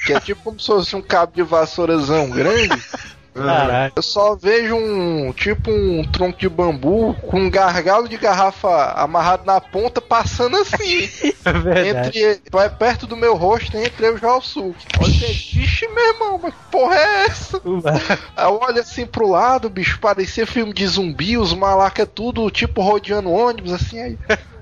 que 0.06 0.14
é 0.14 0.20
tipo 0.20 0.42
como 0.42 0.60
se 0.60 0.66
fosse 0.66 0.96
um 0.96 1.02
cabo 1.02 1.32
de 1.34 1.44
vassourazão 1.44 2.30
grande. 2.30 2.82
Caralho. 3.34 3.94
Eu 3.96 4.02
só 4.02 4.36
vejo 4.36 4.76
um 4.76 5.32
tipo 5.34 5.72
um 5.72 6.04
tronco 6.12 6.40
de 6.40 6.50
bambu 6.50 7.14
com 7.14 7.40
um 7.40 7.50
gargalo 7.50 8.08
de 8.08 8.18
garrafa 8.18 8.92
amarrado 8.94 9.46
na 9.46 9.62
ponta, 9.62 10.02
passando 10.02 10.58
assim. 10.58 11.10
É 11.44 11.54
verdade. 11.54 12.20
entre 12.20 12.42
vai 12.52 12.70
perto 12.70 13.08
do 13.08 13.18
meu 13.18 13.36
rosto 13.36 13.76
entre 13.76 14.06
eu 14.06 14.14
e 14.14 14.16
o 14.16 14.18
Jalsuki. 14.20 14.86
Olha, 15.00 15.12
vixe, 15.12 15.88
meu 15.88 16.14
irmão, 16.14 16.40
mas 16.42 16.54
que 16.54 16.60
porra 16.72 16.96
é 16.96 17.26
essa? 17.26 17.62
Olho 17.66 18.80
assim 18.80 19.08
pro 19.08 19.28
lado, 19.28 19.70
bicho, 19.70 20.00
parecia 20.00 20.46
filme 20.46 20.72
de 20.72 20.86
zumbi, 20.86 21.38
os 21.38 21.54
malaca 21.54 22.06
tudo 22.06 22.52
tipo 22.52 22.82
rodeando 22.82 23.32
ônibus, 23.32 23.74
assim, 23.74 24.00
aí. 24.00 24.20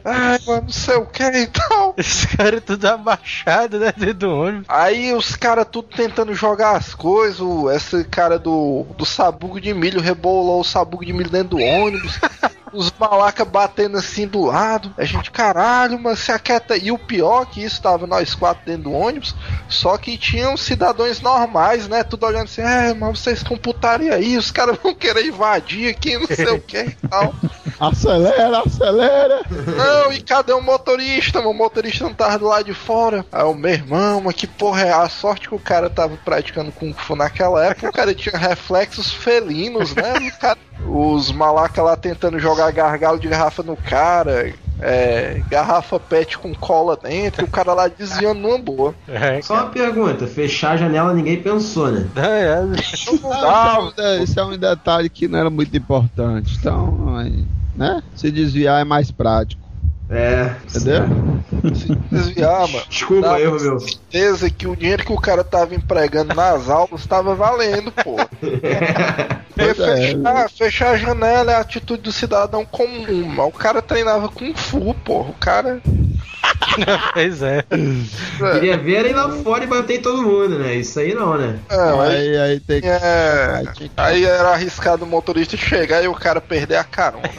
Ai, 0.09 0.39
mano, 0.45 0.61
não 0.63 0.69
sei 0.69 0.95
o 0.95 1.05
que 1.05 1.23
e 1.23 1.47
tal. 1.47 1.93
Esse 1.97 2.27
cara 2.35 2.59
tudo 2.61 2.85
abaixado, 2.85 3.79
né? 3.79 3.93
Dentro 3.95 4.13
do 4.15 4.29
ônibus. 4.35 4.65
Aí 4.67 5.13
os 5.13 5.35
caras 5.35 5.67
tudo 5.71 5.87
tentando 5.95 6.33
jogar 6.33 6.75
as 6.75 6.93
coisas. 6.93 7.39
o- 7.39 7.69
Esse 7.69 8.03
cara 8.05 8.37
do, 8.39 8.85
do 8.97 9.05
sabugo 9.05 9.59
de 9.59 9.73
milho 9.73 10.01
rebolou 10.01 10.59
o 10.61 10.63
sabugo 10.63 11.05
de 11.05 11.13
milho 11.13 11.29
dentro 11.29 11.57
do 11.57 11.63
ônibus. 11.63 12.19
Os 12.71 12.93
malaca 12.99 13.43
batendo 13.43 13.97
assim 13.97 14.27
do 14.27 14.45
lado. 14.45 14.93
A 14.95 15.03
gente, 15.03 15.31
caralho, 15.31 15.97
mas 15.99 16.19
se 16.19 16.31
aquieta. 16.31 16.77
E 16.77 16.91
o 16.91 16.99
pior 16.99 17.47
que 17.47 17.63
isso 17.63 17.81
tava 17.81 18.05
nós 18.05 18.35
quatro 18.35 18.63
dentro 18.63 18.83
do 18.83 18.91
ônibus. 18.91 19.35
Só 19.67 19.97
que 19.97 20.15
tinham 20.19 20.55
cidadãos 20.55 21.19
normais, 21.19 21.87
né? 21.87 22.03
Tudo 22.03 22.27
olhando 22.27 22.43
assim, 22.43 22.61
é, 22.61 22.93
mas 22.93 23.19
vocês 23.19 23.41
com 23.41 23.57
putaria 23.57 24.13
aí, 24.13 24.37
os 24.37 24.51
caras 24.51 24.77
vão 24.83 24.93
querer 24.93 25.25
invadir 25.25 25.89
aqui, 25.89 26.15
não 26.15 26.27
sei 26.27 26.45
o 26.45 26.61
que 26.61 26.77
e 26.77 27.07
tal. 27.09 27.33
Acelera, 27.79 28.59
acelera. 28.65 29.41
Não, 29.49 30.11
e 30.11 30.21
cadê 30.21 30.51
o 30.53 30.61
motorista? 30.61 31.39
O 31.39 31.53
motorista 31.53 32.03
não 32.03 32.13
tava 32.13 32.37
do 32.39 32.47
lado 32.47 32.65
de 32.65 32.73
fora. 32.73 33.25
Aí 33.31 33.43
o 33.43 33.53
meu 33.53 33.71
irmão, 33.71 34.21
mas 34.21 34.35
que 34.35 34.47
porra 34.47 34.81
é? 34.81 34.91
A 34.91 35.07
sorte 35.07 35.47
que 35.47 35.55
o 35.55 35.59
cara 35.59 35.89
tava 35.89 36.17
praticando 36.23 36.71
Kung 36.71 36.93
Fu 36.93 37.15
naquela 37.15 37.65
época, 37.65 37.89
o 37.89 37.93
cara 37.93 38.13
tinha 38.13 38.37
reflexos 38.37 39.11
felinos, 39.11 39.95
né? 39.95 40.13
Cara- 40.39 40.57
os 40.87 41.31
malaca 41.31 41.81
lá 41.83 41.95
tentando 41.97 42.39
jogar 42.39 42.71
gargalo 42.71 43.19
de 43.19 43.27
garrafa 43.27 43.61
no 43.61 43.75
cara, 43.75 44.53
é, 44.81 45.41
garrafa 45.49 45.99
pet 45.99 46.37
com 46.37 46.55
cola 46.55 46.95
dentro, 46.95 47.43
o 47.45 47.49
cara 47.49 47.73
lá 47.73 47.87
desviando 47.89 48.39
numa 48.39 48.57
boa. 48.57 48.95
É, 49.07 49.41
Só 49.41 49.55
uma 49.55 49.65
pergunta, 49.67 50.25
fechar 50.25 50.71
a 50.71 50.77
janela 50.77 51.13
ninguém 51.13 51.41
pensou, 51.41 51.91
né? 51.91 52.07
é, 52.15 52.61
Não 53.21 53.33
Ah, 53.33 53.89
isso, 53.91 54.01
é 54.01 54.19
um 54.19 54.23
isso 54.23 54.39
é 54.39 54.43
um 54.45 54.57
detalhe 54.57 55.09
que 55.09 55.27
não 55.27 55.37
era 55.39 55.49
muito 55.49 55.75
importante. 55.75 56.55
Então, 56.57 57.17
aí, 57.17 57.43
né? 57.79 58.03
Se 58.13 58.29
desviar 58.29 58.81
é 58.81 58.83
mais 58.83 59.09
prático. 59.09 59.68
É. 60.09 60.55
Entendeu? 60.67 61.03
Se 61.75 61.95
desviar, 62.11 62.61
mano. 62.67 62.83
Desculpa, 62.89 63.39
erro 63.39 63.59
meu. 63.61 63.79
certeza 63.79 64.49
que 64.49 64.67
o 64.67 64.75
dinheiro 64.75 65.05
que 65.05 65.13
o 65.13 65.21
cara 65.21 65.43
tava 65.43 65.75
empregando 65.75 66.33
nas 66.33 66.67
aulas 66.69 67.05
tava 67.05 67.35
valendo, 67.35 67.91
pô. 67.91 68.15
É. 69.59 69.73
fechar, 69.73 70.49
fechar 70.49 70.91
a 70.91 70.97
janela 70.97 71.51
é 71.51 71.55
a 71.55 71.59
atitude 71.59 72.01
do 72.01 72.13
cidadão 72.13 72.63
comum, 72.63 73.25
mas 73.27 73.45
o 73.45 73.51
cara 73.51 73.81
treinava 73.81 74.29
com 74.29 74.55
fu, 74.55 74.93
porra. 75.03 75.31
O 75.31 75.33
cara. 75.33 75.81
pois 77.13 77.41
é. 77.41 77.65
Queria 78.53 78.77
ver 78.77 79.05
ele 79.05 79.13
lá 79.13 79.29
fora 79.43 79.65
e 79.65 79.67
bater 79.67 79.99
em 79.99 80.01
todo 80.01 80.23
mundo, 80.23 80.59
né? 80.59 80.75
Isso 80.75 80.97
aí 80.99 81.13
não, 81.13 81.37
né? 81.37 81.59
É, 81.69 81.75
aí, 81.75 82.09
Aí, 82.09 82.37
aí 82.37 82.59
tem 82.61 82.79
que. 82.79 82.87
é, 82.87 83.63
aí 83.97 84.23
era 84.23 84.49
arriscado 84.51 85.03
o 85.03 85.07
motorista 85.07 85.57
chegar 85.57 86.01
e 86.03 86.07
o 86.07 86.13
cara 86.15 86.39
perder 86.39 86.77
a 86.77 86.83
carona. 86.85 87.29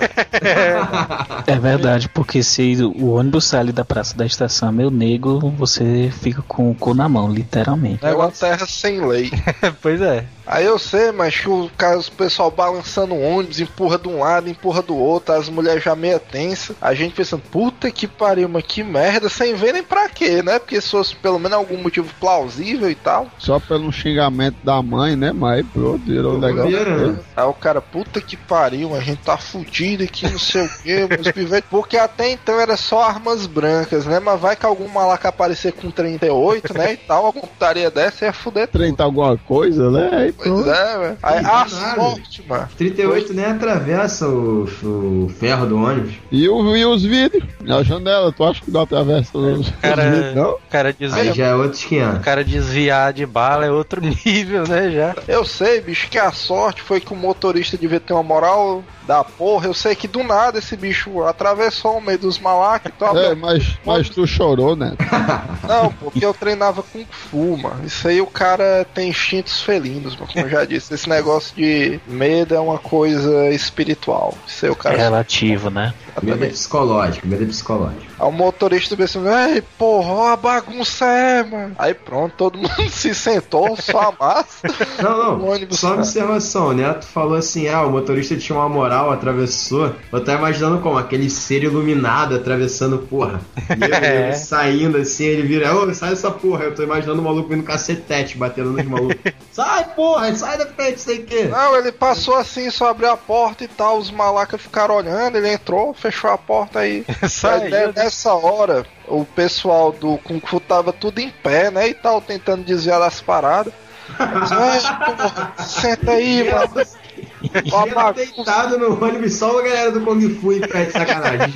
É 1.46 1.59
verdade, 1.59 2.09
porque 2.11 2.42
se 2.42 2.60
o 2.83 3.12
ônibus 3.14 3.44
sai 3.44 3.61
ali 3.61 3.73
da 3.73 3.85
praça 3.85 4.16
da 4.16 4.27
estação, 4.27 4.73
meu 4.73 4.90
nego, 4.90 5.38
você 5.51 6.11
fica 6.20 6.42
com 6.42 6.70
o 6.70 6.75
cu 6.75 6.94
na 6.94 7.09
mão, 7.09 7.33
literalmente. 7.33 8.05
É 8.05 8.14
uma 8.14 8.31
terra 8.31 8.66
sem 8.66 9.05
lei. 9.05 9.31
pois 9.81 10.01
é. 10.01 10.25
Aí 10.50 10.64
eu 10.66 10.80
sei, 10.80 11.12
mas 11.12 11.38
que 11.38 11.48
o, 11.48 11.70
cara, 11.78 11.96
o 11.96 12.10
pessoal 12.10 12.50
balançando 12.50 13.14
o 13.14 13.22
ônibus, 13.22 13.60
empurra 13.60 13.96
de 13.96 14.08
um 14.08 14.18
lado, 14.18 14.48
empurra 14.48 14.82
do 14.82 14.96
outro, 14.96 15.32
as 15.32 15.48
mulheres 15.48 15.84
já 15.84 15.94
meia 15.94 16.18
tensa. 16.18 16.74
A 16.80 16.92
gente 16.92 17.14
pensando, 17.14 17.42
puta 17.52 17.88
que 17.88 18.08
pariu, 18.08 18.48
mas 18.48 18.64
que 18.64 18.82
merda, 18.82 19.28
sem 19.28 19.54
ver 19.54 19.72
nem 19.72 19.82
pra 19.84 20.08
quê, 20.08 20.42
né? 20.42 20.58
Porque 20.58 20.80
se 20.80 20.90
fosse 20.90 21.14
pelo 21.14 21.38
menos 21.38 21.56
algum 21.56 21.80
motivo 21.80 22.12
plausível 22.18 22.90
e 22.90 22.96
tal. 22.96 23.28
Só 23.38 23.60
pelo 23.60 23.92
xingamento 23.92 24.56
da 24.64 24.82
mãe, 24.82 25.14
né? 25.14 25.32
Mas 25.32 25.64
pronto, 25.68 26.04
virou 26.04 26.36
legal. 26.36 26.68
Né? 26.68 27.20
Aí 27.36 27.44
o 27.44 27.54
cara, 27.54 27.80
puta 27.80 28.20
que 28.20 28.36
pariu, 28.36 28.96
a 28.96 29.00
gente 29.00 29.22
tá 29.22 29.38
fudido 29.38 30.02
aqui, 30.02 30.28
não 30.28 30.38
sei 30.38 30.64
o 30.64 30.70
quê, 30.82 31.06
meus 31.08 31.30
pivetes. 31.30 31.70
Porque 31.70 31.96
até 31.96 32.28
então 32.28 32.58
era 32.58 32.76
só 32.76 33.04
armas 33.04 33.46
brancas, 33.46 34.04
né? 34.04 34.18
Mas 34.18 34.40
vai 34.40 34.56
que 34.56 34.66
algum 34.66 34.88
malaca 34.88 35.28
aparecer 35.28 35.74
com 35.74 35.92
38, 35.92 36.74
né? 36.74 36.94
E 36.94 36.96
tal, 36.96 37.22
uma 37.22 37.32
computaria 37.32 37.88
dessa 37.88 38.24
ia 38.24 38.32
fuder 38.32 38.66
tudo. 38.66 38.80
30 38.80 39.04
alguma 39.04 39.36
coisa, 39.36 39.88
né? 39.92 40.10
Aí 40.12 40.39
Pois 40.42 40.66
é, 40.66 40.98
velho. 40.98 41.18
Aí 41.22 41.38
a 41.38 41.42
Nada. 41.42 41.68
sorte, 41.68 42.44
mano. 42.48 42.68
38 42.76 43.35
nem 43.35 43.44
atravessa 43.44 44.29
o, 44.29 44.64
o 44.83 45.29
ferro 45.38 45.66
do 45.66 45.76
ônibus. 45.76 46.14
E, 46.31 46.48
o, 46.48 46.76
e 46.76 46.85
os 46.85 47.03
vídeos? 47.03 47.44
Na 47.61 47.83
janela, 47.83 48.33
tu 48.33 48.44
acha 48.44 48.62
que 48.62 48.70
não 48.70 48.83
atravessa 48.83 49.37
os, 49.37 49.61
os 49.61 49.70
Cara, 49.81 50.11
vídeos, 50.11 50.35
não? 50.35 50.50
O 50.53 50.61
cara 50.70 50.88
Aí 50.88 50.94
desvia, 50.98 51.33
já 51.33 51.46
é 51.46 51.55
outros 51.55 51.85
500. 51.85 52.16
o 52.18 52.20
cara 52.20 52.44
desviar 52.44 53.12
de 53.12 53.26
bala 53.26 53.66
é 53.66 53.70
outro 53.70 54.00
nível, 54.24 54.64
né? 54.66 54.90
Já. 54.90 55.14
Eu 55.29 55.44
sei, 55.44 55.81
bicho, 55.81 56.09
que 56.09 56.18
a 56.18 56.33
sorte 56.33 56.83
foi 56.83 57.00
que 57.00 57.12
o 57.12 57.16
motorista 57.16 57.76
devia 57.76 58.00
ter 58.00 58.12
uma 58.12 58.22
moral 58.22 58.83
da 59.06 59.24
porra. 59.24 59.66
Eu 59.66 59.74
sei 59.74 59.94
que 59.94 60.06
do 60.08 60.22
nada 60.22 60.58
esse 60.58 60.76
bicho 60.76 61.22
atravessou 61.24 61.98
o 61.98 62.00
meio 62.00 62.18
dos 62.18 62.38
malacas. 62.38 62.92
Então, 62.94 63.16
É, 63.16 63.34
mas, 63.34 63.78
mas 63.84 64.08
tu 64.08 64.26
chorou, 64.26 64.76
né? 64.76 64.94
Não, 65.66 65.90
porque 65.92 66.24
eu 66.24 66.32
treinava 66.34 66.82
Kung 66.82 67.06
Fu, 67.10 67.56
mano. 67.56 67.84
Isso 67.84 68.06
aí 68.08 68.20
o 68.20 68.26
cara 68.26 68.86
tem 68.94 69.08
instintos 69.10 69.60
felinos, 69.62 70.14
mano. 70.16 70.28
Como 70.32 70.44
eu 70.46 70.50
já 70.50 70.64
disse, 70.64 70.92
esse 70.94 71.08
negócio 71.08 71.54
de 71.56 72.00
medo 72.06 72.54
é 72.54 72.60
uma 72.60 72.78
coisa 72.78 73.48
espiritual. 73.50 74.36
Isso 74.46 74.64
aí 74.66 74.70
o 74.70 74.74
É 74.74 74.76
cara. 74.76 74.96
relativo, 74.96 75.70
né? 75.70 75.94
Medo 76.22 76.44
é 76.44 76.48
psicológico, 76.48 77.26
medo 77.26 77.44
é 77.44 77.46
psicológico. 77.46 78.10
Aí 78.20 78.28
o 78.28 78.30
motorista 78.30 78.94
pensando, 78.94 79.30
ei, 79.30 79.62
porra, 79.78 80.12
ó 80.12 80.28
a 80.28 80.37
bagunça 80.37 81.06
é, 81.06 81.42
mano. 81.42 81.74
Aí 81.78 81.94
pronto, 81.94 82.35
todo 82.37 82.59
mundo 82.59 82.70
se 82.90 83.14
sentou, 83.14 83.74
só 83.76 84.11
a 84.11 84.12
massa. 84.12 84.68
Não, 85.02 85.38
não, 85.38 85.48
ônibus 85.48 85.78
só 85.78 85.88
uma 85.88 85.94
tá. 85.96 86.02
observação. 86.02 86.68
O 86.68 86.72
Neto 86.74 87.06
falou 87.06 87.37
assim: 87.37 87.66
ah, 87.68 87.83
o 87.83 87.90
motorista 87.90 88.37
tinha 88.37 88.59
uma 88.59 88.68
moral, 88.68 89.11
atravessou. 89.11 89.94
Eu 90.12 90.22
tô 90.22 90.33
imaginando 90.33 90.80
como? 90.80 90.98
Aquele 90.98 91.30
ser 91.30 91.62
iluminado 91.62 92.35
atravessando, 92.37 92.98
porra. 92.98 93.40
E 93.56 93.85
eu, 93.85 93.94
É. 93.94 94.30
eu 94.30 94.35
saindo 94.35 94.98
assim, 94.98 95.24
ele 95.24 95.42
vira, 95.42 95.74
ô, 95.74 95.92
sai 95.94 96.11
dessa 96.11 96.30
porra. 96.30 96.64
Eu 96.64 96.74
tô 96.74 96.83
imaginando 96.83 97.20
o 97.22 97.24
maluco 97.24 97.48
vindo 97.48 97.62
cacetete, 97.62 98.37
batendo 98.37 98.70
nos 98.72 98.85
malucos. 98.85 99.16
sai, 99.50 99.85
porra, 99.94 100.35
sai 100.35 100.59
da 100.59 100.66
frente, 100.66 101.00
sei 101.00 101.20
o 101.20 101.24
quê. 101.24 101.44
Não, 101.44 101.74
ele 101.76 101.90
passou 101.90 102.37
assim, 102.37 102.70
só 102.70 102.90
abriu 102.90 103.11
a 103.11 103.16
porta 103.16 103.64
e 103.64 103.68
tal. 103.68 103.96
Os 103.96 104.11
malacas 104.11 104.61
ficaram 104.61 104.96
olhando, 104.96 105.37
ele 105.38 105.50
entrou, 105.50 105.94
fechou 105.94 106.30
a 106.30 106.37
porta 106.37 106.80
aí. 106.80 107.04
Saiu, 107.28 107.64
Aí, 107.64 107.92
né? 107.94 108.10
Nessa 108.11 108.35
hora, 108.35 108.85
o 109.07 109.25
pessoal 109.25 109.92
do 109.92 110.18
Kung 110.18 110.40
Fu 110.44 110.59
tava 110.59 110.92
tudo 110.92 111.20
em 111.20 111.31
pé, 111.31 111.70
né? 111.70 111.88
E 111.88 111.94
tal, 111.94 112.20
tentando 112.20 112.64
desviar 112.64 112.99
das 112.99 113.20
paradas. 113.20 113.73
Mas, 114.18 114.51
"Ai, 114.51 114.81
porra, 114.81 115.55
senta 115.59 116.11
aí, 116.11 116.51
mano. 116.51 116.73
Ó 117.73 117.85
Ele 117.85 117.94
bagunça. 117.94 118.27
deitado 118.27 118.79
no 118.79 119.05
ônibus, 119.05 119.35
só 119.37 119.59
a 119.59 119.62
galera 119.62 119.92
do 119.92 120.01
Kung 120.01 120.20
Fu 120.40 120.53
em 120.53 120.61
pé 120.61 120.87
de 120.87 120.92
sacanagem. 120.92 121.55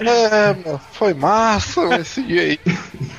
É, 0.00 0.54
mano, 0.64 0.80
foi 0.92 1.12
massa 1.14 1.80
esse 2.00 2.22
dia 2.22 2.42
aí. 2.42 2.60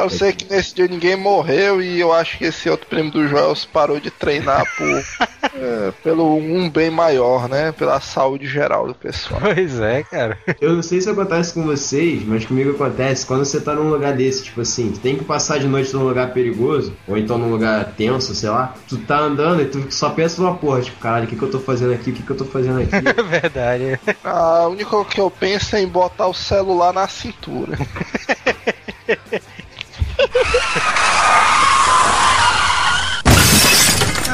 Eu 0.00 0.10
sei 0.10 0.32
que 0.32 0.50
nesse 0.50 0.74
dia 0.74 0.86
ninguém 0.88 1.16
morreu 1.16 1.82
e 1.82 2.00
eu 2.00 2.12
acho 2.12 2.38
que 2.38 2.44
esse 2.44 2.68
outro 2.68 2.86
primo 2.86 3.10
do 3.10 3.28
Joel 3.28 3.54
parou 3.72 4.00
de 4.00 4.10
treinar 4.10 4.64
por, 4.76 4.88
é, 5.54 5.92
pelo 6.02 6.36
um 6.36 6.68
bem 6.68 6.90
maior, 6.90 7.48
né? 7.48 7.72
Pela 7.72 8.00
saúde 8.00 8.46
geral 8.46 8.86
do 8.86 8.94
pessoal. 8.94 9.40
Pois 9.40 9.80
é, 9.80 10.02
cara. 10.02 10.38
Eu 10.60 10.74
não 10.74 10.82
sei 10.82 11.00
se 11.00 11.10
acontece 11.10 11.52
com 11.54 11.62
vocês, 11.64 12.24
mas 12.24 12.44
comigo 12.44 12.70
acontece 12.70 13.26
quando 13.26 13.44
você 13.44 13.60
tá 13.60 13.74
num 13.74 13.90
lugar 13.90 14.14
desse, 14.14 14.44
tipo 14.44 14.60
assim, 14.60 14.92
tu 14.92 15.00
tem 15.00 15.16
que 15.16 15.24
passar 15.24 15.58
de 15.58 15.66
noite 15.66 15.92
num 15.94 16.04
lugar 16.04 16.32
perigoso, 16.32 16.94
ou 17.06 17.18
então 17.18 17.36
num 17.36 17.50
lugar 17.50 17.92
tenso, 17.96 18.34
sei 18.34 18.48
lá, 18.48 18.74
tu 18.88 18.96
tá 18.98 19.18
andando 19.18 19.62
e 19.62 19.66
tu 19.66 19.84
só 19.90 20.10
pensa 20.10 20.40
numa 20.40 20.54
porra, 20.54 20.80
tipo, 20.80 20.98
caralho, 20.98 21.24
o 21.24 21.28
que, 21.28 21.36
que 21.36 21.42
eu 21.42 21.50
tô 21.50 21.58
fazendo 21.58 21.92
aqui? 21.92 22.10
O 22.10 22.12
que, 22.14 22.22
que 22.22 22.30
eu 22.30 22.36
tô 22.36 22.44
fazendo 22.44 22.80
aqui? 22.80 22.92
É 23.12 23.22
verdade. 23.22 24.00
A 24.24 24.66
única 24.68 25.04
que 25.04 25.20
eu 25.20 25.30
penso 25.30 25.76
é 25.76 25.82
em 25.82 25.86
botar 25.86 26.26
o 26.28 26.34
celular 26.34 26.92
na 26.92 27.06
cintura. 27.08 27.76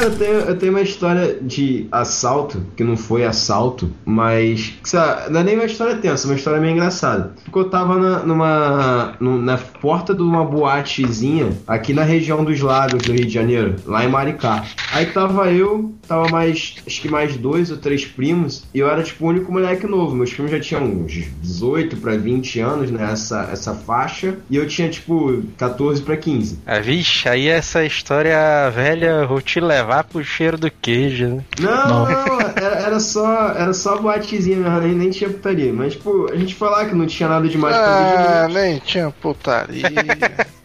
eu 0.08 0.16
tenho, 0.16 0.34
eu 0.40 0.58
tenho 0.58 0.72
uma 0.72 0.80
história 0.80 1.38
de 1.40 1.86
assalto, 1.92 2.62
que 2.76 2.82
não 2.82 2.96
foi 2.96 3.24
assalto, 3.24 3.90
mas. 4.04 4.74
lá, 4.92 5.28
não 5.30 5.40
é 5.40 5.44
nem 5.44 5.54
uma 5.54 5.64
história 5.64 5.96
tensa, 5.96 6.26
é 6.26 6.30
uma 6.30 6.36
história 6.36 6.60
meio 6.60 6.72
engraçada. 6.72 7.32
Porque 7.44 7.58
eu 7.58 7.68
tava 7.68 7.98
na, 7.98 8.18
numa. 8.20 9.16
na 9.20 9.58
porta 9.58 10.14
de 10.14 10.22
uma 10.22 10.44
boatezinha 10.44 11.50
aqui 11.66 11.92
na 11.92 12.02
região 12.02 12.44
dos 12.44 12.60
lagos 12.60 13.02
do 13.02 13.12
Rio 13.12 13.26
de 13.26 13.32
Janeiro, 13.32 13.76
lá 13.86 14.04
em 14.04 14.08
Maricá. 14.08 14.64
Aí 14.92 15.06
tava 15.06 15.52
eu, 15.52 15.94
tava 16.06 16.28
mais. 16.30 16.76
acho 16.86 17.00
que 17.00 17.08
mais 17.08 17.36
dois 17.36 17.70
ou 17.70 17.76
três 17.76 18.04
primos, 18.04 18.64
e 18.72 18.78
eu 18.78 18.88
era 18.88 19.02
tipo 19.02 19.24
o 19.24 19.28
único 19.28 19.52
moleque 19.52 19.86
novo. 19.86 20.14
Meus 20.14 20.32
primos 20.32 20.50
já 20.50 20.60
tinham 20.60 20.84
uns 20.84 21.12
18 21.42 21.96
pra 21.98 22.16
20 22.16 22.60
anos, 22.60 22.90
né? 22.90 23.08
Essa, 23.12 23.48
essa 23.52 23.74
faixa, 23.74 24.38
e 24.50 24.56
eu 24.56 24.66
tinha 24.66 24.88
tipo 24.88 25.42
14 25.56 26.02
pra 26.02 26.16
15. 26.16 26.60
Ah, 26.66 26.80
vixe, 26.80 27.28
aí 27.28 27.48
essa 27.48 27.84
história 27.84 28.70
velha, 28.70 29.26
vou 29.26 29.40
te 29.40 29.60
levar 29.60 29.97
pro 30.04 30.24
cheiro 30.24 30.56
do 30.56 30.70
queijo, 30.70 31.26
né? 31.26 31.44
Não, 31.60 32.06
não, 32.08 32.40
era, 32.40 32.76
era 32.76 33.00
só 33.00 33.48
era 33.48 33.72
só 33.72 33.96
boatezinha 33.98 34.56
mesmo, 34.56 34.80
nem, 34.80 34.94
nem 34.94 35.10
tinha 35.10 35.30
putaria. 35.30 35.72
Mas, 35.72 35.94
tipo, 35.94 36.30
a 36.30 36.36
gente 36.36 36.54
foi 36.54 36.68
lá 36.68 36.84
que 36.84 36.94
não 36.94 37.06
tinha 37.06 37.28
nada 37.28 37.48
demais 37.48 37.76
pra 37.76 38.44
Ah, 38.44 38.48
nem 38.48 38.78
tinha 38.78 39.10
putaria. 39.10 39.82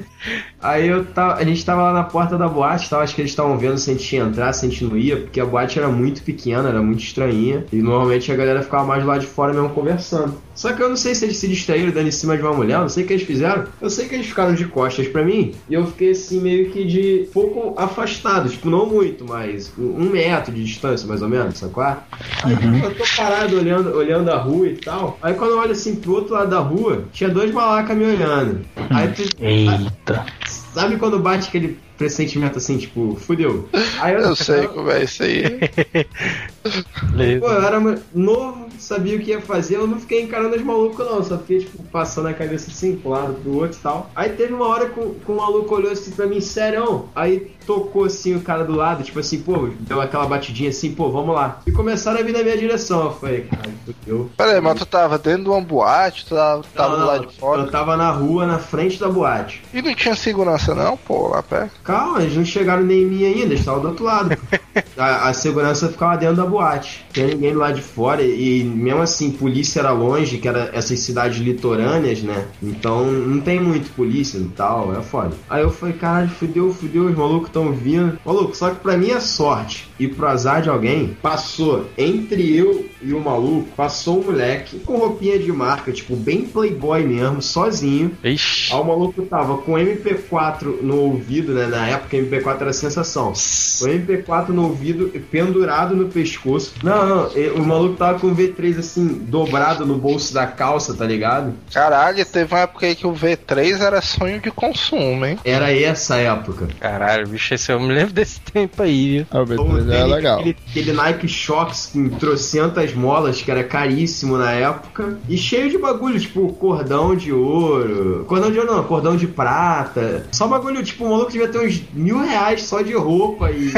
Aí 0.61 0.87
eu 0.87 1.05
tava, 1.05 1.35
a 1.35 1.43
gente 1.43 1.63
tava 1.63 1.83
lá 1.83 1.93
na 1.93 2.03
porta 2.03 2.37
da 2.37 2.47
boate, 2.47 2.89
tava, 2.89 3.03
acho 3.03 3.15
que 3.15 3.21
eles 3.21 3.31
estavam 3.31 3.57
vendo 3.57 3.77
se 3.77 3.89
a 3.89 3.93
gente 3.93 4.15
ia 4.15 4.21
entrar, 4.21 4.51
se 4.51 4.65
a 4.65 4.69
gente 4.69 4.83
não 4.83 4.97
ia, 4.97 5.17
porque 5.17 5.39
a 5.39 5.45
boate 5.45 5.79
era 5.79 5.87
muito 5.87 6.21
pequena, 6.21 6.67
era 6.67 6.81
muito 6.81 7.01
estranhinha, 7.01 7.65
e 7.71 7.81
normalmente 7.81 8.29
a 8.31 8.35
galera 8.35 8.61
ficava 8.61 8.83
mais 8.83 9.05
lá 9.05 9.17
de 9.17 9.25
fora 9.25 9.53
mesmo 9.53 9.69
conversando. 9.69 10.35
Só 10.59 10.73
que 10.73 10.83
eu 10.83 10.89
não 10.89 10.97
sei 10.97 11.15
se 11.15 11.23
eles 11.23 11.37
se 11.37 11.47
distraíram 11.47 11.89
dando 11.89 12.09
em 12.09 12.11
cima 12.11 12.35
de 12.35 12.43
uma 12.43 12.51
mulher, 12.51 12.79
não 12.79 12.89
sei 12.89 13.05
o 13.05 13.07
que 13.07 13.13
eles 13.13 13.25
fizeram. 13.25 13.63
Eu 13.79 13.89
sei 13.89 14.09
que 14.09 14.15
eles 14.15 14.27
ficaram 14.27 14.53
de 14.53 14.65
costas 14.65 15.07
pra 15.07 15.23
mim, 15.23 15.55
e 15.69 15.73
eu 15.73 15.87
fiquei 15.87 16.11
assim 16.11 16.41
meio 16.41 16.69
que 16.69 16.83
de 16.83 17.29
pouco 17.33 17.79
afastado, 17.79 18.49
tipo, 18.49 18.69
não 18.69 18.85
muito, 18.85 19.23
mas 19.25 19.71
um 19.77 20.09
metro 20.09 20.53
de 20.53 20.61
distância, 20.65 21.07
mais 21.07 21.21
ou 21.21 21.29
menos, 21.29 21.57
sacou? 21.57 21.81
Aí 21.81 22.57
tipo, 22.57 22.75
eu 22.75 22.93
tô 22.93 23.05
parado 23.15 23.55
olhando, 23.55 23.95
olhando 23.95 24.29
a 24.29 24.37
rua 24.37 24.67
e 24.67 24.75
tal. 24.75 25.17
Aí 25.21 25.33
quando 25.33 25.51
eu 25.51 25.59
olho 25.59 25.71
assim 25.71 25.95
pro 25.95 26.15
outro 26.15 26.33
lado 26.33 26.49
da 26.49 26.59
rua, 26.59 27.05
tinha 27.13 27.29
dois 27.29 27.53
malacas 27.53 27.97
me 27.97 28.03
olhando. 28.03 28.59
Aí 28.89 29.07
tu, 29.13 29.23
Eita. 29.39 30.25
Sabe 30.73 30.97
quando 30.97 31.19
bate 31.19 31.47
aquele 31.47 31.79
pressentimento 31.97 32.57
assim, 32.57 32.77
tipo, 32.77 33.15
fudeu? 33.15 33.67
Aí 33.99 34.13
eu, 34.13 34.21
Eu 34.21 34.35
sei 34.35 34.67
como 34.67 34.89
é 34.89 35.03
isso 35.03 35.23
aí. 35.23 35.43
Pô, 37.39 37.47
eu 37.47 37.61
era 37.65 37.79
novo, 38.13 38.67
sabia 38.77 39.17
o 39.17 39.19
que 39.19 39.31
ia 39.31 39.41
fazer, 39.41 39.75
eu 39.77 39.87
não 39.87 39.99
fiquei 39.99 40.21
encarando 40.21 40.55
os 40.55 40.61
malucos 40.61 41.05
não, 41.05 41.23
só 41.23 41.37
fiquei, 41.37 41.59
tipo, 41.59 41.81
passando 41.83 42.27
a 42.27 42.33
cabeça 42.33 42.69
assim, 42.69 42.95
pro 42.97 43.11
lado, 43.11 43.33
pro 43.35 43.55
outro 43.55 43.77
e 43.77 43.81
tal. 43.81 44.09
Aí 44.15 44.29
teve 44.29 44.53
uma 44.53 44.67
hora 44.67 44.89
que, 44.89 44.99
o- 44.99 45.15
que 45.15 45.31
o 45.31 45.35
maluco 45.35 45.73
olhou 45.75 45.91
assim 45.91 46.11
pra 46.11 46.27
mim, 46.27 46.39
sério, 46.41 47.05
aí 47.15 47.51
tocou 47.65 48.05
assim 48.05 48.35
o 48.35 48.41
cara 48.41 48.63
do 48.63 48.75
lado, 48.75 49.03
tipo 49.03 49.19
assim, 49.19 49.39
pô, 49.41 49.69
deu 49.79 50.01
aquela 50.01 50.25
batidinha 50.25 50.69
assim, 50.69 50.93
pô, 50.93 51.09
vamos 51.11 51.33
lá. 51.35 51.59
E 51.65 51.71
começaram 51.71 52.19
a 52.19 52.23
vir 52.23 52.33
na 52.33 52.43
minha 52.43 52.57
direção, 52.57 53.05
eu 53.05 53.11
falei, 53.13 53.41
caralho, 53.41 53.73
fudeu. 53.85 54.29
Pera 54.37 54.51
aí, 54.53 54.61
mas 54.61 54.77
tu 54.79 54.85
tava 54.85 55.17
dentro 55.17 55.43
de 55.43 55.49
uma 55.49 55.61
boate, 55.61 56.25
tu 56.25 56.35
tava, 56.35 56.63
tava 56.75 56.89
Não, 56.89 56.95
do 56.95 56.99
não, 57.01 57.07
lado 57.07 57.27
de 57.27 57.35
fora. 57.37 57.61
Eu 57.63 57.71
tava 57.71 57.95
na 57.97 58.11
rua, 58.11 58.45
na 58.45 58.59
frente 58.59 58.99
da 58.99 59.07
boate. 59.09 59.61
E 59.73 59.81
não 59.81 59.93
tinha 59.95 60.15
segurança 60.15 60.58
não, 60.67 60.97
pô, 60.97 61.27
lá 61.27 61.41
perto. 61.43 61.79
Calma, 61.83 62.21
eles 62.21 62.35
não 62.35 62.45
chegaram 62.45 62.83
nem 62.83 63.03
em 63.03 63.05
mim 63.05 63.25
ainda, 63.25 63.41
eles 63.41 63.59
estavam 63.59 63.81
do 63.81 63.87
outro 63.89 64.05
lado. 64.05 64.35
A, 64.97 65.29
a 65.29 65.33
segurança 65.33 65.89
ficava 65.89 66.17
dentro 66.17 66.35
da 66.35 66.45
boate. 66.45 67.05
Tinha 67.11 67.27
ninguém 67.27 67.53
do 67.53 67.59
lado 67.59 67.75
de 67.75 67.81
fora. 67.81 68.21
E 68.21 68.63
mesmo 68.63 69.01
assim, 69.01 69.31
polícia 69.31 69.79
era 69.79 69.91
longe, 69.91 70.37
que 70.37 70.47
era 70.47 70.69
essas 70.73 70.99
cidades 70.99 71.39
litorâneas, 71.39 72.21
né? 72.21 72.45
Então 72.61 73.05
não 73.05 73.39
tem 73.39 73.59
muito 73.59 73.91
polícia 73.93 74.37
e 74.37 74.45
tal, 74.45 74.95
é 74.95 75.01
foda. 75.01 75.35
Aí 75.49 75.61
eu 75.61 75.71
falei, 75.71 75.95
caralho, 75.95 76.29
fudeu, 76.29 76.73
fudeu, 76.73 77.05
os 77.05 77.15
malucos 77.15 77.47
estão 77.47 77.71
vindo. 77.71 78.19
Maluco, 78.25 78.55
só 78.55 78.69
que 78.69 78.77
pra 78.77 78.97
minha 78.97 79.19
sorte 79.19 79.89
e 79.99 80.07
pro 80.07 80.27
azar 80.27 80.61
de 80.61 80.69
alguém, 80.69 81.17
passou 81.21 81.87
entre 81.97 82.55
eu 82.55 82.85
e 83.01 83.13
o 83.13 83.19
maluco, 83.19 83.69
passou 83.75 84.19
um 84.19 84.25
moleque 84.25 84.79
com 84.79 84.97
roupinha 84.97 85.37
de 85.37 85.51
marca, 85.51 85.91
tipo, 85.91 86.15
bem 86.15 86.45
playboy 86.45 87.03
mesmo, 87.03 87.41
sozinho. 87.41 88.11
Ixi. 88.23 88.73
Aí 88.73 88.79
o 88.79 88.83
maluco 88.83 89.21
tava 89.23 89.57
com 89.57 89.73
MP4 89.73 90.48
no 90.81 90.95
ouvido, 90.97 91.53
né? 91.53 91.67
Na 91.67 91.87
época 91.87 92.17
MP4 92.17 92.61
era 92.61 92.73
sensação. 92.73 93.29
o 93.29 93.33
MP4 93.33 94.49
no 94.49 94.63
ouvido, 94.63 95.09
pendurado 95.31 95.95
no 95.95 96.07
pescoço. 96.09 96.73
Não, 96.83 97.07
não, 97.07 97.27
o 97.55 97.65
maluco 97.65 97.95
tava 97.95 98.19
com 98.19 98.27
o 98.27 98.35
V3 98.35 98.79
assim, 98.79 99.07
dobrado 99.07 99.85
no 99.85 99.97
bolso 99.97 100.33
da 100.33 100.47
calça, 100.47 100.93
tá 100.93 101.05
ligado? 101.05 101.53
Caralho, 101.73 102.25
teve 102.25 102.53
uma 102.53 102.61
época 102.61 102.85
aí 102.85 102.95
que 102.95 103.07
o 103.07 103.13
V3 103.13 103.81
era 103.81 104.01
sonho 104.01 104.39
de 104.39 104.51
consumo, 104.51 105.25
hein? 105.25 105.39
Era 105.43 105.73
essa 105.73 106.17
época. 106.17 106.67
Caralho, 106.79 107.27
bicho, 107.27 107.53
esse 107.53 107.71
eu 107.71 107.79
me 107.79 107.93
lembro 107.93 108.13
desse 108.13 108.39
tempo 108.41 108.81
aí, 108.81 109.19
viu? 109.19 109.27
Ah, 109.31 109.41
o 109.41 109.45
B3 109.45 109.91
é 109.91 110.05
legal. 110.05 110.39
Aquele, 110.39 110.57
aquele 110.69 110.93
Nike 110.93 111.27
Shox 111.27 111.91
com 111.93 112.09
trocentas 112.09 112.93
molas, 112.93 113.41
que 113.41 113.51
era 113.51 113.63
caríssimo 113.63 114.37
na 114.37 114.51
época. 114.51 115.17
E 115.27 115.37
cheio 115.37 115.69
de 115.69 115.77
bagulho, 115.77 116.19
tipo 116.19 116.51
cordão 116.53 117.15
de 117.15 117.31
ouro. 117.31 118.25
Cordão 118.27 118.51
de 118.51 118.59
ouro 118.59 118.71
não, 118.71 118.83
cordão 118.83 119.15
de 119.15 119.27
prata. 119.27 120.27
Só 120.39 120.47
bagulho, 120.47 120.81
tipo, 120.81 121.03
o 121.03 121.09
maluco 121.09 121.33
devia 121.33 121.49
ter 121.49 121.59
uns 121.59 121.83
mil 121.93 122.17
reais 122.17 122.63
só 122.63 122.81
de 122.81 122.93
roupa 122.93 123.51
e. 123.51 123.73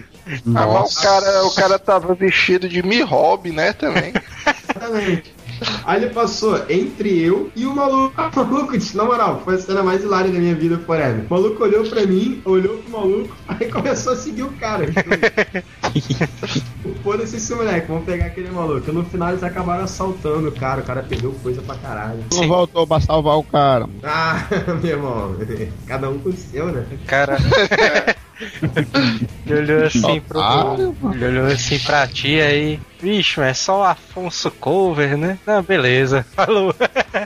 o 0.48 1.02
cara, 1.02 1.44
o 1.44 1.54
cara 1.54 1.78
tava 1.78 2.14
vestido 2.14 2.70
de 2.70 2.82
Mi-Hobby, 2.82 3.52
né, 3.52 3.74
também. 3.74 4.14
Exatamente. 4.46 5.34
Aí 5.84 6.02
ele 6.02 6.14
passou 6.14 6.64
entre 6.70 7.20
eu 7.20 7.50
e 7.54 7.66
o 7.66 7.76
maluco. 7.76 8.14
O 8.34 8.44
maluco, 8.46 8.72
na 8.94 9.04
moral, 9.04 9.42
foi 9.44 9.56
a 9.56 9.58
cena 9.58 9.82
mais 9.82 10.02
hilária 10.02 10.30
da 10.30 10.38
minha 10.38 10.54
vida 10.54 10.78
forever. 10.78 11.26
O 11.28 11.34
maluco 11.34 11.62
olhou 11.62 11.84
pra 11.84 12.06
mim, 12.06 12.40
olhou 12.46 12.78
pro 12.78 12.92
maluco, 12.92 13.36
aí 13.46 13.70
começou 13.70 14.14
a 14.14 14.16
seguir 14.16 14.44
o 14.44 14.52
cara. 14.52 14.86
Foda-se 17.02 17.36
esse 17.36 17.54
moleque, 17.54 17.88
vamos 17.88 18.04
pegar 18.04 18.26
aquele 18.26 18.50
maluco. 18.50 18.92
No 18.92 19.04
final 19.04 19.30
eles 19.30 19.42
acabaram 19.42 19.84
assaltando 19.84 20.48
o 20.48 20.52
cara, 20.52 20.80
o 20.80 20.84
cara 20.84 21.02
perdeu 21.02 21.32
coisa 21.42 21.62
pra 21.62 21.74
caralho. 21.76 22.24
Não 22.32 22.48
voltou 22.48 22.86
pra 22.86 23.00
salvar 23.00 23.38
o 23.38 23.42
cara. 23.42 23.86
mano. 23.86 24.00
Ah, 24.02 24.46
meu 24.82 24.90
irmão, 24.90 25.36
cada 25.86 26.10
um 26.10 26.18
com 26.18 26.30
o 26.30 26.32
seu, 26.32 26.66
né? 26.66 26.86
Cara. 27.06 27.36
ele 29.46 29.60
olhou 29.60 29.86
assim 29.86 30.20
pro. 30.20 30.40
Ele 31.14 31.26
olhou 31.26 31.46
assim 31.46 31.78
pra 31.78 32.06
ti 32.06 32.40
aí. 32.40 32.80
Vixe, 33.06 33.40
é 33.40 33.54
só 33.54 33.82
o 33.82 33.84
Afonso 33.84 34.50
Cover, 34.50 35.16
né? 35.16 35.38
Não, 35.46 35.62
beleza. 35.62 36.26
Falou. 36.34 36.74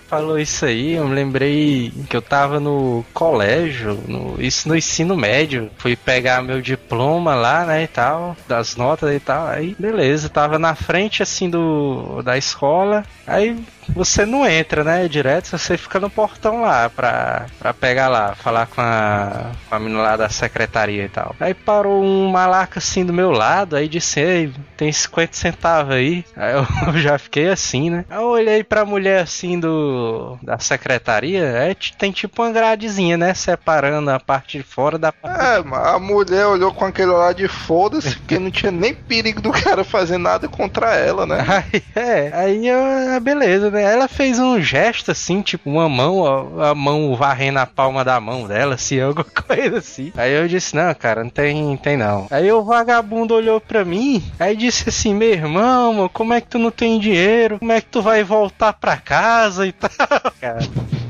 Falou 0.09 0.39
isso 0.39 0.67
aí, 0.67 0.93
eu 0.93 1.09
me 1.09 1.15
lembrei 1.15 1.91
que 2.07 2.15
eu 2.15 2.21
tava 2.21 2.61
no 2.61 3.03
colégio, 3.15 3.99
no, 4.07 4.37
isso 4.39 4.69
no 4.69 4.77
ensino 4.77 5.17
médio. 5.17 5.71
Fui 5.79 5.97
pegar 5.97 6.43
meu 6.43 6.61
diploma 6.61 7.35
lá, 7.35 7.65
né, 7.65 7.85
e 7.85 7.87
tal, 7.87 8.37
das 8.47 8.77
notas 8.77 9.11
e 9.15 9.21
tal. 9.21 9.47
Aí, 9.47 9.75
beleza, 9.79 10.29
tava 10.29 10.59
na 10.59 10.75
frente 10.75 11.23
assim 11.23 11.49
do 11.49 12.21
da 12.23 12.37
escola. 12.37 13.03
Aí 13.27 13.57
você 13.95 14.25
não 14.25 14.47
entra, 14.47 14.85
né? 14.85 15.09
Direto, 15.09 15.57
você 15.57 15.77
fica 15.77 16.01
no 16.01 16.11
portão 16.11 16.63
lá 16.63 16.89
pra, 16.89 17.47
pra 17.59 17.75
pegar 17.75 18.09
lá, 18.09 18.35
falar 18.35 18.67
com 18.67 18.81
a, 18.81 19.51
com 19.69 19.75
a 19.75 19.79
menina 19.79 20.03
lá 20.03 20.17
da 20.17 20.29
secretaria 20.29 21.05
e 21.05 21.09
tal. 21.09 21.35
Aí 21.41 21.55
parou 21.55 22.03
um 22.03 22.29
malaca 22.29 22.79
assim 22.79 23.05
do 23.05 23.13
meu 23.13 23.31
lado, 23.31 23.77
aí 23.77 23.89
disse, 23.89 24.21
ei, 24.21 24.53
tem 24.77 24.91
50 24.93 25.37
centavos 25.37 25.95
aí. 25.95 26.25
Aí 26.37 26.55
eu 26.55 26.67
já 26.99 27.19
fiquei 27.19 27.49
assim, 27.49 27.91
né? 27.91 28.05
Aí 28.09 28.19
eu 28.19 28.29
olhei 28.29 28.65
pra 28.65 28.85
mulher 28.85 29.23
assim 29.23 29.59
do 29.59 30.39
da 30.43 30.59
secretaria, 30.59 31.77
tem 31.99 32.13
tipo 32.13 32.43
uma 32.43 32.51
gradezinha, 32.51 33.17
né? 33.17 33.35
Separando 33.35 34.11
a 34.11 34.21
parte 34.21 34.59
de 34.59 34.65
fora 34.65 34.99
da 34.99 35.13
parte. 35.13 35.41
É, 35.41 35.63
mas 35.63 35.87
a 35.87 35.99
mulher 35.99 36.47
olhou 36.47 36.73
com 36.73 36.85
aquele 36.85 37.11
olhar 37.11 37.35
de 37.35 37.49
foda-se, 37.49 38.17
porque 38.17 38.39
não 38.39 38.51
tinha 38.51 38.73
nem 38.73 38.95
perigo 38.95 39.41
do 39.41 39.51
cara 39.51 39.85
fazer 39.85 40.19
nada 40.19 40.49
contra 40.49 40.95
ela, 40.95 41.27
né? 41.27 41.41
Aí, 41.51 41.83
é, 41.95 42.31
aí 42.33 42.67
eu, 42.67 42.81
ah, 43.17 43.21
beleza, 43.21 43.71
né? 43.71 43.80
Ela 43.81 44.09
fez 44.09 44.39
um 44.39 44.61
gesto 44.61 45.11
assim, 45.11 45.43
tipo 45.43 45.71
uma 45.71 45.89
mão, 45.89 46.19
ó, 46.19 46.63
a 46.71 46.75
mão 46.75 47.15
varrendo 47.15 47.59
a 47.59 47.67
palma 47.67 48.05
da 48.05 48.21
mão 48.21 48.47
dela, 48.47 48.75
assim, 48.75 49.01
alguma 49.01 49.25
coisa 49.25 49.79
assim. 49.79 50.13
Aí 50.17 50.33
eu 50.33 50.47
disse, 50.49 50.75
não, 50.75 50.95
cara, 50.95 51.23
não 51.23 51.31
tem, 51.31 51.77
tem 51.77 51.97
não. 51.97 52.27
Aí 52.31 52.51
o 52.53 52.63
vagabundo 52.63 53.35
olhou 53.35 53.61
pra 53.61 53.85
mim, 53.85 54.23
aí 54.39 54.57
disse 54.57 54.89
assim, 54.89 55.15
meu 55.15 55.31
irmão, 55.31 55.95
mano, 55.95 56.09
como 56.09 56.33
é 56.33 56.41
que 56.41 56.49
tu 56.49 56.59
não 56.59 56.71
tem 56.71 56.99
dinheiro? 56.99 57.59
Como 57.59 57.73
é 57.73 57.81
que 57.81 57.89
tu 57.89 58.03
vai 58.03 58.23
voltar 58.23 58.73
pra 58.73 58.97
casa 58.97 59.67
e 59.67 59.73
tal, 59.73 59.91
cara? 60.41 60.61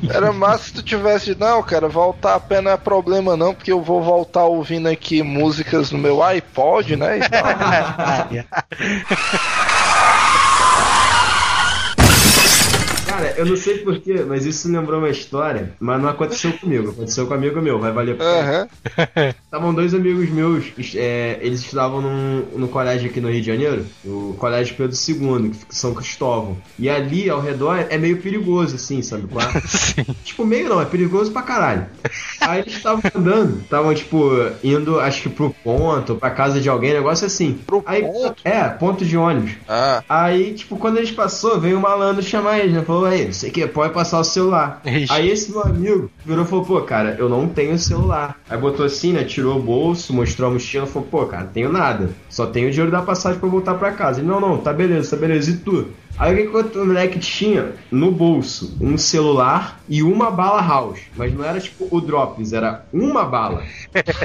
Era 0.09 0.33
massa 0.33 0.65
se 0.65 0.73
tu 0.73 0.83
tivesse 0.83 1.37
não, 1.39 1.63
cara, 1.63 1.89
voltar 1.89 2.35
a 2.35 2.41
pé 2.41 2.61
não 2.61 2.71
é 2.71 2.77
problema 2.77 3.37
não, 3.37 3.55
porque 3.55 3.71
eu 3.71 3.83
vou 3.83 4.03
voltar 4.03 4.45
ouvindo 4.45 4.89
aqui 4.89 5.23
músicas 5.23 5.93
no 5.93 5.99
meu 5.99 6.23
iPod, 6.23 6.97
né? 6.97 7.19
E 7.19 7.29
tal. 7.29 8.61
Cara, 13.21 13.35
eu 13.37 13.45
não 13.47 13.57
sei 13.57 13.79
porquê, 13.79 14.25
mas 14.27 14.47
isso 14.47 14.69
me 14.69 14.79
lembrou 14.79 14.99
uma 14.99 15.11
história, 15.11 15.73
mas 15.79 16.01
não 16.01 16.09
aconteceu 16.09 16.53
comigo, 16.55 16.91
aconteceu 16.91 17.27
com 17.27 17.35
um 17.35 17.37
amigo 17.37 17.61
meu, 17.61 17.79
vai 17.79 17.93
valer 17.93 18.15
a 18.15 18.17
pena. 18.17 18.31
Aham. 18.41 18.69
Estavam 19.45 19.75
dois 19.75 19.93
amigos 19.95 20.31
meus, 20.31 20.73
é, 20.95 21.39
eles 21.43 21.61
estudavam 21.61 22.01
num, 22.01 22.45
no 22.57 22.69
colégio 22.69 23.11
aqui 23.11 23.21
no 23.21 23.31
Rio 23.31 23.41
de 23.41 23.47
Janeiro, 23.47 23.85
o 24.05 24.35
Colégio 24.39 24.75
Pedro 24.75 24.97
II, 24.97 25.51
que 25.51 25.57
fica 25.57 25.73
em 25.73 25.77
São 25.77 25.93
Cristóvão. 25.93 26.57
E 26.79 26.89
ali 26.89 27.29
ao 27.29 27.41
redor 27.41 27.85
é 27.89 27.99
meio 27.99 28.17
perigoso, 28.23 28.77
assim, 28.77 29.03
sabe? 29.03 29.25
é? 29.25 29.61
Sim. 29.69 30.07
Tipo, 30.25 30.47
meio 30.47 30.69
não, 30.69 30.81
é 30.81 30.85
perigoso 30.85 31.31
pra 31.31 31.43
caralho. 31.43 31.87
Aí 32.41 32.61
eles 32.61 32.75
estavam 32.75 33.03
andando, 33.15 33.61
estavam, 33.61 33.95
tipo, 33.95 34.31
indo, 34.65 34.99
acho 34.99 35.23
que 35.23 35.29
pro 35.29 35.55
ponto, 35.63 36.15
pra 36.15 36.31
casa 36.31 36.61
de 36.61 36.69
alguém, 36.69 36.95
negócio 36.95 37.27
assim. 37.27 37.59
Pro 37.67 37.83
Aí, 37.85 38.03
ponto? 38.03 38.41
É, 38.45 38.69
ponto 38.69 39.05
de 39.05 39.17
ônibus. 39.17 39.53
Ah, 39.69 40.03
Aí, 40.09 40.55
tipo, 40.55 40.77
quando 40.77 40.97
eles 40.97 41.11
passou, 41.11 41.61
veio 41.61 41.77
um 41.77 41.81
malandro 41.81 42.23
chamar 42.23 42.61
eles, 42.61 42.73
né? 42.75 42.83
Falou, 42.83 43.10
aí, 43.11 43.27
não 43.27 43.33
sei 43.33 43.51
que, 43.51 43.67
pode 43.67 43.93
passar 43.93 44.21
o 44.21 44.25
celular. 44.25 44.81
Ixi. 44.85 45.13
Aí 45.13 45.29
esse 45.29 45.51
meu 45.51 45.63
amigo 45.63 46.11
virou 46.25 46.45
e 46.45 46.49
falou, 46.49 46.65
pô, 46.65 46.81
cara, 46.83 47.17
eu 47.19 47.29
não 47.29 47.49
tenho 47.49 47.79
celular. 47.79 48.39
Aí 48.49 48.59
botou 48.59 48.87
assim, 48.87 49.13
né? 49.13 49.25
Tirou 49.25 49.59
o 49.59 49.63
bolso, 49.63 50.13
mostrou 50.13 50.49
a 50.51 50.53
mochila, 50.53 50.87
falou, 50.87 51.09
pô, 51.11 51.27
cara, 51.27 51.45
tenho 51.45 51.73
nada. 51.73 52.11
Só 52.29 52.47
tenho 52.47 52.69
o 52.69 52.71
dinheiro 52.71 52.91
da 52.91 53.03
passagem 53.03 53.39
pra 53.39 53.47
eu 53.47 53.53
voltar 53.53 53.75
pra 53.75 53.93
casa. 53.93 54.21
Ele, 54.21 54.29
não, 54.29 54.41
não, 54.41 54.59
tá 54.59 54.73
beleza, 54.73 55.11
tá 55.11 55.17
beleza. 55.17 55.51
E 55.51 55.57
tu? 55.57 55.89
Aí 56.21 56.35
o 56.47 56.51
que 56.51 56.79
o 56.79 56.85
moleque 56.87 57.19
tinha 57.19 57.73
no 57.91 58.11
bolso? 58.13 58.77
Um 58.79 58.99
celular 58.99 59.81
e 59.89 60.03
uma 60.03 60.31
bala 60.31 60.61
house. 60.61 61.01
Mas 61.17 61.33
não 61.33 61.43
era 61.43 61.59
tipo 61.59 61.89
o 61.91 61.99
drops, 61.99 62.53
era 62.53 62.85
uma 62.93 63.25
bala. 63.25 63.65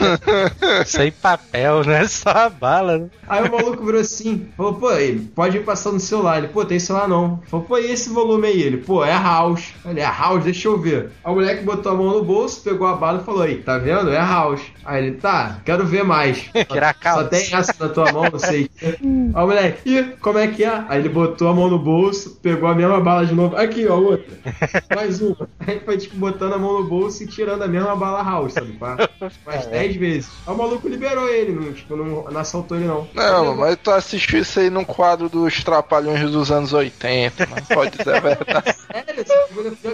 Sem 0.86 1.10
papel, 1.10 1.86
né? 1.86 2.05
Só 2.05 2.31
a 2.31 2.49
bala, 2.49 2.97
né? 2.97 3.10
Aí 3.25 3.47
o 3.47 3.51
maluco 3.51 3.86
virou 3.86 4.01
assim, 4.01 4.49
falou, 4.58 4.73
pô, 4.73 4.91
ele 4.91 5.21
pode 5.34 5.55
ir 5.55 5.63
passando 5.63 5.93
no 5.93 5.99
celular. 6.01 6.39
Ele, 6.39 6.49
pô, 6.49 6.65
tem 6.65 6.79
celular 6.79 7.08
não. 7.08 7.41
Falou, 7.47 7.65
pô, 7.65 7.77
e 7.77 7.89
esse 7.89 8.10
volume 8.10 8.47
aí? 8.47 8.62
Ele, 8.62 8.77
pô, 8.77 9.03
é 9.05 9.13
house. 9.13 9.73
Ele, 9.86 10.01
é 10.01 10.05
house, 10.05 10.43
deixa 10.43 10.67
eu 10.67 10.77
ver. 10.77 11.12
Aí 11.23 11.31
o 11.31 11.36
moleque 11.36 11.63
botou 11.63 11.93
a 11.93 11.95
mão 11.95 12.12
no 12.12 12.25
bolso, 12.25 12.62
pegou 12.62 12.88
a 12.88 12.95
bala 12.97 13.21
e 13.21 13.25
falou, 13.25 13.43
aí, 13.43 13.55
tá 13.60 13.77
vendo? 13.77 14.12
É 14.12 14.17
house. 14.17 14.63
Aí 14.84 15.01
ele, 15.01 15.15
tá, 15.15 15.62
quero 15.63 15.86
ver 15.86 16.03
mais. 16.03 16.49
Só 16.67 16.93
calça. 16.99 17.23
tem 17.29 17.55
essa 17.55 17.73
na 17.79 17.88
tua 17.88 18.12
mão, 18.12 18.25
não 18.29 18.39
sei. 18.39 18.69
Aí 18.84 18.97
o 19.01 19.47
moleque, 19.47 19.89
ih, 19.89 20.03
como 20.19 20.38
é 20.38 20.47
que 20.49 20.65
é? 20.65 20.84
Aí 20.89 20.99
ele 20.99 21.08
botou 21.08 21.47
a 21.47 21.53
mão 21.53 21.69
no 21.69 21.85
bolso, 21.86 22.39
pegou 22.41 22.67
a 22.67 22.74
mesma 22.74 23.00
bala 23.00 23.26
de 23.26 23.36
novo. 23.36 23.56
Aqui, 23.56 23.88
ó, 23.88 23.95
outra. 23.95 24.36
Mais 24.95 25.21
uma. 25.21 25.48
Aí 25.60 25.80
foi, 25.80 25.98
tipo, 25.98 26.17
botando 26.17 26.54
a 26.54 26.58
mão 26.58 26.82
no 26.82 26.88
bolso 26.88 27.24
e 27.24 27.28
tirando 27.28 27.62
a 27.62 27.67
mesma 27.67 27.95
bala 27.95 28.24
house, 28.24 28.54
sabe? 28.54 28.74
pá? 28.74 28.98
Mais 29.45 29.67
10 29.67 29.95
vezes. 29.98 30.32
Aí 30.48 30.54
o 30.54 30.58
maluco 30.58 30.89
liberou 30.89 31.30
ele, 31.30 31.54
não, 31.54 31.71
tipo, 31.71 31.95
não, 31.95 32.24
não 32.24 32.41
assaltou 32.41 32.78
ele 32.78 32.88
não. 32.88 33.08
não, 33.13 33.56
mas 33.56 33.78
tu 33.78 33.91
assistiu 33.91 34.39
isso 34.39 34.60
aí 34.60 34.71
num 34.71 34.84
quadro 34.84 35.30
dos 35.30 35.63
Trapalhões 35.63 36.32
dos 36.32 36.52
anos 36.52 36.74
80, 36.74 37.48
mas 37.50 37.67
pode 37.67 37.98
dizer 37.98 38.15
a 38.15 38.19
verdade. 38.19 38.76
Sério, 38.91 39.21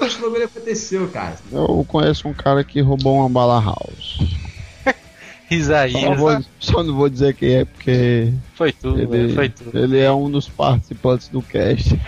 esse 0.07 0.19
bagulho 0.19 0.45
aconteceu, 0.45 1.09
cara. 1.09 1.35
Eu 1.51 1.85
conheço 1.87 2.27
um 2.27 2.33
cara 2.33 2.63
que 2.63 2.79
roubou 2.79 3.17
uma 3.17 3.29
bala 3.29 3.61
house. 3.61 4.17
Só 5.51 5.55
Isaías. 5.55 6.01
não 6.03 6.15
vou, 6.15 6.39
só 6.59 6.83
não 6.83 6.95
vou 6.95 7.09
dizer 7.09 7.33
quem 7.35 7.55
é, 7.55 7.65
porque 7.65 8.31
Foi 8.55 8.71
tudo, 8.71 8.97
ele, 8.99 9.07
velho, 9.07 9.35
foi 9.35 9.49
tudo. 9.49 9.77
ele 9.77 9.99
é 9.99 10.11
um 10.11 10.31
dos 10.31 10.47
participantes 10.47 11.27
do 11.27 11.41
cast. 11.41 11.89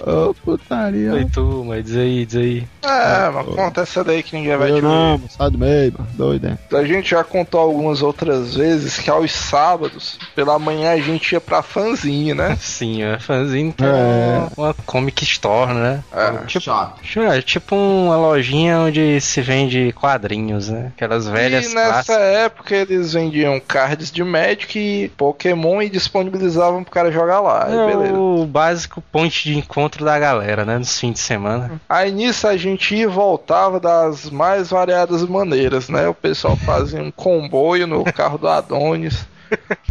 Ô, 0.00 0.34
putaria. 0.34 1.10
Foi 1.10 1.24
tu, 1.26 1.64
mas 1.66 1.84
diz 1.84 1.96
aí, 1.96 2.26
diz 2.26 2.36
aí. 2.36 2.66
É, 2.82 3.30
mas 3.30 3.46
conta 3.46 3.80
essa 3.82 4.02
daí 4.04 4.22
que 4.22 4.36
ninguém 4.36 4.56
vai 4.56 4.68
te 4.68 4.76
Eu 4.76 4.82
ver. 4.82 4.82
não, 4.82 5.20
sai 5.28 5.50
do 5.50 5.58
meio, 5.58 5.92
mano. 5.98 6.10
Doido, 6.14 6.46
é. 6.72 6.76
A 6.76 6.84
gente 6.84 7.10
já 7.10 7.22
contou 7.24 7.60
algumas 7.60 8.02
outras 8.02 8.54
vezes 8.54 8.98
que 8.98 9.10
aos 9.10 9.32
sábados, 9.32 10.18
pela 10.34 10.58
manhã, 10.58 10.92
a 10.92 11.00
gente 11.00 11.32
ia 11.32 11.40
pra 11.40 11.62
fanzinha, 11.62 12.34
né? 12.34 12.56
Sim, 12.60 13.02
é 13.02 13.18
fanzine 13.18 13.72
que 13.72 13.84
é 13.84 13.86
É. 13.88 14.48
uma, 14.56 14.66
uma 14.68 14.74
comic 14.86 15.22
store, 15.24 15.74
né? 15.74 16.02
É. 16.12 16.30
Tipo, 16.46 16.64
Chato. 16.64 17.00
é 17.32 17.42
tipo 17.42 17.74
uma 17.76 18.16
lojinha 18.16 18.78
onde 18.80 19.20
se 19.20 19.40
vende 19.40 19.92
quadrinhos, 19.92 20.68
né? 20.68 20.92
Aquelas 20.96 21.26
velhas 21.28 21.70
e 21.70 21.74
nessa 21.74 21.88
clássicas. 21.90 22.18
época 22.20 22.74
eles 22.76 23.12
vendiam 23.12 23.60
cards 23.60 24.10
de 24.10 24.22
Magic 24.24 24.78
e 24.78 25.08
Pokémon 25.10 25.82
e 25.82 25.90
disponibilizavam 25.90 26.82
pro 26.82 26.92
cara 26.92 27.10
jogar 27.12 27.40
lá. 27.40 27.66
É 27.68 27.86
beleza. 27.86 28.14
o 28.14 28.46
básico 28.46 29.02
ponte 29.12 29.44
de 29.44 29.58
encontro 29.58 29.87
da 29.96 30.18
galera, 30.18 30.64
né? 30.64 30.78
Nos 30.78 30.98
fins 30.98 31.14
de 31.14 31.18
semana. 31.20 31.80
Aí 31.88 32.10
nisso 32.12 32.46
a 32.46 32.56
gente 32.56 32.94
ia 32.94 33.04
e 33.04 33.06
voltava 33.06 33.80
das 33.80 34.30
mais 34.30 34.70
variadas 34.70 35.22
maneiras, 35.22 35.88
né? 35.88 36.08
O 36.08 36.14
pessoal 36.14 36.56
fazia 36.56 37.02
um 37.02 37.10
comboio 37.10 37.86
no 37.86 38.04
carro 38.04 38.38
do 38.38 38.48
Adonis. 38.48 39.26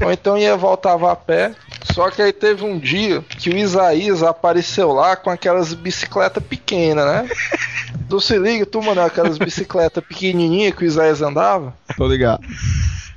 Ou 0.01 0.11
então 0.11 0.37
ia 0.37 0.55
voltava 0.55 1.11
a 1.11 1.15
pé. 1.15 1.53
Só 1.93 2.11
que 2.11 2.21
aí 2.21 2.31
teve 2.31 2.63
um 2.63 2.77
dia 2.77 3.21
que 3.21 3.49
o 3.49 3.57
Isaías 3.57 4.21
apareceu 4.21 4.91
lá 4.91 5.15
com 5.15 5.29
aquelas 5.29 5.73
bicicletas 5.73 6.43
pequenas, 6.43 7.05
né? 7.05 7.29
Tu 8.07 8.21
se 8.21 8.37
liga, 8.37 8.65
tu, 8.65 8.81
mano, 8.81 9.01
aquelas 9.01 9.37
bicicletas 9.37 10.03
pequenininhas 10.03 10.75
que 10.75 10.83
o 10.83 10.87
Isaías 10.87 11.21
andava? 11.21 11.73
tô 11.97 12.07
ligado. 12.07 12.41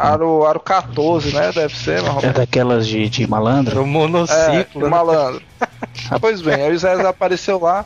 Aro, 0.01 0.47
aro 0.47 0.61
14, 0.61 1.35
né? 1.35 1.53
Deve 1.53 1.77
ser, 1.77 2.03
mas... 2.03 2.25
É 2.25 2.33
daquelas 2.33 2.87
de, 2.87 3.09
de 3.09 3.27
malandro? 3.27 3.83
O 3.83 3.87
monociclo. 3.87 4.87
É, 4.87 4.89
malandro. 4.89 5.43
pois 6.21 6.41
bem, 6.41 6.63
aí 6.63 6.73
o 6.73 6.79
Zé 6.79 6.93
apareceu 7.07 7.61
lá 7.61 7.85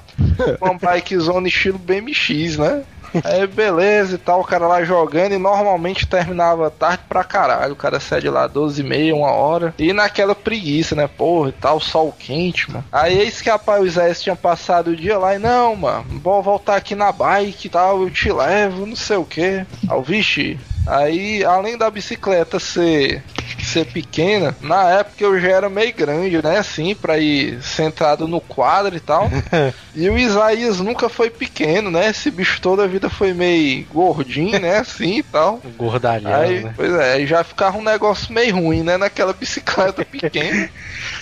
com 0.59 0.71
uma 0.71 0.79
bikezona 0.79 1.49
estilo 1.49 1.79
BMX, 1.79 2.57
né? 2.57 2.85
Aí 3.23 3.47
beleza 3.47 4.17
e 4.17 4.19
tal, 4.19 4.41
o 4.41 4.45
cara 4.45 4.67
lá 4.67 4.83
jogando 4.83 5.35
e 5.35 5.39
normalmente 5.39 6.07
terminava 6.07 6.71
tarde 6.71 7.05
pra 7.09 7.23
caralho. 7.23 7.75
O 7.75 7.77
cara 7.77 8.01
sai 8.01 8.21
de 8.21 8.29
lá 8.29 8.47
12 8.47 8.81
e 8.81 8.85
meia, 8.85 9.15
uma 9.15 9.31
hora. 9.31 9.73
E 9.79 9.93
naquela 9.93 10.35
preguiça, 10.35 10.97
né? 10.97 11.07
Porra 11.07 11.51
e 11.51 11.53
tal, 11.53 11.79
sol 11.79 12.13
quente, 12.19 12.71
mano. 12.71 12.85
Aí 12.91 13.19
eis 13.19 13.41
que 13.41 13.51
rapaz, 13.51 13.83
o 13.83 13.89
Zé 13.89 14.13
tinha 14.15 14.35
passado 14.35 14.89
o 14.89 14.97
dia 14.97 15.19
lá 15.19 15.37
e 15.37 15.39
não, 15.39 15.77
mano, 15.77 16.05
vou 16.23 16.43
voltar 16.43 16.77
aqui 16.77 16.95
na 16.95 17.13
bike 17.13 17.67
e 17.67 17.71
tal, 17.71 18.03
eu 18.03 18.11
te 18.11 18.33
levo, 18.33 18.87
não 18.87 18.97
sei 18.97 19.17
o 19.17 19.25
que. 19.25 19.65
Aí, 19.89 20.03
vixe, 20.05 20.59
Aí, 20.87 21.43
além 21.45 21.79
da 21.79 21.91
bicicleta 21.91 22.59
ser, 22.59 23.23
ser 23.63 23.87
pequena, 23.87 24.55
na 24.61 24.91
época 24.91 25.25
eu 25.25 25.41
já 25.41 25.49
era 25.49 25.69
meio 25.71 25.95
grande, 25.95 26.43
né? 26.43 26.59
Assim, 26.59 26.95
pra 26.95 27.19
ir 27.19 27.63
sentado 27.63 28.29
no 28.29 28.41
quadro 28.41 28.95
e 28.95 29.01
tal. 29.01 29.31
e 29.95 30.09
o 30.11 30.19
Isaías 30.19 30.81
nunca 30.81 31.09
foi 31.09 31.31
pequeno, 31.31 31.91
né? 31.91 32.11
Esse 32.11 32.31
bicho 32.31 32.61
toda 32.61 32.85
a 32.85 32.87
vida 32.87 33.09
foi 33.09 33.33
meio 33.33 33.87
gordinho, 33.87 34.59
né? 34.61 34.79
Assim 34.79 35.19
e 35.19 35.23
tal. 35.23 35.61
Gordalhão, 35.77 36.35
Aí, 36.35 36.65
né? 36.65 36.75
pois 36.77 36.93
é, 36.93 37.13
aí 37.15 37.27
já 37.27 37.43
ficava 37.43 37.79
um 37.79 37.83
negócio 37.83 38.33
meio 38.33 38.55
ruim, 38.55 38.83
né? 38.83 38.99
Naquela 38.99 39.33
bicicleta 39.33 40.05
pequena. 40.05 40.69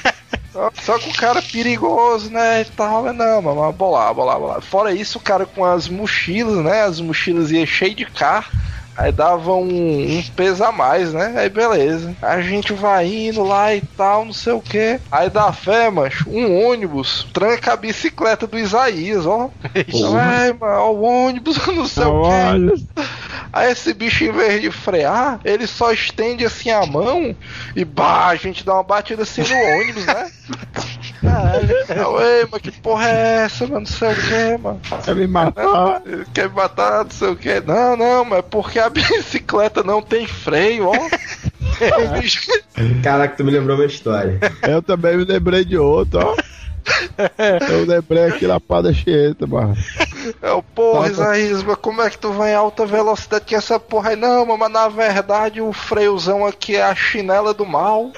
Só, 0.53 0.71
só 0.83 0.99
com 0.99 1.09
o 1.09 1.15
cara 1.15 1.41
perigoso, 1.41 2.31
né? 2.31 2.61
E 2.61 2.65
tal, 2.67 3.05
mas 3.05 3.17
não, 3.17 3.41
mas 3.41 3.75
bolar, 3.75 4.13
bolar, 4.13 4.39
bolar. 4.39 4.61
Fora 4.61 4.93
isso, 4.93 5.17
o 5.17 5.21
cara 5.21 5.47
com 5.47 5.65
as 5.65 5.89
mochilas, 5.89 6.63
né? 6.63 6.83
As 6.83 7.01
mochilas 7.01 7.51
iam 7.51 7.65
cheio 7.65 7.95
de 7.95 8.05
carro. 8.05 8.53
Aí 8.97 9.11
dava 9.11 9.55
um, 9.55 10.18
um 10.18 10.22
peso 10.36 10.62
a 10.64 10.70
mais, 10.70 11.12
né? 11.12 11.34
Aí 11.36 11.49
beleza. 11.49 12.14
A 12.20 12.40
gente 12.40 12.72
vai 12.72 13.07
indo 13.07 13.43
lá 13.43 13.74
e 13.74 13.80
tal, 13.80 14.24
não 14.24 14.32
sei 14.32 14.53
o 14.53 14.61
que. 14.61 15.01
Aí 15.11 15.30
dá 15.30 15.53
fé, 15.53 15.90
macho, 15.90 16.28
um 16.28 16.66
ônibus 16.66 17.26
tranca 17.32 17.72
a 17.72 17.76
bicicleta 17.76 18.47
do 18.47 18.59
Isaías, 18.59 19.26
ó. 19.26 19.51
Ai, 20.18 20.53
mano, 20.53 20.74
ó, 20.74 20.93
o 20.93 21.03
ônibus, 21.03 21.57
não 21.68 21.86
sei 21.86 22.05
o 22.05 22.22
que. 22.22 22.84
Aí 23.53 23.70
esse 23.70 23.93
bicho, 23.93 24.24
em 24.24 24.32
vez 24.32 24.61
de 24.62 24.70
frear, 24.70 25.40
ele 25.45 25.66
só 25.66 25.93
estende 25.93 26.45
assim 26.45 26.70
a 26.70 26.86
mão 26.86 27.34
e 27.76 27.84
bah, 27.84 28.28
a 28.28 28.34
gente 28.34 28.64
dá 28.64 28.74
uma 28.74 28.82
batida 28.82 29.22
assim 29.22 29.43
no 29.43 29.80
ônibus, 29.80 30.07
né? 30.07 30.30
Caralho. 31.22 31.70
Ei, 32.20 32.49
mas 32.51 32.61
que 32.61 32.72
porra 32.72 33.09
é 33.09 33.45
essa, 33.45 33.64
mano? 33.66 33.80
Não 33.80 33.86
sei 33.86 34.11
o 34.11 34.14
que, 34.14 34.62
mano. 34.62 34.80
Quer 35.05 35.14
me 35.14 35.26
matar? 35.26 36.03
Ele 36.05 36.26
Quer 36.34 36.49
me 36.49 36.57
matar, 36.57 37.05
não 37.05 37.11
sei 37.11 37.28
o 37.28 37.36
que. 37.36 37.61
Não, 37.61 37.97
não, 37.97 38.24
mas 38.24 38.40
é 38.40 38.43
porque 38.43 38.78
a 38.83 38.91
bicicleta 38.91 39.83
não 39.83 40.03
tem 40.03 40.26
freio, 40.26 40.89
ó. 40.89 40.93
Caraca, 43.03 43.37
tu 43.37 43.45
me 43.45 43.51
lembrou 43.51 43.76
uma 43.76 43.87
história. 43.87 44.39
Eu 44.62 44.83
também 44.83 45.16
me 45.16 45.24
lembrei 45.24 45.64
de 45.64 45.76
outro, 45.76 46.20
ó. 46.20 46.37
Eu 47.70 47.87
lembrei 47.87 48.24
aqui 48.24 48.47
na 48.47 48.59
Pada 48.59 48.93
Chieta, 48.93 49.47
mano. 49.47 49.76
É 50.41 50.51
o 50.51 50.62
porra, 50.62 51.05
Tá. 51.05 51.11
Isaías, 51.11 51.62
mas 51.62 51.76
como 51.76 52.03
é 52.03 52.11
que 52.11 52.18
tu 52.18 52.33
vai 52.33 52.53
em 52.53 52.57
alta 52.57 52.85
velocidade 52.85 53.45
com 53.49 53.57
essa 53.57 53.78
porra 53.78 54.11
aí? 54.11 54.16
Não, 54.16 54.45
mas 54.57 54.72
na 54.72 54.89
verdade 54.89 55.61
o 55.61 55.72
freiozão 55.72 56.47
aqui 56.47 56.76
é 56.76 56.83
a 56.83 56.95
chinela 56.95 57.55
do 57.55 57.64
mal. 57.64 58.11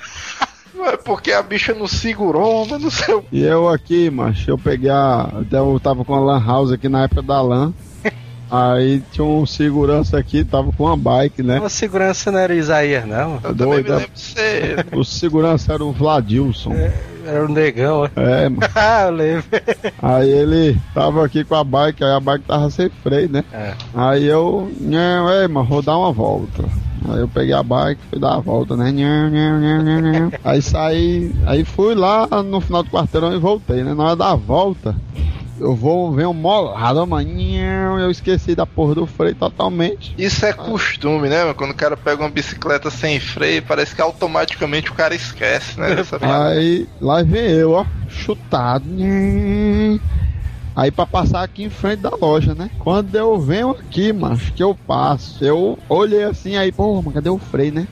É 0.86 0.96
porque 0.96 1.30
a 1.32 1.42
bicha 1.42 1.72
não 1.72 1.86
segurou, 1.86 2.66
mas 2.66 2.82
não 2.82 2.90
sei 2.90 3.14
o 3.14 3.24
E 3.30 3.44
eu 3.44 3.68
aqui, 3.68 4.10
macho, 4.10 4.50
eu 4.50 4.58
peguei 4.58 4.90
a. 4.90 5.28
Até 5.40 5.58
eu 5.58 5.78
tava 5.82 6.04
com 6.04 6.14
a 6.14 6.20
Lan 6.20 6.44
House 6.44 6.72
aqui 6.72 6.88
na 6.88 7.04
época 7.04 7.22
da 7.22 7.40
Lan. 7.40 7.72
Aí 8.54 9.02
tinha 9.10 9.24
um 9.24 9.44
segurança 9.44 10.16
aqui, 10.16 10.44
tava 10.44 10.70
com 10.72 10.84
uma 10.84 10.96
bike, 10.96 11.42
né? 11.42 11.60
O 11.60 11.68
segurança 11.68 12.30
não 12.30 12.38
era 12.38 12.54
Isaías, 12.54 13.04
não. 13.04 13.40
Eu 13.42 13.54
também 13.54 13.66
me 13.78 13.82
Doida. 13.82 13.96
lembro 13.96 14.12
de 14.14 14.20
ser. 14.20 14.86
O 14.92 15.04
segurança 15.04 15.72
era 15.72 15.84
o 15.84 15.90
Vladilson. 15.90 16.72
Era 17.26 17.44
o 17.44 17.48
negão, 17.48 18.02
ó. 18.02 18.20
É, 18.20 18.48
mano. 18.48 18.62
Ah, 18.76 19.06
eu 19.06 19.10
lembro. 19.12 19.44
Aí 20.00 20.30
ele 20.30 20.78
tava 20.94 21.24
aqui 21.24 21.42
com 21.42 21.56
a 21.56 21.64
bike, 21.64 22.04
aí 22.04 22.12
a 22.12 22.20
bike 22.20 22.44
tava 22.44 22.70
sem 22.70 22.88
freio, 23.02 23.28
né? 23.28 23.44
É. 23.52 23.74
Aí 23.92 24.24
eu, 24.24 24.70
não, 24.80 25.32
ei, 25.32 25.48
mano, 25.48 25.66
vou 25.66 25.82
dar 25.82 25.98
uma 25.98 26.12
volta. 26.12 26.64
Aí 27.08 27.20
eu 27.20 27.28
peguei 27.28 27.54
a 27.54 27.62
bike, 27.62 28.00
fui 28.08 28.20
dar 28.20 28.34
a 28.34 28.40
volta, 28.40 28.76
né? 28.76 28.92
Aí 30.44 30.62
saí, 30.62 31.34
aí 31.46 31.64
fui 31.64 31.94
lá 31.94 32.28
no 32.42 32.60
final 32.60 32.82
do 32.84 32.90
quarteirão 32.90 33.34
e 33.34 33.38
voltei, 33.38 33.82
né? 33.82 33.94
Na 33.94 34.04
hora 34.04 34.16
da 34.16 34.34
volta, 34.36 34.94
eu 35.58 35.74
vou 35.74 36.12
ver 36.12 36.26
um 36.26 36.34
molado, 36.34 37.06
mano. 37.06 37.28
Nham, 37.28 38.00
Eu 38.00 38.10
esqueci 38.10 38.54
da 38.54 38.66
porra 38.66 38.94
do 38.94 39.06
freio 39.06 39.34
totalmente. 39.34 40.14
Isso 40.16 40.44
é 40.44 40.52
costume, 40.52 41.28
né? 41.28 41.42
mano? 41.42 41.54
Quando 41.54 41.70
o 41.70 41.76
cara 41.76 41.96
pega 41.96 42.22
uma 42.22 42.30
bicicleta 42.30 42.90
sem 42.90 43.20
freio, 43.20 43.62
parece 43.62 43.94
que 43.94 44.02
automaticamente 44.02 44.90
o 44.90 44.94
cara 44.94 45.14
esquece, 45.14 45.78
né? 45.78 45.88
Aí 46.20 46.88
lá 47.00 47.22
vem 47.22 47.50
eu, 47.50 47.72
ó, 47.72 47.86
chutado. 48.08 48.84
Aí 50.76 50.90
pra 50.90 51.06
passar 51.06 51.42
aqui 51.42 51.62
em 51.62 51.70
frente 51.70 52.00
da 52.00 52.10
loja, 52.20 52.54
né? 52.54 52.68
Quando 52.78 53.14
eu 53.14 53.38
venho 53.38 53.70
aqui, 53.70 54.12
macho, 54.12 54.52
que 54.52 54.62
eu 54.62 54.74
passo, 54.74 55.44
eu 55.44 55.78
olhei 55.88 56.24
assim, 56.24 56.56
aí, 56.56 56.72
pô, 56.72 57.00
mas 57.00 57.14
cadê 57.14 57.30
o 57.30 57.38
freio, 57.38 57.72
né? 57.74 57.86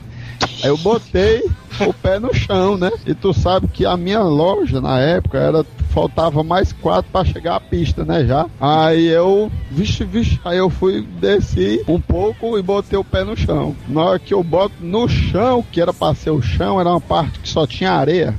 Aí 0.63 0.69
eu 0.69 0.77
botei 0.77 1.43
o 1.81 1.93
pé 1.93 2.19
no 2.19 2.33
chão, 2.33 2.77
né? 2.77 2.89
E 3.05 3.13
tu 3.13 3.33
sabe 3.33 3.67
que 3.67 3.85
a 3.85 3.97
minha 3.97 4.21
loja 4.21 4.79
na 4.79 4.97
época 4.97 5.37
era 5.37 5.65
faltava 5.89 6.41
mais 6.41 6.71
quatro 6.71 7.11
pra 7.11 7.25
chegar 7.25 7.57
à 7.57 7.59
pista, 7.59 8.05
né? 8.05 8.25
Já. 8.25 8.47
Aí 8.61 9.07
eu, 9.07 9.51
vixe, 9.69 10.05
vixe, 10.05 10.39
aí 10.45 10.57
eu 10.57 10.69
fui 10.69 11.01
desci 11.19 11.83
um 11.85 11.99
pouco 11.99 12.57
e 12.57 12.61
botei 12.61 12.97
o 12.97 13.03
pé 13.03 13.25
no 13.25 13.35
chão. 13.35 13.75
Na 13.89 14.03
hora 14.03 14.19
que 14.19 14.33
eu 14.33 14.41
boto 14.41 14.75
no 14.79 15.07
chão, 15.09 15.63
que 15.69 15.81
era 15.81 15.93
pra 15.93 16.15
ser 16.15 16.31
o 16.31 16.41
chão, 16.41 16.79
era 16.79 16.89
uma 16.89 17.01
parte 17.01 17.39
que 17.39 17.49
só 17.49 17.67
tinha 17.67 17.91
areia. 17.91 18.33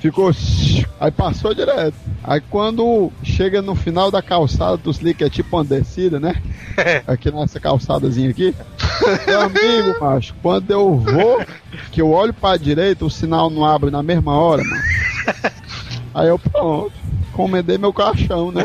Ficou. 0.00 0.32
Aí 0.98 1.10
passou 1.10 1.54
direto. 1.54 1.94
Aí 2.24 2.40
quando 2.50 3.12
chega 3.22 3.62
no 3.62 3.74
final 3.74 4.10
da 4.10 4.20
calçada 4.20 4.76
do 4.76 4.90
slick, 4.90 5.22
é 5.22 5.30
tipo 5.30 5.56
uma 5.56 5.64
descida, 5.64 6.18
né? 6.18 6.34
Aqui 7.06 7.30
nessa 7.30 7.60
calçadazinha 7.60 8.30
aqui. 8.30 8.54
Meu 9.26 9.40
amigo, 9.42 10.00
macho, 10.00 10.34
quando 10.42 10.70
eu 10.70 10.96
vou, 10.96 11.44
que 11.90 12.00
eu 12.00 12.10
olho 12.10 12.32
pra 12.32 12.56
direita, 12.56 13.04
o 13.04 13.10
sinal 13.10 13.50
não 13.50 13.64
abre 13.64 13.90
na 13.90 14.02
mesma 14.02 14.32
hora, 14.32 14.62
mano. 14.64 14.82
Aí 16.14 16.28
eu 16.28 16.38
pronto. 16.38 16.92
Encomendei 17.30 17.78
meu 17.78 17.92
caixão, 17.92 18.50
né? 18.50 18.64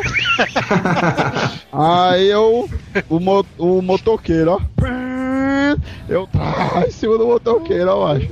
Aí 1.72 2.28
eu. 2.28 2.68
O, 3.08 3.20
mo, 3.20 3.46
o 3.58 3.82
motoqueiro, 3.82 4.52
ó. 4.52 4.86
Eu 6.10 6.28
tava 6.28 6.86
em 6.88 6.92
cima 6.92 7.18
do 7.18 7.26
motoqueiro, 7.28 7.90
ó, 7.92 8.14
macho. 8.14 8.28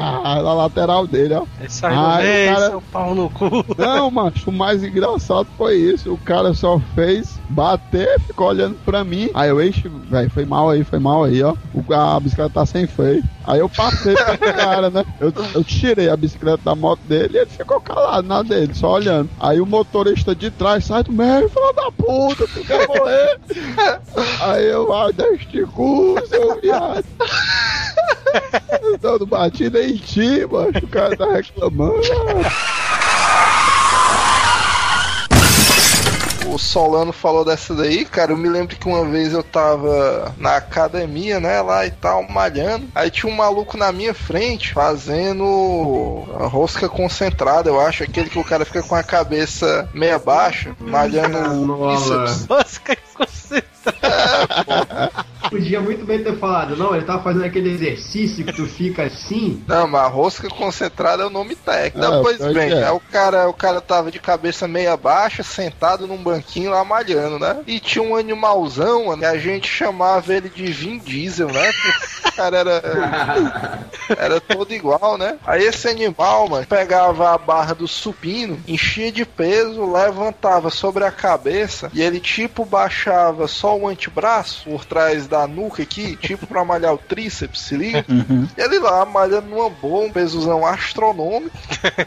Ah, 0.00 0.42
na 0.42 0.54
lateral 0.54 1.06
dele, 1.06 1.34
ó. 1.34 1.44
Ai, 1.82 2.22
do 2.22 2.22
meio, 2.28 2.50
o 2.50 2.54
cara- 2.54 2.70
seu 2.70 2.82
pau 2.92 3.14
no 3.14 3.30
cu. 3.30 3.64
Não, 3.76 4.10
macho, 4.12 4.50
o 4.50 4.52
mais 4.52 4.82
engraçado 4.84 5.46
foi 5.56 5.76
isso. 5.76 6.12
O 6.12 6.18
cara 6.18 6.52
só 6.54 6.78
fez 6.94 7.38
bater, 7.48 8.20
ficou 8.20 8.48
olhando 8.48 8.76
pra 8.84 9.02
mim. 9.04 9.30
Aí 9.34 9.48
eu, 9.48 9.60
eixo, 9.60 9.90
velho, 10.10 10.30
foi 10.30 10.44
mal 10.44 10.68
aí, 10.70 10.84
foi 10.84 10.98
mal 10.98 11.24
aí, 11.24 11.42
ó. 11.42 11.54
O, 11.74 11.94
a 11.94 12.20
bicicleta 12.20 12.50
tá 12.54 12.66
sem 12.66 12.86
freio. 12.86 13.22
Aí 13.48 13.60
eu 13.60 13.68
passei 13.70 14.14
pro 14.14 14.38
cara, 14.54 14.90
né? 14.90 15.02
Eu, 15.18 15.32
eu 15.54 15.64
tirei 15.64 16.10
a 16.10 16.16
bicicleta 16.16 16.60
da 16.62 16.74
moto 16.74 17.00
dele 17.08 17.38
e 17.38 17.38
ele 17.38 17.50
ficou 17.50 17.80
calado 17.80 18.28
na 18.28 18.42
dele, 18.42 18.74
só 18.74 18.92
olhando. 18.92 19.30
Aí 19.40 19.58
o 19.58 19.64
motorista 19.64 20.34
de 20.34 20.50
trás 20.50 20.84
sai 20.84 21.02
do 21.02 21.12
meio, 21.12 21.48
filho 21.48 21.72
da 21.72 21.90
puta, 21.90 22.46
tu 22.46 22.62
quer 22.62 22.86
morrer? 22.86 23.40
Aí 24.42 24.66
eu, 24.66 24.92
ah, 24.92 25.10
deste 25.10 25.62
cu, 25.62 26.16
seu 26.28 26.60
viado. 26.60 27.06
Eu 29.02 29.18
não 29.18 29.26
bati 29.26 29.70
nem 29.70 29.92
em 29.92 29.96
ti, 29.96 30.46
macho. 30.46 30.84
O 30.84 30.88
cara 30.88 31.16
tá 31.16 31.32
reclamando. 31.32 32.02
O 36.48 36.58
Solano 36.58 37.12
falou 37.12 37.44
dessa 37.44 37.74
daí, 37.74 38.04
cara. 38.04 38.32
Eu 38.32 38.36
me 38.36 38.48
lembro 38.48 38.76
que 38.76 38.88
uma 38.88 39.04
vez 39.04 39.32
eu 39.32 39.42
tava 39.42 40.34
na 40.38 40.56
academia, 40.56 41.38
né, 41.38 41.60
lá 41.60 41.86
e 41.86 41.90
tal, 41.90 42.22
malhando. 42.28 42.88
Aí 42.94 43.10
tinha 43.10 43.32
um 43.32 43.36
maluco 43.36 43.76
na 43.76 43.92
minha 43.92 44.14
frente 44.14 44.72
fazendo 44.72 46.24
a 46.38 46.46
rosca 46.46 46.88
concentrada, 46.88 47.68
eu 47.68 47.80
acho. 47.80 48.02
Aquele 48.02 48.30
que 48.30 48.38
o 48.38 48.44
cara 48.44 48.64
fica 48.64 48.82
com 48.82 48.94
a 48.94 49.02
cabeça 49.02 49.88
meia 49.92 50.18
baixa, 50.18 50.74
malhando. 50.80 51.66
Nossa, 52.48 52.80
que 52.80 52.98
você 53.16 53.62
Podia 55.50 55.80
muito 55.80 56.04
bem 56.04 56.22
ter 56.22 56.36
falado, 56.38 56.76
não, 56.76 56.94
ele 56.94 57.04
tava 57.04 57.22
fazendo 57.22 57.44
aquele 57.44 57.70
exercício 57.70 58.44
que 58.44 58.52
tu 58.52 58.66
fica 58.66 59.04
assim. 59.04 59.62
Não, 59.66 59.86
mas 59.86 60.02
a 60.02 60.08
rosca 60.08 60.48
concentrada 60.48 61.22
é 61.22 61.26
o 61.26 61.30
nome 61.30 61.54
técnico. 61.54 61.98
Não, 61.98 62.22
pois 62.22 62.38
bem, 62.38 62.72
é. 62.72 62.84
aí 62.84 62.90
o 62.90 63.00
cara, 63.00 63.48
o 63.48 63.54
cara 63.54 63.80
tava 63.80 64.10
de 64.10 64.18
cabeça 64.18 64.68
meia 64.68 64.96
baixa, 64.96 65.42
sentado 65.42 66.06
num 66.06 66.16
banquinho 66.16 66.70
lá 66.70 66.84
malhando, 66.84 67.38
né? 67.38 67.62
E 67.66 67.80
tinha 67.80 68.02
um 68.02 68.16
animalzão, 68.16 69.06
mano, 69.06 69.20
que 69.20 69.26
a 69.26 69.38
gente 69.38 69.68
chamava 69.68 70.32
ele 70.34 70.48
de 70.48 70.66
Vin 70.66 70.98
Diesel, 70.98 71.48
né? 71.48 71.72
Porque 71.72 72.28
o 72.28 72.32
cara 72.32 72.58
era, 72.58 72.82
era 74.16 74.40
todo 74.40 74.72
igual, 74.72 75.16
né? 75.16 75.38
Aí 75.46 75.64
esse 75.64 75.88
animal, 75.88 76.48
mano, 76.48 76.66
pegava 76.66 77.34
a 77.34 77.38
barra 77.38 77.74
do 77.74 77.88
supino, 77.88 78.60
enchia 78.66 79.10
de 79.10 79.24
peso, 79.24 79.90
levantava 79.90 80.70
sobre 80.70 81.04
a 81.04 81.10
cabeça 81.10 81.90
e 81.92 82.02
ele 82.02 82.20
tipo 82.20 82.64
baixava 82.64 83.46
só 83.48 83.76
o 83.76 83.88
antebraço 83.88 84.64
por 84.64 84.84
trás 84.84 85.26
da 85.26 85.37
da 85.40 85.46
nuca 85.46 85.82
aqui, 85.82 86.16
tipo 86.16 86.46
pra 86.46 86.64
malhar 86.64 86.92
o 86.94 86.98
tríceps, 86.98 87.60
se 87.60 87.76
liga? 87.76 88.04
Uhum. 88.08 88.48
Ele 88.56 88.78
lá 88.78 89.04
malhando 89.04 89.48
numa 89.48 89.70
boa, 89.70 90.06
um 90.06 90.12
pesozão 90.12 90.64
astronômico. 90.66 91.56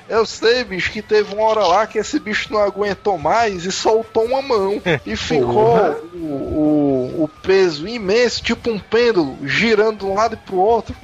Eu 0.09 0.25
sei, 0.25 0.63
bicho, 0.63 0.91
que 0.91 1.01
teve 1.01 1.33
uma 1.33 1.43
hora 1.43 1.65
lá 1.65 1.87
que 1.87 1.97
esse 1.97 2.19
bicho 2.19 2.51
não 2.51 2.59
aguentou 2.59 3.17
mais 3.17 3.65
e 3.65 3.71
soltou 3.71 4.25
uma 4.25 4.41
mão. 4.41 4.81
E 5.05 5.15
ficou 5.15 5.77
o, 6.13 6.17
o, 6.17 7.23
o 7.23 7.29
peso 7.41 7.87
imenso, 7.87 8.41
tipo 8.43 8.69
um 8.69 8.79
pêndulo, 8.79 9.37
girando 9.47 9.99
de 9.99 10.05
um 10.05 10.13
lado 10.13 10.33
e 10.35 10.37
pro 10.37 10.57
outro. 10.57 10.95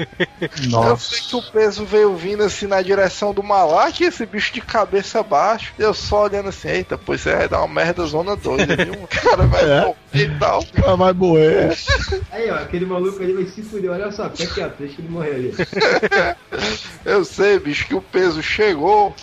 Eu 0.42 0.98
sei 0.98 1.20
que 1.20 1.36
o 1.36 1.42
peso 1.42 1.86
veio 1.86 2.16
vindo 2.16 2.44
assim 2.44 2.68
na 2.68 2.82
direção 2.82 3.34
do 3.34 3.44
Malak, 3.44 4.04
esse 4.04 4.26
bicho 4.26 4.54
de 4.54 4.62
cabeça 4.62 5.22
baixa. 5.24 5.72
Eu 5.78 5.94
só 5.94 6.24
olhando 6.24 6.50
assim, 6.50 6.68
eita, 6.70 6.98
pois 6.98 7.22
você 7.22 7.36
vai 7.36 7.48
dar 7.48 7.60
uma 7.60 7.74
merda 7.74 8.06
zona 8.06 8.36
doida, 8.36 8.76
viu? 8.76 8.94
O 9.04 9.08
cara 9.08 9.46
vai 9.46 9.64
É. 9.64 9.82
morrer 9.86 9.96
e 10.14 10.40
tal. 10.40 10.64
Ah, 10.86 10.96
vai 10.96 11.14
morrer. 11.14 11.78
Aí, 12.32 12.49
ó, 12.49 12.55
aquele 12.55 12.86
maluco 12.86 13.22
ali 13.22 13.34
vai 13.34 13.45
se 13.45 13.61
fuder. 13.61 13.91
Olha 13.91 14.11
só, 14.11 14.30
fica 14.30 14.53
quieto, 14.53 14.78
deixa 14.80 15.01
ele 15.01 15.09
morrer 15.09 15.36
ali. 15.36 15.53
Eu 17.05 17.24
sei, 17.24 17.59
bicho, 17.59 17.88
que 17.88 17.95
o 17.95 18.01
peso 18.01 18.41
chegou 18.41 19.15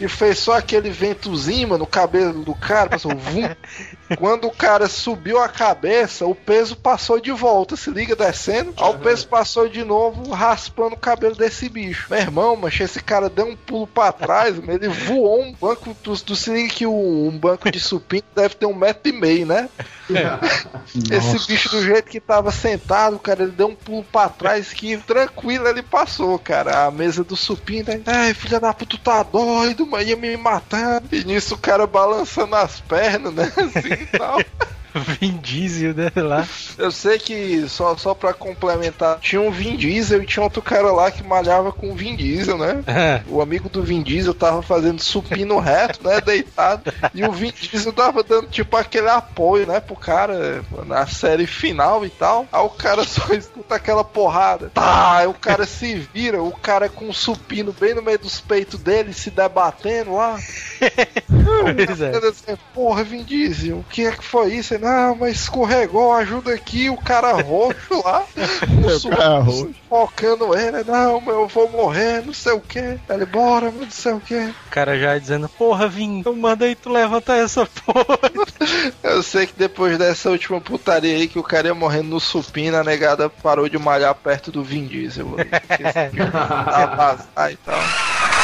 e 0.00 0.08
fez 0.08 0.38
só 0.38 0.56
aquele 0.56 0.90
ventozinho 0.90 1.68
mano, 1.68 1.80
no 1.80 1.86
cabelo 1.86 2.44
do 2.44 2.54
cara, 2.54 2.90
passou 2.90 3.14
vum. 3.16 3.48
Quando 4.16 4.46
o 4.46 4.50
cara 4.50 4.88
subiu 4.88 5.38
a 5.38 5.48
cabeça, 5.48 6.24
o 6.24 6.34
peso 6.34 6.76
passou 6.76 7.20
de 7.20 7.30
volta, 7.30 7.76
se 7.76 7.90
liga 7.90 8.16
descendo. 8.16 8.72
Aí 8.76 8.90
o 8.90 8.98
peso 8.98 9.28
passou 9.28 9.68
de 9.68 9.84
novo, 9.84 10.32
raspando 10.32 10.94
o 10.94 10.98
cabelo 10.98 11.34
desse 11.34 11.68
bicho. 11.68 12.06
Meu 12.08 12.18
irmão, 12.18 12.56
mas 12.56 12.78
esse 12.80 13.02
cara 13.02 13.28
deu 13.28 13.46
um 13.46 13.56
pulo 13.56 13.86
pra 13.86 14.10
trás, 14.12 14.56
ele 14.56 14.88
voou 14.88 15.42
um 15.42 15.52
banco. 15.52 15.94
Tu, 16.02 16.24
tu 16.24 16.36
se 16.36 16.50
liga 16.50 16.72
que 16.72 16.86
um 16.86 17.30
banco 17.38 17.70
de 17.70 17.78
supino 17.78 18.24
deve 18.34 18.54
ter 18.54 18.66
um 18.66 18.74
metro 18.74 19.10
e 19.10 19.12
meio, 19.12 19.46
né? 19.46 19.68
Esse 21.10 21.46
bicho 21.46 21.68
do 21.68 21.82
jeito 21.82 22.08
que 22.08 22.20
tava 22.20 22.50
sentado, 22.50 23.18
cara, 23.18 23.42
ele 23.42 23.52
deu 23.52 23.68
um 23.68 23.74
pulo 23.74 24.04
pra 24.04 24.28
trás 24.28 24.72
que 24.72 24.96
tranquilo 24.96 25.68
ele 25.68 25.82
passou, 25.82 26.38
cara. 26.38 26.86
A 26.86 26.90
mesa 26.90 27.22
do 27.22 27.36
supino, 27.36 27.88
né? 27.88 28.00
Ai, 28.06 28.34
filha 28.34 28.58
da 28.58 28.72
puta, 28.72 28.96
tu 28.96 28.98
tá 28.98 29.22
doido, 29.22 29.86
mano, 29.88 30.04
ia 30.04 30.16
me 30.16 30.36
matar. 30.36 31.02
E 31.10 31.24
nisso 31.24 31.54
o 31.54 31.58
cara 31.58 31.86
balançando 31.86 32.54
as 32.54 32.80
pernas, 32.80 33.32
né? 33.34 33.52
Assim 33.56 33.92
e 33.92 34.18
tal. 34.18 34.38
Vin 35.20 35.38
Diesel, 35.38 35.94
né? 35.94 36.10
Lá. 36.16 36.46
Eu 36.76 36.90
sei 36.90 37.18
que, 37.18 37.68
só, 37.68 37.96
só 37.96 38.14
pra 38.14 38.32
complementar, 38.32 39.18
tinha 39.20 39.40
um 39.40 39.50
Vin 39.50 39.76
Diesel 39.76 40.22
e 40.22 40.26
tinha 40.26 40.42
outro 40.42 40.62
cara 40.62 40.90
lá 40.92 41.10
que 41.10 41.22
malhava 41.22 41.72
com 41.72 41.90
o 41.90 41.94
Vin 41.94 42.16
Diesel, 42.16 42.58
né? 42.58 42.82
O 43.28 43.40
amigo 43.40 43.68
do 43.68 43.82
Vin 43.82 44.02
Diesel 44.02 44.34
tava 44.34 44.62
fazendo 44.62 45.02
supino 45.02 45.58
reto, 45.60 46.06
né? 46.06 46.20
Deitado. 46.20 46.92
E 47.14 47.24
o 47.24 47.32
Vin 47.32 47.52
Diesel 47.52 47.92
tava 47.92 48.22
dando 48.22 48.48
tipo 48.48 48.76
aquele 48.76 49.08
apoio, 49.08 49.66
né? 49.66 49.80
Pro 49.80 49.96
cara 49.96 50.62
na 50.86 51.06
série 51.06 51.46
final 51.46 52.04
e 52.04 52.10
tal. 52.10 52.46
Aí 52.52 52.62
o 52.62 52.70
cara 52.70 53.04
só 53.04 53.32
escuta 53.34 53.74
aquela 53.74 54.04
porrada. 54.04 54.70
Tá, 54.72 55.16
aí 55.18 55.26
o 55.26 55.34
cara 55.34 55.66
se 55.66 55.94
vira, 56.14 56.42
o 56.42 56.52
cara 56.52 56.88
com 56.88 57.08
o 57.08 57.14
supino 57.14 57.72
bem 57.72 57.94
no 57.94 58.02
meio 58.02 58.18
dos 58.18 58.40
peitos 58.40 58.80
dele, 58.80 59.12
se 59.12 59.30
debatendo 59.30 60.14
lá. 60.14 60.38
Pois 61.28 62.00
é. 62.00 62.20
Disse, 62.20 62.58
Porra, 62.74 63.02
Vin 63.02 63.22
Diesel, 63.22 63.78
o 63.78 63.84
que 63.84 64.06
é 64.06 64.12
que 64.12 64.24
foi 64.24 64.54
isso? 64.54 64.74
Ele, 64.74 64.84
Não, 64.84 65.16
mas 65.16 65.36
escorregou, 65.42 66.12
ajuda 66.12 66.52
aqui, 66.52 66.90
o 66.90 66.96
cara 66.96 67.32
roxo 67.32 68.02
lá. 68.04 68.24
O 68.78 69.08
O 69.08 69.10
cara 69.10 69.38
roxo. 69.38 69.70
Focando 69.88 70.56
ele, 70.56 70.84
não, 70.84 71.20
mas 71.20 71.34
eu 71.34 71.48
vou 71.48 71.70
morrer, 71.70 72.24
não 72.24 72.32
sei 72.32 72.52
o 72.52 72.60
que. 72.60 72.78
Ele, 73.08 73.26
bora, 73.26 73.70
não 73.70 73.90
sei 73.90 74.12
o 74.12 74.20
que. 74.20 74.34
O 74.34 74.70
cara 74.70 74.98
já 74.98 75.18
dizendo, 75.18 75.48
porra, 75.48 75.88
Vin, 75.88 76.22
eu 76.24 76.36
mandei 76.36 76.74
tu 76.74 76.90
levantar 76.90 77.38
essa 77.38 77.66
porra. 77.66 78.18
Eu 79.02 79.22
sei 79.22 79.46
que 79.46 79.54
depois 79.56 79.96
dessa 79.98 80.30
última 80.30 80.60
putaria 80.60 81.14
aí 81.14 81.26
que 81.28 81.38
o 81.38 81.42
cara 81.42 81.68
ia 81.68 81.74
morrendo 81.74 82.08
no 82.08 82.20
supino, 82.20 82.76
a 82.76 82.84
negada 82.84 83.28
parou 83.28 83.68
de 83.68 83.78
malhar 83.78 84.14
perto 84.14 84.52
do 84.52 84.62
Vin 84.62 84.86
Diesel. 84.86 85.34
aí, 85.38 85.44
que 85.76 85.82
esse 85.82 86.08
bicho 86.10 86.30
tá 86.30 86.86
vazar 86.94 87.52
e 87.52 87.56
tal. 87.56 88.37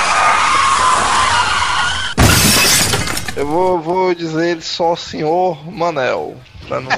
Eu 3.36 3.46
vou, 3.46 3.80
vou 3.80 4.14
dizer 4.14 4.50
ele 4.50 4.60
só 4.60 4.94
senhor 4.94 5.68
Manel. 5.70 6.36
Pra 6.66 6.80
não, 6.80 6.90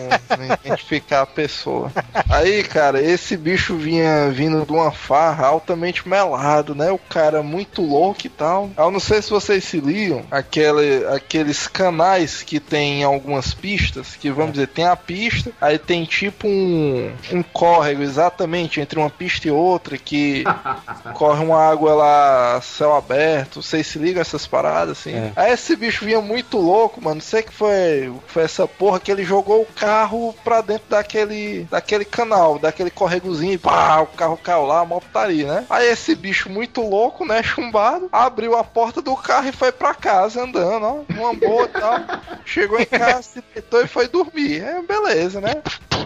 identificar 0.65 1.23
a 1.23 1.27
pessoa. 1.27 1.91
Aí, 2.29 2.63
cara, 2.63 3.03
esse 3.03 3.37
bicho 3.37 3.77
vinha 3.77 4.31
vindo 4.31 4.65
de 4.65 4.73
uma 4.73 4.91
farra 4.91 5.47
altamente 5.47 6.09
melado, 6.09 6.75
né? 6.75 6.91
O 6.91 6.99
cara 6.99 7.43
muito 7.43 7.83
louco 7.83 8.27
e 8.27 8.29
tal. 8.29 8.71
Eu 8.77 8.91
não 8.91 9.01
sei 9.01 9.21
se 9.23 9.31
vocês 9.31 9.65
se 9.65 9.81
ligam, 9.81 10.25
aquele, 10.31 11.07
aqueles 11.07 11.67
canais 11.67 12.43
que 12.43 12.61
tem 12.61 13.05
algumas 13.05 13.55
pistas, 13.55 14.17
que 14.17 14.31
vamos 14.31 14.53
dizer, 14.53 14.69
tem 14.69 14.87
a 14.87 14.97
pista, 14.97 15.53
aí 15.61 15.79
tem 15.79 16.05
tipo 16.05 16.47
um, 16.47 17.13
um 17.33 17.43
córrego 17.43 18.03
exatamente 18.03 18.81
entre 18.81 18.99
uma 18.99 19.11
pista 19.11 19.49
e 19.49 19.51
outra, 19.51 19.99
que 19.99 20.45
corre 21.15 21.45
uma 21.45 21.63
água 21.63 21.95
lá, 21.95 22.61
céu 22.61 22.95
aberto. 22.95 23.63
Vocês 23.63 23.87
se 23.87 23.99
ligam 23.99 24.21
essas 24.21 24.47
paradas 24.47 24.99
assim? 24.99 25.15
É. 25.15 25.33
Aí 25.37 25.53
esse 25.53 25.75
bicho 25.77 26.05
vinha 26.05 26.21
muito 26.21 26.59
louco, 26.59 27.03
mano. 27.03 27.17
Não 27.17 27.23
sei 27.23 27.43
que 27.43 27.53
foi, 27.53 28.13
foi 28.27 28.43
essa 28.43 28.67
porra 28.67 29.01
que 29.01 29.11
ele 29.11 29.25
jogou 29.25 29.56
o 29.61 29.67
carro 29.67 30.35
pra 30.45 30.61
dentro 30.61 30.87
daquele, 30.89 31.65
daquele 31.71 32.05
canal, 32.05 32.59
daquele 32.59 32.91
corregozinho 32.91 33.59
pá, 33.59 34.01
o 34.01 34.07
carro 34.07 34.37
caiu 34.37 34.67
lá, 34.67 34.83
uma 34.83 35.01
putaria, 35.01 35.47
né? 35.47 35.67
Aí 35.69 35.89
esse 35.89 36.15
bicho 36.15 36.49
muito 36.49 36.81
louco, 36.81 37.25
né, 37.25 37.43
chumbado, 37.43 38.09
abriu 38.13 38.57
a 38.57 38.65
porta 38.65 39.03
do 39.03 39.17
carro 39.17 39.49
e 39.49 39.53
foi 39.53 39.73
pra 39.73 39.95
casa 39.95 40.43
andando, 40.43 40.85
ó, 40.85 41.05
uma 41.11 41.35
boa 41.35 41.65
e 41.65 41.69
tal. 41.69 41.97
Chegou 42.45 42.79
em 42.79 42.87
casa, 42.87 43.23
se 43.23 43.45
deitou 43.55 43.83
e 43.83 43.89
foi 43.89 44.09
dormir. 44.09 44.63
É, 44.63 44.83
beleza, 44.83 45.41
né? 45.41 45.55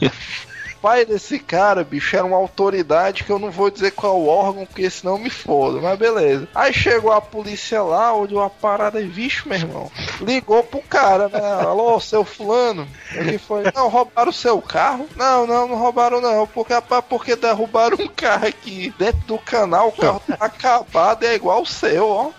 pai 0.80 1.04
desse 1.04 1.38
cara, 1.38 1.84
bicho, 1.84 2.16
era 2.16 2.24
uma 2.24 2.36
autoridade 2.36 3.24
que 3.24 3.30
eu 3.30 3.38
não 3.38 3.50
vou 3.50 3.70
dizer 3.70 3.92
qual 3.92 4.26
órgão, 4.26 4.66
porque 4.66 4.88
senão 4.90 5.18
me 5.18 5.30
foda, 5.30 5.80
mas 5.80 5.98
beleza. 5.98 6.48
Aí 6.54 6.72
chegou 6.72 7.12
a 7.12 7.20
polícia 7.20 7.82
lá, 7.82 8.14
olhou 8.14 8.42
a 8.42 8.50
parada 8.50 9.00
e, 9.00 9.06
vixe, 9.06 9.48
meu 9.48 9.58
irmão, 9.58 9.90
ligou 10.20 10.62
pro 10.64 10.82
cara, 10.82 11.28
né? 11.28 11.40
Alô, 11.40 12.00
seu 12.00 12.24
fulano? 12.24 12.86
Ele 13.12 13.38
foi, 13.38 13.64
não, 13.74 13.88
roubaram 13.88 14.30
o 14.30 14.34
seu 14.34 14.60
carro? 14.60 15.08
Não, 15.16 15.46
não, 15.46 15.68
não 15.68 15.76
roubaram 15.76 16.20
não, 16.20 16.46
porque, 16.46 16.74
porque 17.08 17.36
derrubaram 17.36 17.98
um 18.00 18.08
carro 18.08 18.46
aqui 18.46 18.92
dentro 18.98 19.20
do 19.26 19.38
canal, 19.38 19.88
o 19.88 19.92
carro 19.92 20.22
tá 20.26 20.36
acabado, 20.40 21.24
é 21.24 21.34
igual 21.34 21.62
o 21.62 21.66
seu, 21.66 22.08
ó. 22.08 22.30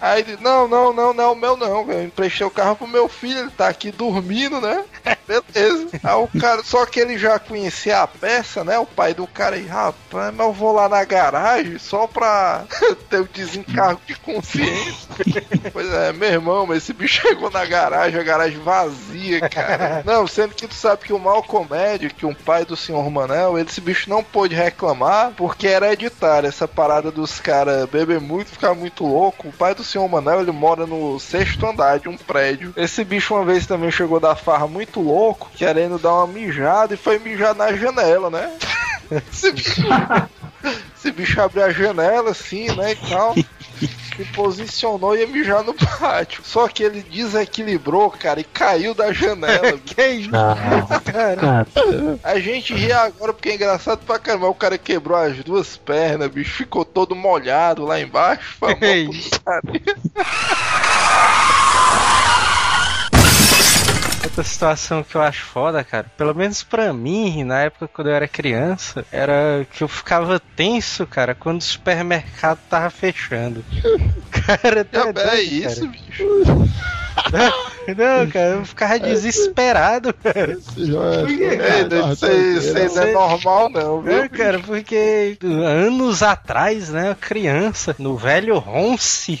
Aí 0.00 0.20
ele, 0.20 0.38
não, 0.40 0.68
não, 0.68 0.92
não, 0.92 1.14
não, 1.14 1.34
meu 1.34 1.56
não, 1.56 1.90
eu 1.90 2.04
emprestei 2.04 2.46
o 2.46 2.50
carro 2.50 2.76
pro 2.76 2.86
meu 2.86 3.08
filho, 3.08 3.40
ele 3.40 3.50
tá 3.50 3.68
aqui 3.68 3.90
dormindo, 3.90 4.60
né? 4.60 4.84
Beleza. 5.26 5.88
Aí 6.02 6.14
o 6.14 6.28
cara, 6.40 6.62
só 6.62 6.84
que 6.86 7.00
ele 7.00 7.18
já 7.18 7.38
conhecia 7.38 8.02
a 8.02 8.06
peça, 8.06 8.62
né? 8.64 8.78
O 8.78 8.86
pai 8.86 9.14
do 9.14 9.26
cara 9.26 9.56
aí, 9.56 9.66
rapaz, 9.66 10.34
mas 10.34 10.46
eu 10.46 10.52
vou 10.52 10.72
lá 10.72 10.88
na 10.88 11.04
garagem 11.04 11.78
só 11.78 12.06
pra 12.06 12.64
ter 13.08 13.20
o 13.20 13.28
desencargo 13.32 14.00
de 14.06 14.14
consciência. 14.16 15.08
pois 15.72 15.92
é, 15.92 16.12
meu 16.12 16.28
irmão, 16.28 16.66
mas 16.66 16.78
esse 16.78 16.92
bicho 16.92 17.22
chegou 17.22 17.50
na 17.50 17.64
garagem, 17.64 18.20
a 18.20 18.24
garagem 18.24 18.58
vazia, 18.58 19.48
cara. 19.48 20.02
Não, 20.04 20.26
sendo 20.26 20.54
que 20.54 20.66
tu 20.66 20.74
sabe 20.74 21.04
que 21.04 21.12
o 21.12 21.18
mal 21.18 21.42
comédia, 21.42 22.10
que 22.10 22.26
um 22.26 22.34
pai 22.34 22.64
do 22.64 22.76
senhor 22.76 23.08
Manel, 23.10 23.58
esse 23.58 23.80
bicho 23.80 24.10
não 24.10 24.22
pôde 24.22 24.54
reclamar 24.54 25.32
porque 25.36 25.68
era 25.68 25.86
hereditário. 25.86 26.48
Essa 26.48 26.66
parada 26.66 27.10
dos 27.10 27.40
caras 27.40 27.88
beber 27.88 28.20
muito, 28.20 28.50
ficar 28.50 28.74
muito 28.74 29.06
louco. 29.06 29.48
O 29.48 29.52
pai 29.52 29.74
do 29.74 29.83
senhor 29.84 30.08
Manel, 30.08 30.40
ele 30.40 30.52
mora 30.52 30.86
no 30.86 31.18
sexto 31.20 31.66
andar 31.66 31.98
de 31.98 32.08
um 32.08 32.16
prédio. 32.16 32.72
Esse 32.76 33.04
bicho 33.04 33.34
uma 33.34 33.44
vez 33.44 33.66
também 33.66 33.90
chegou 33.90 34.18
da 34.18 34.34
farra 34.34 34.66
muito 34.66 35.00
louco, 35.00 35.50
querendo 35.54 35.98
dar 35.98 36.14
uma 36.14 36.26
mijada 36.26 36.94
e 36.94 36.96
foi 36.96 37.18
mijar 37.18 37.54
na 37.54 37.72
janela, 37.74 38.30
né? 38.30 38.50
Esse 39.30 39.52
bicho, 39.52 39.82
esse 40.96 41.10
bicho 41.12 41.40
abriu 41.40 41.64
a 41.64 41.70
janela 41.70 42.30
assim, 42.30 42.74
né, 42.74 42.92
e 42.92 42.96
tal. 43.08 43.34
Se 44.16 44.24
posicionou 44.26 45.16
e 45.16 45.20
ia 45.20 45.26
mijar 45.26 45.62
no 45.64 45.74
pátio. 45.74 46.42
Só 46.44 46.68
que 46.68 46.82
ele 46.82 47.02
desequilibrou, 47.02 48.10
cara, 48.10 48.40
e 48.40 48.44
caiu 48.44 48.94
da 48.94 49.12
janela. 49.12 49.78
que 49.84 50.06
isso? 50.06 50.30
Ah, 50.34 51.00
cara, 51.00 51.66
A 52.22 52.38
gente 52.38 52.74
ri 52.74 52.92
agora 52.92 53.32
porque 53.32 53.50
é 53.50 53.54
engraçado 53.54 54.04
pra 54.04 54.18
caramba. 54.18 54.48
O 54.48 54.54
cara 54.54 54.78
quebrou 54.78 55.18
as 55.18 55.36
duas 55.38 55.76
pernas, 55.76 56.30
bicho. 56.30 56.54
Ficou 56.56 56.84
todo 56.84 57.14
molhado 57.14 57.84
lá 57.84 58.00
embaixo. 58.00 58.56
Putaria. 58.60 59.80
Outra 64.34 64.42
situação 64.42 65.04
que 65.04 65.14
eu 65.14 65.22
acho 65.22 65.44
foda, 65.44 65.84
cara, 65.84 66.06
pelo 66.18 66.34
menos 66.34 66.64
pra 66.64 66.92
mim, 66.92 67.44
na 67.44 67.60
época 67.60 67.86
quando 67.86 68.08
eu 68.08 68.14
era 68.14 68.26
criança, 68.26 69.06
era 69.12 69.64
que 69.72 69.84
eu 69.84 69.86
ficava 69.86 70.40
tenso, 70.56 71.06
cara, 71.06 71.36
quando 71.36 71.60
o 71.60 71.64
supermercado 71.64 72.58
tava 72.68 72.90
fechando. 72.90 73.64
Cara, 74.32 74.80
É, 74.80 74.84
doido, 74.84 75.20
é 75.20 75.40
isso, 75.40 75.88
bicho. 75.88 76.24
Não, 77.86 78.26
cara, 78.30 78.48
eu 78.54 78.64
ficava 78.64 78.98
desesperado, 78.98 80.14
cara. 80.14 80.52
É- 80.52 81.84
não, 81.88 82.12
Isso 82.12 82.24
aí 82.26 82.88
não 82.94 83.02
é 83.02 83.12
normal, 83.12 83.70
não, 83.70 84.00
viu? 84.00 84.22
Não, 84.22 84.28
cara, 84.28 84.58
porque 84.60 85.36
anos 85.42 86.22
atrás, 86.22 86.88
né, 86.88 87.14
criança, 87.20 87.94
no 87.98 88.16
velho 88.16 88.58
Ronce, 88.58 89.38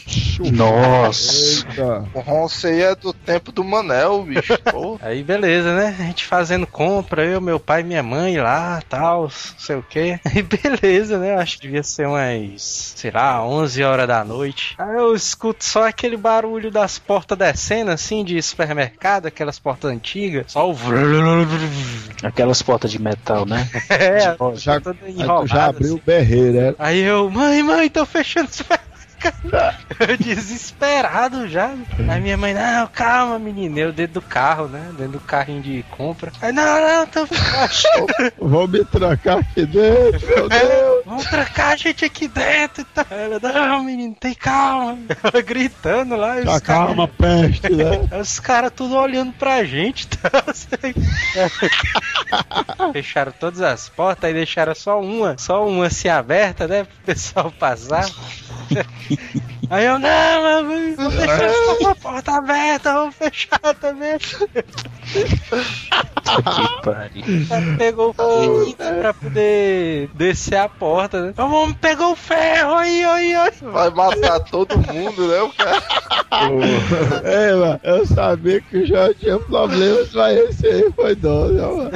Nossa. 0.52 1.66
Eita. 1.68 2.08
O 2.12 2.20
Ronce 2.20 2.66
aí 2.66 2.82
é 2.82 2.94
do 2.94 3.12
tempo 3.14 3.50
do 3.50 3.64
Manel, 3.64 4.22
bicho. 4.24 4.58
Pô. 4.70 4.98
aí 5.00 5.22
beleza, 5.22 5.74
né, 5.74 5.96
a 5.98 6.02
gente 6.02 6.26
fazendo 6.26 6.66
compra, 6.66 7.24
eu, 7.24 7.40
meu 7.40 7.58
pai 7.58 7.80
e 7.80 7.84
minha 7.84 8.02
mãe 8.02 8.36
lá, 8.36 8.82
tal, 8.88 9.22
não 9.22 9.30
sei 9.30 9.76
o 9.76 9.82
que. 9.82 10.18
Aí 10.24 10.42
beleza, 10.42 11.18
né, 11.18 11.34
acho 11.36 11.56
que 11.56 11.62
devia 11.62 11.82
ser 11.82 12.06
umas, 12.06 12.94
sei 12.96 13.10
lá, 13.10 13.44
11 13.44 13.82
horas 13.82 14.08
da 14.08 14.24
noite. 14.24 14.74
Aí 14.78 14.96
eu 14.96 15.14
escuto 15.14 15.64
só 15.64 15.86
aquele 15.86 16.16
barulho 16.16 16.70
das 16.70 16.98
portas 16.98 17.38
descendo, 17.38 17.63
assim, 17.92 18.24
de 18.24 18.40
supermercado, 18.42 19.26
aquelas 19.26 19.58
portas 19.58 19.90
antigas, 19.90 20.46
só 20.48 20.70
o... 20.70 20.76
Aquelas 22.22 22.62
portas 22.62 22.90
de 22.90 23.00
metal, 23.00 23.46
né? 23.46 23.68
É, 23.88 24.20
Já, 24.56 24.80
toda 24.80 24.98
aí 25.04 25.14
tu 25.14 25.20
enrolada, 25.20 25.46
já 25.46 25.64
abriu 25.66 25.94
assim. 25.94 25.96
o 25.98 26.02
berreiro, 26.04 26.58
é? 26.58 26.74
Aí 26.78 27.00
eu, 27.00 27.30
mãe, 27.30 27.62
mãe, 27.62 27.88
tô 27.88 28.04
fechando 28.04 28.48
esse 28.48 28.58
supermercado. 28.58 28.94
Eu 30.06 30.16
desesperado 30.18 31.48
já. 31.48 31.74
Aí 32.08 32.20
minha 32.20 32.36
mãe, 32.36 32.52
não, 32.52 32.86
calma, 32.88 33.38
menina. 33.38 33.78
Eu 33.78 33.92
dentro 33.92 34.14
do 34.14 34.22
carro, 34.22 34.68
né? 34.68 34.90
Dentro 34.98 35.12
do 35.12 35.20
carrinho 35.20 35.62
de 35.62 35.84
compra. 35.90 36.32
Aí, 36.42 36.52
não, 36.52 36.62
não, 36.62 37.06
tô 37.06 37.26
Vou 38.38 38.68
me 38.68 38.84
trancar 38.84 39.38
aqui 39.38 39.64
dentro, 39.64 40.26
meu 40.26 40.48
Deus. 40.48 40.93
Vamos 41.04 41.24
trancar 41.26 41.72
a 41.72 41.76
gente 41.76 42.04
aqui 42.04 42.26
dentro 42.28 42.80
e 42.82 42.84
tal. 42.84 43.04
Ela, 43.10 43.38
não, 43.40 43.84
menino, 43.84 44.14
tem 44.18 44.34
calma. 44.34 44.98
Ela 45.22 45.42
gritando 45.42 46.16
lá. 46.16 46.40
e 46.40 46.44
caras- 46.44 46.62
calma, 46.62 47.06
peste, 47.08 47.70
né? 47.70 48.08
Os 48.20 48.40
caras 48.40 48.72
tudo 48.74 48.96
olhando 48.96 49.32
pra 49.34 49.62
gente. 49.64 50.08
Tá? 50.16 50.30
Fecharam 52.92 53.32
todas 53.38 53.60
as 53.60 53.88
portas 53.88 54.30
e 54.30 54.34
deixaram 54.34 54.74
só 54.74 55.00
uma, 55.00 55.36
só 55.38 55.66
uma 55.66 55.86
assim 55.86 56.08
aberta, 56.08 56.66
né? 56.66 56.84
Pro 56.84 56.96
pessoal 57.04 57.50
passar. 57.52 58.06
Aí 59.70 59.86
eu, 59.86 59.98
não, 59.98 60.42
mas 60.42 60.96
vou 60.96 61.10
deixar 61.10 61.50
só 61.50 61.76
uma 61.78 61.94
porta 61.94 62.32
aberta, 62.32 62.94
vou 62.94 63.12
fechar 63.12 63.74
também. 63.80 64.18
que 66.24 66.82
pariu. 66.82 67.24
Pegou 67.78 68.10
o 68.10 68.14
ferrinho 68.14 68.76
pra 68.76 69.14
poder 69.14 70.10
descer 70.14 70.56
a 70.56 70.68
porta, 70.68 71.26
né? 71.26 71.32
Vamos, 71.36 71.76
pegou 71.76 72.12
o 72.12 72.16
ferro 72.16 72.74
aí, 72.74 73.04
aí, 73.04 73.34
aí. 73.34 73.52
Vai 73.62 73.90
matar 73.90 74.40
todo 74.40 74.76
mundo, 74.78 75.28
né, 75.28 75.40
o 75.42 75.50
cara? 75.50 75.82
É, 77.24 77.54
mano, 77.54 77.80
eu 77.82 78.06
sabia 78.06 78.60
que 78.60 78.86
já 78.86 79.12
tinha 79.14 79.38
problemas, 79.38 80.12
mas 80.12 80.38
esse 80.38 80.66
aí 80.66 80.92
foi 80.92 81.14
doido, 81.14 81.54
né, 81.54 81.66
mano. 81.66 81.90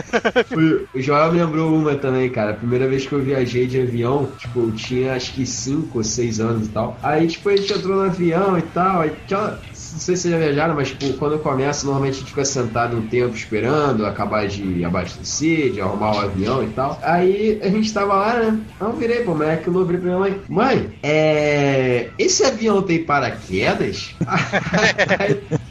O, 0.92 0.98
o 0.98 1.02
Joel 1.02 1.32
me 1.32 1.40
lembrou 1.40 1.74
uma 1.74 1.94
também, 1.96 2.30
cara. 2.30 2.52
A 2.52 2.54
primeira 2.54 2.86
vez 2.86 3.06
que 3.06 3.12
eu 3.12 3.22
viajei 3.22 3.66
de 3.66 3.80
avião, 3.80 4.28
tipo, 4.38 4.60
eu 4.60 4.72
tinha 4.72 5.14
acho 5.14 5.32
que 5.32 5.44
5 5.44 5.98
ou 5.98 6.04
6 6.04 6.40
anos 6.40 6.66
e 6.68 6.70
tal. 6.70 6.96
Aí, 7.02 7.26
tipo, 7.26 7.50
gente 7.60 7.72
entrou 7.72 7.96
no 7.96 8.02
avião 8.02 8.58
e 8.58 8.62
tal. 8.62 9.00
Aí, 9.00 9.12
não 9.30 9.58
sei 9.72 10.16
se 10.16 10.22
vocês 10.22 10.32
já 10.32 10.38
viajaram, 10.38 10.74
mas, 10.74 10.88
tipo, 10.90 11.12
quando 11.14 11.38
começa, 11.38 11.84
normalmente 11.84 12.16
a 12.16 12.18
gente 12.20 12.30
fica 12.30 12.44
sentado 12.44 12.96
um 12.96 13.06
tempo 13.06 13.34
esperando 13.34 14.04
acabar 14.06 14.46
de 14.46 14.84
abastecer, 14.84 15.72
de 15.72 15.80
arrumar 15.80 16.16
o 16.16 16.20
avião 16.20 16.62
e 16.62 16.68
tal. 16.68 16.98
Aí 17.02 17.60
a 17.62 17.68
gente 17.68 17.92
tava 17.92 18.14
lá, 18.14 18.34
né? 18.34 18.60
Eu 18.80 18.92
virei 18.92 19.22
pro 19.22 19.34
moleque, 19.34 19.68
eu 19.68 19.84
virei 19.84 20.00
pra 20.00 20.10
minha 20.10 20.18
mãe: 20.18 20.40
Mãe, 20.48 20.90
é. 21.02 22.10
Esse 22.18 22.44
avião 22.44 22.82
tem 22.82 23.04
paraquedas? 23.04 24.14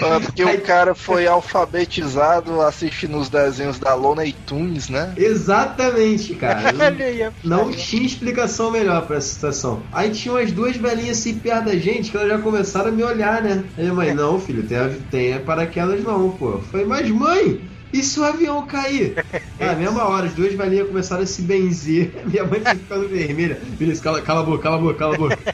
Ah, 0.00 0.20
Porque 0.20 0.44
o 0.44 0.60
cara 0.62 0.94
foi 0.94 1.26
alfabetizado 1.26 2.60
assistindo 2.60 3.18
os 3.18 3.28
desenhos 3.28 3.78
da 3.78 3.94
Looney 3.94 4.32
Tunes, 4.32 4.88
né? 4.88 5.14
Exatamente, 5.16 6.34
cara. 6.34 6.72
Não- 7.42 7.68
a 7.68 7.72
tinha 7.72 8.04
explicação 8.04 8.70
melhor 8.70 9.06
pra 9.06 9.16
essa 9.16 9.28
situação. 9.28 9.88
Aí 9.92 10.10
tinha 10.10 10.34
umas 10.34 10.52
duas 10.52 10.76
velhinhas 10.76 11.18
assim 11.18 11.38
perto 11.40 11.66
da 11.66 11.76
gente 11.76 12.10
que 12.10 12.16
elas 12.16 12.28
já 12.28 12.38
começaram 12.42 12.88
a 12.88 12.92
me 12.92 13.02
olhar, 13.02 13.42
né? 13.42 13.64
Aí 13.76 13.86
a 13.88 13.94
mãe, 13.94 14.14
não, 14.14 14.38
filho, 14.38 14.66
tem, 14.66 15.00
tem 15.04 15.44
paraquedas 15.44 16.02
não, 16.04 16.36
pô. 16.36 16.52
Eu 16.56 16.62
falei, 16.62 16.86
mas 16.86 17.08
mãe, 17.10 17.69
e 17.92 18.02
se 18.02 18.18
o 18.20 18.24
avião 18.24 18.66
cair? 18.66 19.14
Na 19.58 19.74
mesma 19.76 20.04
hora, 20.08 20.26
as 20.26 20.34
duas 20.34 20.54
velhinhas 20.54 20.88
começaram 20.88 21.22
a 21.22 21.26
se 21.26 21.42
benzer. 21.42 22.14
Minha 22.26 22.44
mãe 22.44 22.60
tá 22.60 22.74
ficando 22.74 23.08
vermelha. 23.08 23.60
Beleza, 23.66 24.02
cala, 24.02 24.22
cala 24.22 24.40
a 24.40 24.44
boca, 24.44 24.62
cala 24.62 24.76
a 24.76 24.80
boca, 24.80 24.94
cala 24.94 25.14
a 25.14 25.18
boca. 25.18 25.38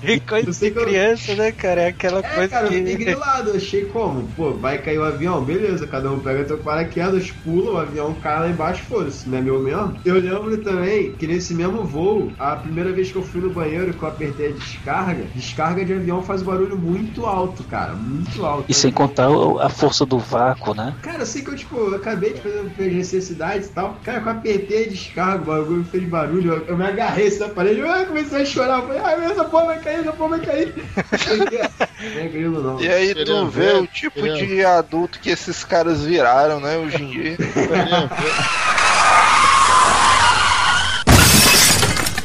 Que 0.00 0.20
coisa 0.20 0.48
Eu 0.48 0.52
sei 0.52 0.68
de 0.70 0.74
que 0.74 0.80
eu- 0.80 0.84
criança, 0.86 1.34
né, 1.34 1.52
cara? 1.52 1.82
É 1.82 1.88
aquela 1.88 2.18
É, 2.18 2.22
coisa 2.22 2.48
cara, 2.48 2.66
eu 2.66 2.72
fiquei 2.72 2.96
que. 2.96 3.04
grilado. 3.04 3.50
Eu 3.50 3.56
achei 3.56 3.86
como? 3.86 4.32
Pô, 4.34 4.58
vai 4.58 4.80
cair 4.82 4.98
o 4.98 5.04
avião? 5.04 5.44
Beleza, 5.44 5.86
cada 5.86 6.10
um 6.12 6.20
pega 6.20 6.44
teu 6.44 6.58
paraquedas, 6.62 7.30
pula, 7.30 7.72
o 7.72 7.76
avião 7.78 8.14
cai 8.20 8.40
lá 8.40 8.48
embaixo, 8.48 8.84
foda-se, 8.84 9.28
não 9.28 9.38
é 9.38 9.40
meu 9.42 9.62
mesmo? 9.62 10.00
Eu 10.04 10.14
lembro 10.20 10.62
também 10.62 11.16
que 11.16 11.26
nesse 11.26 11.54
mesmo 11.54 11.84
voo, 11.84 12.34
a 12.38 12.56
primeira 12.56 12.92
vez 12.92 13.10
que 13.10 13.16
eu 13.18 13.22
fui 13.22 13.40
no 13.40 13.52
banheiro 13.52 13.96
que 13.96 14.02
eu 14.04 14.08
apertei 14.08 14.48
a 14.48 14.52
descarga, 14.52 15.30
descarga 15.34 15.84
de 15.84 15.92
avião 15.92 16.22
faz 16.22 16.42
barulho 16.42 16.78
muito 16.78 17.24
alto, 17.26 17.64
cara, 17.64 17.94
muito 17.94 18.44
alto. 18.44 18.66
E 18.70 18.74
sem 18.74 18.92
contar 18.92 19.28
a 19.60 19.68
força 19.68 20.04
do 20.06 20.18
vácuo, 20.18 20.74
né? 20.74 20.96
Cara, 21.06 21.20
eu 21.20 21.26
sei 21.26 21.40
que 21.40 21.50
eu, 21.50 21.54
tipo, 21.54 21.76
eu 21.76 21.94
acabei 21.94 22.32
de 22.32 22.40
fazer 22.40 22.64
minhas 22.76 22.94
necessidades 22.94 23.68
e 23.68 23.70
tal. 23.70 23.96
Cara, 24.02 24.20
eu 24.20 24.28
apertei 24.28 24.86
a 24.86 24.88
descarga, 24.88 25.40
o 25.40 25.44
bagulho 25.44 25.84
fez 25.84 26.02
barulho. 26.02 26.54
Eu, 26.54 26.66
eu 26.66 26.76
me 26.76 26.84
agarrei 26.84 27.28
assim 27.28 27.38
na 27.38 27.48
parede, 27.48 27.78
eu 27.78 28.06
comecei 28.06 28.42
a 28.42 28.44
chorar. 28.44 28.80
Eu 28.80 28.88
falei, 28.88 29.00
ai, 29.00 29.24
essa 29.24 29.44
porra 29.44 29.66
vai 29.66 29.80
cair, 29.80 30.00
essa 30.00 30.12
porra 30.12 30.30
vai 30.30 30.40
cair. 30.40 30.74
Não 32.12 32.20
é 32.20 32.28
grilo, 32.28 32.60
não. 32.60 32.80
E 32.80 32.88
aí 32.88 33.14
tu 33.14 33.46
vê 33.46 33.66
ver, 33.66 33.76
o 33.76 33.86
tipo 33.86 34.20
queria 34.20 34.46
de 34.46 34.64
adulto 34.64 35.20
que 35.20 35.30
esses 35.30 35.64
caras 35.64 36.02
viraram, 36.02 36.58
né, 36.58 36.76
hoje 36.76 37.00
em 37.00 37.10
dia. 37.10 37.36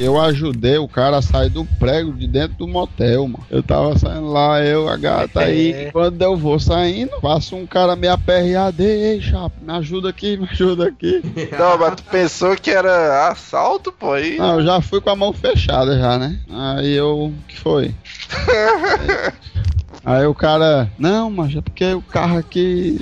Eu 0.02 0.20
ajudei 0.20 0.80
o 0.80 0.88
cara 0.88 1.18
a 1.18 1.22
sair 1.22 1.50
do 1.50 1.64
prego 1.78 2.12
de 2.12 2.26
dentro 2.26 2.58
do 2.58 2.68
motel, 2.68 3.28
mano. 3.28 3.46
Eu 3.52 3.62
tava 3.62 3.96
saindo 4.00 4.32
lá, 4.32 4.60
eu, 4.60 4.90
a 4.90 4.98
gata 4.98 5.42
aí. 5.42 5.74
É. 5.74 5.92
Quando 5.92 6.20
eu 6.20 6.36
vou 6.36 6.60
saindo, 6.60 7.12
passa 7.22 7.56
um 7.56 7.68
cara 7.68 7.96
me 7.96 8.08
aperreado. 8.08 8.82
Ei, 8.82 9.22
chapa, 9.22 9.54
me 9.62 9.72
ajuda 9.74 10.10
aqui, 10.10 10.38
me 10.38 10.48
ajuda 10.50 10.88
aqui. 10.88 11.22
Não, 11.56 11.78
mas 11.78 11.96
tu 11.98 12.04
pensou 12.06 12.56
que 12.56 12.72
era 12.72 13.30
assalto, 13.30 13.92
pô, 13.92 14.14
aí. 14.14 14.40
Não, 14.40 14.60
eu 14.60 14.66
já 14.66 14.82
fui 14.82 15.00
com 15.00 15.12
a 15.12 15.16
mão 15.16 15.32
fechada 15.32 15.96
já, 15.96 16.18
né? 16.18 16.40
Aí 16.50 16.94
eu. 16.94 17.26
O 17.26 17.34
que 17.48 17.60
foi? 17.60 17.94
Aí 20.04 20.26
o 20.26 20.34
cara, 20.34 20.92
não, 20.98 21.30
mas 21.30 21.56
é 21.56 21.62
porque 21.62 21.94
o 21.94 22.02
carro 22.02 22.40
aqui 22.40 22.98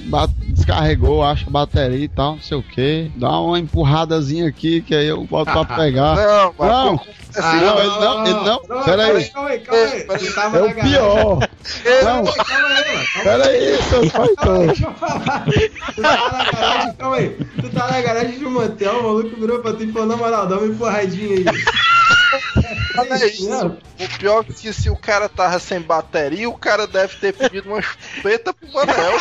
descarregou, 0.50 1.24
acha 1.24 1.48
a 1.48 1.52
bateria 1.52 2.04
e 2.04 2.10
tal, 2.10 2.34
não 2.34 2.42
sei 2.42 2.58
o 2.58 2.64
que. 2.64 3.10
Dá 3.16 3.40
uma 3.40 3.58
empurradazinha 3.58 4.48
aqui 4.48 4.82
que 4.82 4.94
aí 4.94 5.08
eu 5.08 5.24
volto 5.26 5.52
pra 5.52 5.64
pegar. 5.78 6.16
Não, 6.16 6.54
mas 6.58 6.70
Não. 6.70 7.00
Ah, 7.36 7.54
não, 7.56 7.80
ele 7.80 7.88
não, 8.00 8.26
ele 8.26 8.34
não. 8.44 8.84
Pera 8.84 9.04
aí. 9.06 9.30
Calma 9.30 9.50
aí, 9.50 9.60
calma 9.60 9.84
aí. 9.84 10.04
Tu 10.04 10.34
tava 10.34 10.58
É 10.58 10.62
na 10.62 10.66
o 10.66 10.70
garagem. 10.74 10.92
pior. 10.92 11.50
Calma 12.02 12.04
Não, 12.04 12.28
aí, 12.28 12.36
calma 12.36 12.68
aí, 12.68 12.96
mano. 12.96 13.24
pera 13.24 13.46
aí, 13.48 13.84
seus 13.84 14.12
Calma 14.12 14.28
aí, 14.28 14.36
traidores. 14.36 14.68
deixa 14.68 14.86
eu 14.88 14.94
falar. 14.96 15.46
Tu 15.96 16.02
tava 16.02 16.32
na 16.38 16.52
garagem, 16.52 16.94
calma 16.96 17.16
aí. 17.18 17.30
Tu 17.62 17.70
tava 17.70 17.92
na 17.92 18.02
garagem 18.02 18.40
de 18.40 18.46
um 18.46 18.52
motel, 18.52 19.00
o 19.00 19.04
maluco 19.04 19.36
virou 19.40 19.60
pra 19.60 19.74
tu 19.74 19.84
e 19.84 19.92
falou, 19.92 20.08
na 20.08 20.18
moral, 20.18 20.48
dá 20.48 20.58
uma 20.58 20.68
empurradinha 20.68 21.38
aí. 21.38 21.46
olha 22.98 23.26
isso. 23.28 23.78
O 24.00 24.18
pior 24.18 24.46
é 24.50 24.54
que 24.54 24.74
se 24.74 24.90
o 24.90 24.96
cara 24.96 25.30
tava 25.30 25.60
sem 25.60 25.80
bateria, 25.82 26.50
o 26.50 26.58
cara 26.58 26.88
deve 26.88 27.16
ter 27.18 27.34
pedido 27.34 27.70
uma 27.70 27.82
chupeta 27.82 28.54
pro 28.54 28.72
Manel. 28.74 29.20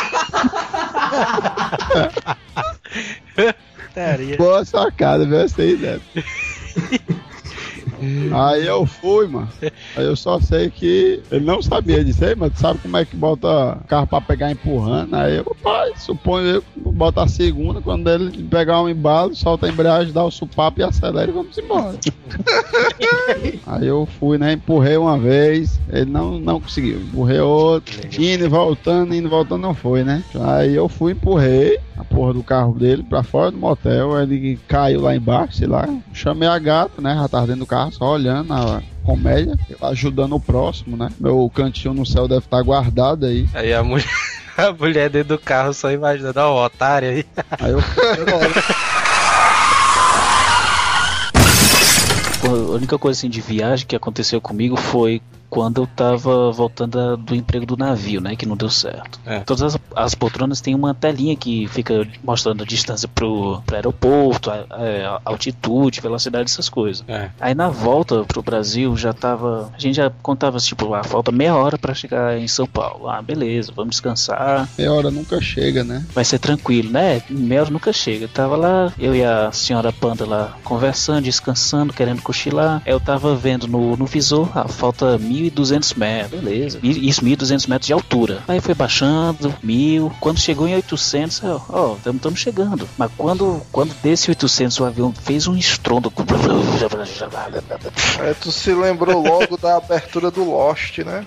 Boa 4.37 4.65
sacada, 4.65 5.25
viu? 5.25 5.39
Essa 5.39 5.61
aí, 5.61 5.75
né? 5.77 5.99
Aí 8.33 8.65
eu 8.65 8.85
fui, 8.85 9.27
mano. 9.27 9.49
Aí 9.95 10.05
eu 10.05 10.15
só 10.15 10.39
sei 10.39 10.69
que 10.69 11.21
ele 11.31 11.45
não 11.45 11.61
sabia 11.61 12.03
disso 12.03 12.25
aí, 12.25 12.35
mas 12.35 12.57
sabe 12.57 12.79
como 12.79 12.97
é 12.97 13.05
que 13.05 13.15
bota 13.15 13.77
carro 13.87 14.07
pra 14.07 14.21
pegar 14.21 14.51
empurrando. 14.51 15.15
Aí 15.15 15.37
eu, 15.37 15.55
pai, 15.61 15.91
suponho 15.97 16.47
eu 16.47 16.61
que 16.61 16.79
bota 16.79 17.23
a 17.23 17.27
segunda, 17.27 17.81
quando 17.81 18.09
ele 18.09 18.43
pegar 18.43 18.81
um 18.81 18.89
embalo, 18.89 19.35
solta 19.35 19.65
a 19.65 19.69
embreagem, 19.69 20.13
dá 20.13 20.23
o 20.23 20.31
supapo 20.31 20.79
e 20.79 20.83
acelera 20.83 21.29
e 21.29 21.33
vamos 21.33 21.57
embora. 21.57 21.97
Aí 23.65 23.87
eu 23.87 24.07
fui, 24.19 24.37
né? 24.37 24.53
Empurrei 24.53 24.97
uma 24.97 25.17
vez, 25.17 25.79
ele 25.91 26.09
não, 26.09 26.39
não 26.39 26.59
conseguiu. 26.59 26.99
Empurrei 26.99 27.39
outro, 27.39 27.95
indo 28.17 28.45
e 28.45 28.47
voltando, 28.47 29.13
indo 29.13 29.27
e 29.27 29.29
voltando, 29.29 29.61
não 29.61 29.73
foi, 29.73 30.03
né? 30.03 30.23
Aí 30.35 30.75
eu 30.75 30.87
fui, 30.89 31.13
empurrei 31.13 31.79
a 31.97 32.03
porra 32.03 32.33
do 32.33 32.43
carro 32.43 32.73
dele 32.73 33.03
pra 33.03 33.23
fora 33.23 33.51
do 33.51 33.57
motel, 33.57 34.19
ele 34.21 34.57
caiu 34.67 35.01
lá 35.01 35.15
embaixo, 35.15 35.57
sei 35.57 35.67
lá. 35.67 35.87
Chamei 36.13 36.47
a 36.47 36.57
gata, 36.57 37.01
né? 37.01 37.13
Já 37.15 37.27
tava 37.27 37.47
dentro 37.47 37.61
do 37.61 37.65
carro, 37.65 37.88
só 37.91 38.13
olhando 38.13 38.53
a 38.53 38.81
comédia, 39.03 39.57
ajudando 39.81 40.35
o 40.35 40.39
próximo, 40.39 40.95
né? 40.95 41.09
Meu 41.19 41.49
cantinho 41.53 41.93
no 41.93 42.05
céu 42.05 42.27
deve 42.27 42.45
estar 42.45 42.61
guardado 42.61 43.25
aí. 43.25 43.47
Aí 43.53 43.73
a 43.73 43.83
mulher, 43.83 44.07
a 44.57 44.71
mulher 44.71 45.09
dentro 45.09 45.37
do 45.37 45.39
carro 45.39 45.73
só 45.73 45.91
imaginando, 45.91 46.39
ó, 46.39 46.53
o 46.53 46.65
otário 46.65 47.09
aí. 47.09 47.25
Aí 47.59 47.71
eu 47.71 47.79
Pô, 52.41 52.47
A 52.47 52.75
única 52.75 52.97
coisa 52.97 53.17
assim 53.17 53.29
de 53.29 53.41
viagem 53.41 53.85
que 53.85 53.95
aconteceu 53.95 54.39
comigo 54.39 54.77
foi 54.77 55.21
quando 55.49 55.81
eu 55.81 55.87
tava 55.87 56.51
voltando 56.51 56.91
da- 56.91 57.15
do 57.15 57.35
emprego 57.35 57.65
do 57.65 57.75
navio, 57.77 58.21
né? 58.21 58.35
Que 58.35 58.45
não 58.45 58.55
deu 58.55 58.69
certo. 58.69 59.19
É. 59.25 59.39
Todas 59.39 59.63
as, 59.75 59.77
as 59.95 60.15
poltronas 60.15 60.61
têm 60.61 60.75
uma 60.75 60.93
telinha 60.93 61.35
que 61.35 61.67
fica 61.67 62.07
mostrando 62.23 62.63
a 62.63 62.65
distância 62.65 63.07
pro, 63.07 63.61
pro 63.65 63.75
aeroporto, 63.75 64.49
a, 64.51 64.65
a- 64.69 65.21
altitude, 65.25 66.01
velocidade, 66.01 66.49
essas 66.49 66.69
coisas. 66.69 67.03
É. 67.07 67.29
Aí 67.39 67.55
na 67.55 67.69
volta 67.69 68.23
pro 68.25 68.41
Brasil 68.41 68.95
já 68.97 69.13
tava. 69.13 69.71
A 69.75 69.79
gente 69.79 69.95
já 69.95 70.11
contava 70.21 70.57
tipo, 70.59 70.93
ah, 70.93 71.03
falta 71.03 71.31
meia 71.31 71.55
hora 71.55 71.77
pra 71.77 71.93
chegar 71.93 72.37
em 72.37 72.47
São 72.47 72.67
Paulo. 72.67 73.07
Ah, 73.09 73.21
beleza, 73.21 73.71
vamos 73.75 73.91
descansar. 73.91 74.67
Meia 74.77 74.93
hora 74.93 75.09
nunca 75.11 75.41
chega, 75.41 75.83
né? 75.83 76.05
Vai 76.13 76.23
ser 76.25 76.39
tranquilo, 76.39 76.91
né? 76.91 77.21
Meia 77.29 77.61
hora 77.61 77.71
nunca 77.71 77.91
chega. 77.93 78.27
Tava 78.27 78.55
lá, 78.55 78.93
eu 78.99 79.15
e 79.15 79.23
a 79.23 79.51
senhora 79.51 79.91
Panda 79.91 80.25
lá 80.25 80.57
conversando, 80.63 81.23
descansando, 81.23 81.93
querendo 81.93 82.21
cochilar. 82.21 82.81
Eu 82.85 82.99
tava 82.99 83.35
vendo 83.35 83.67
no, 83.67 83.95
no 83.97 84.05
visor, 84.05 84.49
ah, 84.55 84.67
falta 84.67 85.17
1.200 85.39 85.97
metros, 85.97 86.41
beleza. 86.41 86.79
E- 86.83 87.09
Isso, 87.09 87.21
1.200 87.23 87.67
metros 87.67 87.87
de 87.87 87.93
altura. 87.93 88.43
Aí 88.47 88.59
foi 88.59 88.73
baixando, 88.73 89.53
1.000. 89.63 90.11
Quando 90.19 90.39
chegou 90.39 90.67
em 90.67 90.75
800, 90.75 91.41
eu, 91.43 91.61
ó, 91.69 91.95
estamos 92.05 92.39
chegando. 92.39 92.87
Mas 92.97 93.11
quando, 93.17 93.61
quando 93.71 93.93
desse 94.01 94.29
800, 94.29 94.79
o 94.79 94.85
avião 94.85 95.13
fez 95.13 95.47
um 95.47 95.55
estrondo. 95.55 96.11
É, 98.19 98.33
tu 98.33 98.51
se 98.51 98.73
lembrou 98.73 99.21
logo 99.21 99.57
da 99.57 99.77
abertura 99.77 100.29
do 100.31 100.43
Lost, 100.43 100.99
né? 100.99 101.25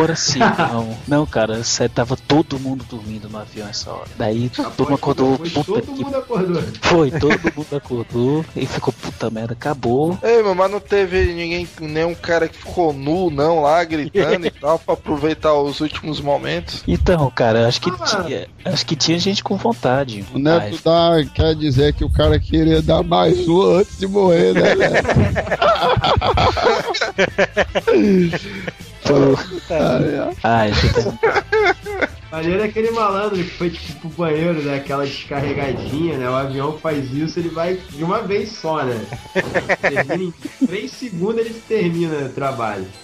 Ora 0.00 0.14
sim, 0.14 0.38
não. 0.38 0.96
Não, 1.06 1.26
cara, 1.26 1.60
tava 1.94 2.16
todo 2.16 2.58
mundo 2.58 2.84
dormindo 2.88 3.28
no 3.28 3.38
avião 3.38 3.68
essa 3.68 3.90
hora. 3.90 4.08
Daí 4.16 4.50
todo 4.50 4.84
mundo 4.90 4.94
acordou, 4.94 5.38
Pois 5.38 5.52
puta 5.52 5.72
todo 5.72 5.92
que 5.94 6.04
mundo 6.04 6.16
acordou. 6.16 6.62
Foi, 6.82 7.10
todo 7.10 7.52
mundo 7.56 7.76
acordou 7.76 8.44
e 8.54 8.66
ficou 8.66 8.92
puta 8.92 9.30
merda, 9.30 9.52
acabou. 9.52 10.18
Ei, 10.22 10.42
mas 10.42 10.70
não 10.70 10.80
teve 10.80 11.32
ninguém, 11.32 11.68
nenhum 11.80 12.14
cara 12.14 12.48
que 12.48 12.58
ficou 12.58 12.92
nu, 12.92 13.30
não, 13.30 13.45
lá, 13.62 13.82
gritando 13.84 14.46
e 14.46 14.50
tal, 14.50 14.78
pra 14.78 14.94
aproveitar 14.94 15.54
os 15.54 15.80
últimos 15.80 16.20
momentos. 16.20 16.82
Então, 16.86 17.30
cara, 17.34 17.66
acho 17.68 17.80
que 17.80 17.90
Ah. 17.90 18.04
tinha, 18.04 18.46
acho 18.64 18.84
que 18.86 18.94
tinha 18.96 19.18
gente 19.18 19.42
com 19.42 19.56
vontade. 19.56 20.24
O 20.34 20.38
Neto 20.38 20.78
dá, 20.84 21.12
quer 21.34 21.54
dizer 21.54 21.94
que 21.94 22.04
o 22.04 22.10
cara 22.10 22.38
queria 22.38 22.82
dar 22.82 23.02
mais 23.02 23.48
um 23.48 23.78
antes 23.78 23.98
de 23.98 24.06
morrer, 24.06 24.52
né? 24.54 24.74
Neto? 24.74 25.06
ai, 30.42 30.72
puta, 30.72 31.18
Maneiro 32.30 32.62
é 32.62 32.64
aquele 32.66 32.90
malandro 32.90 33.36
que 33.36 33.50
foi 33.50 33.70
tipo 33.70 34.08
pro 34.08 34.24
banheiro, 34.24 34.60
né? 34.62 34.76
Aquela 34.76 35.04
descarregadinha, 35.04 36.18
né? 36.18 36.28
O 36.28 36.34
avião 36.34 36.78
faz 36.78 37.12
isso, 37.12 37.38
ele 37.38 37.48
vai 37.48 37.76
de 37.76 38.02
uma 38.02 38.22
vez 38.22 38.50
só, 38.50 38.82
né? 38.82 39.06
Termina 39.80 40.24
em 40.24 40.66
3 40.66 40.90
segundos 40.90 41.38
ele 41.38 41.54
termina 41.68 42.26
o 42.26 42.28
trabalho. 42.30 42.86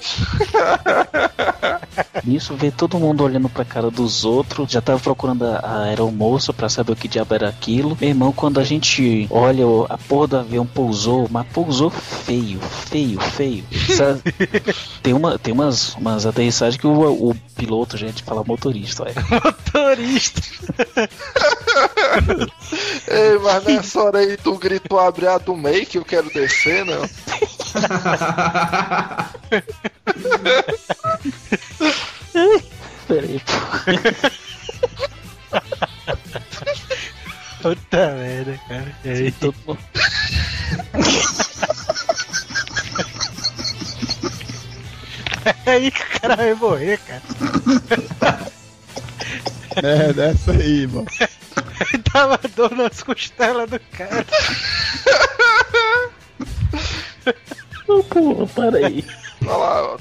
nisso 2.25 2.55
ver 2.55 2.73
todo 2.73 2.99
mundo 2.99 3.25
olhando 3.25 3.49
pra 3.49 3.64
cara 3.64 3.91
dos 3.91 4.25
outros, 4.25 4.70
já 4.70 4.81
tava 4.81 4.99
procurando 5.01 5.45
a, 5.45 5.83
aeromoça 5.85 6.53
pra 6.53 6.68
saber 6.68 6.93
o 6.93 6.97
que 6.97 7.09
diabo 7.09 7.35
era 7.35 7.49
aquilo. 7.49 7.97
Meu 8.01 8.11
irmão, 8.11 8.33
quando 8.33 8.61
a 8.61 8.64
gente 8.64 9.27
olha, 9.31 9.64
a 9.89 9.99
porra 9.99 10.27
do 10.27 10.37
avião 10.39 10.66
pousou, 10.66 11.29
mas 11.31 11.47
pousou 11.49 11.91
feio, 11.91 12.61
feio, 12.61 13.20
feio. 13.20 13.64
Sabe? 13.97 14.20
tem 15.03 15.12
uma, 15.12 15.39
tem 15.39 15.53
umas, 15.53 15.95
umas 15.95 16.27
aterrissagens 16.27 16.81
que 16.81 16.87
o, 16.87 17.31
o 17.31 17.35
piloto, 17.57 17.97
gente, 17.97 18.23
fala 18.23 18.45
motorista, 18.45 19.05
olha. 19.05 19.12
Motorista. 19.31 20.41
Ei, 23.09 23.39
mas 23.43 23.65
nessa 23.65 24.03
hora 24.03 24.19
aí 24.19 24.37
tu 24.37 24.57
gritou 24.59 24.99
abre 24.99 25.27
a 25.27 25.39
do 25.39 25.57
meio 25.57 25.87
que 25.87 25.99
eu 25.99 26.05
quero 26.05 26.29
descer, 26.33 26.85
não? 26.85 27.03
Peraí, 33.07 33.41
pô. 33.41 33.53
Puta 37.63 38.11
merda, 38.15 38.59
cara. 38.69 38.97
E 39.05 39.09
aí? 39.11 39.35
Mundo- 39.43 39.79
É 45.67 45.71
aí 45.73 45.91
que 45.91 46.03
o 46.03 46.21
cara 46.21 46.37
vai 46.37 46.55
morrer, 46.55 46.99
cara. 46.99 47.23
É, 49.83 50.12
dessa 50.12 50.53
aí, 50.53 50.87
mano. 50.87 51.07
Tava 52.12 52.39
dor 52.55 52.70
nas 52.77 53.03
costelas 53.03 53.68
do 53.70 53.81
cara. 53.97 54.25
Ô, 57.89 58.03
porra, 58.05 58.47
para 58.47 58.87
aí. 58.87 59.05
Olha 59.45 59.57
lá, 59.57 59.97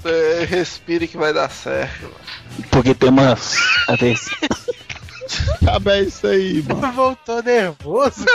respire 0.48 1.08
que 1.08 1.18
vai 1.18 1.34
dar 1.34 1.50
certo. 1.50 2.04
mano. 2.04 2.16
Porque 2.70 2.94
tem 2.94 3.10
umas. 3.10 3.56
aterriss- 3.88 4.30
Acaba 5.62 5.96
é 5.96 6.02
isso 6.02 6.28
aí, 6.28 6.62
mano. 6.68 6.92
Voltou 6.94 7.42
nervoso. 7.42 8.26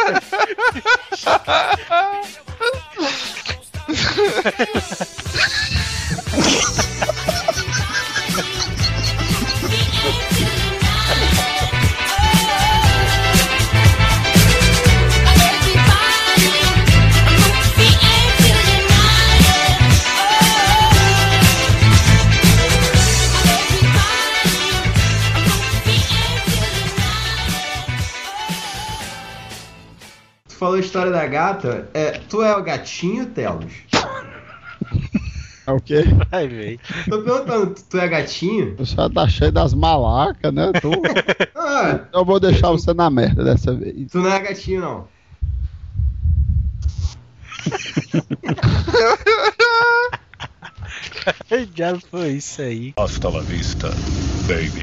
Tu 7.01 7.06
falou 30.77 30.79
a 30.79 30.81
história 30.81 31.13
da 31.13 31.27
gata, 31.27 31.89
é, 31.95 32.13
tu 32.29 32.43
é 32.43 32.55
o 32.57 32.63
gatinho, 32.63 33.27
Telos? 33.27 33.73
É 35.67 35.73
o 35.73 35.81
quê? 35.81 36.05
Vai 36.31 36.47
ver. 36.47 36.79
Tô 37.09 37.23
perguntando, 37.23 37.75
tu- 37.75 37.83
tu 37.91 37.99
é 37.99 38.07
gatinho? 38.09 38.77
O 38.79 38.87
senhor 38.87 39.11
tá 39.11 39.27
cheio 39.29 39.51
das 39.51 39.75
malacas, 39.75 40.53
né? 40.53 40.71
Tu... 40.81 40.91
Ah, 41.59 42.01
Eu 42.13 42.25
vou 42.25 42.39
deixar 42.39 42.71
você 42.71 42.95
na 42.95 43.11
merda 43.11 43.43
dessa 43.45 43.75
vez. 43.75 44.11
tu 44.13 44.19
não 44.21 44.31
é 44.33 44.39
gatinho, 44.41 44.81
não. 44.81 45.09
Que 51.49 51.67
diabo 51.67 52.01
foi 52.11 52.33
isso 52.35 52.63
aí? 52.63 52.93
Hasta 52.97 53.29
la 53.29 53.41
vista, 53.41 53.89
baby. 54.47 54.81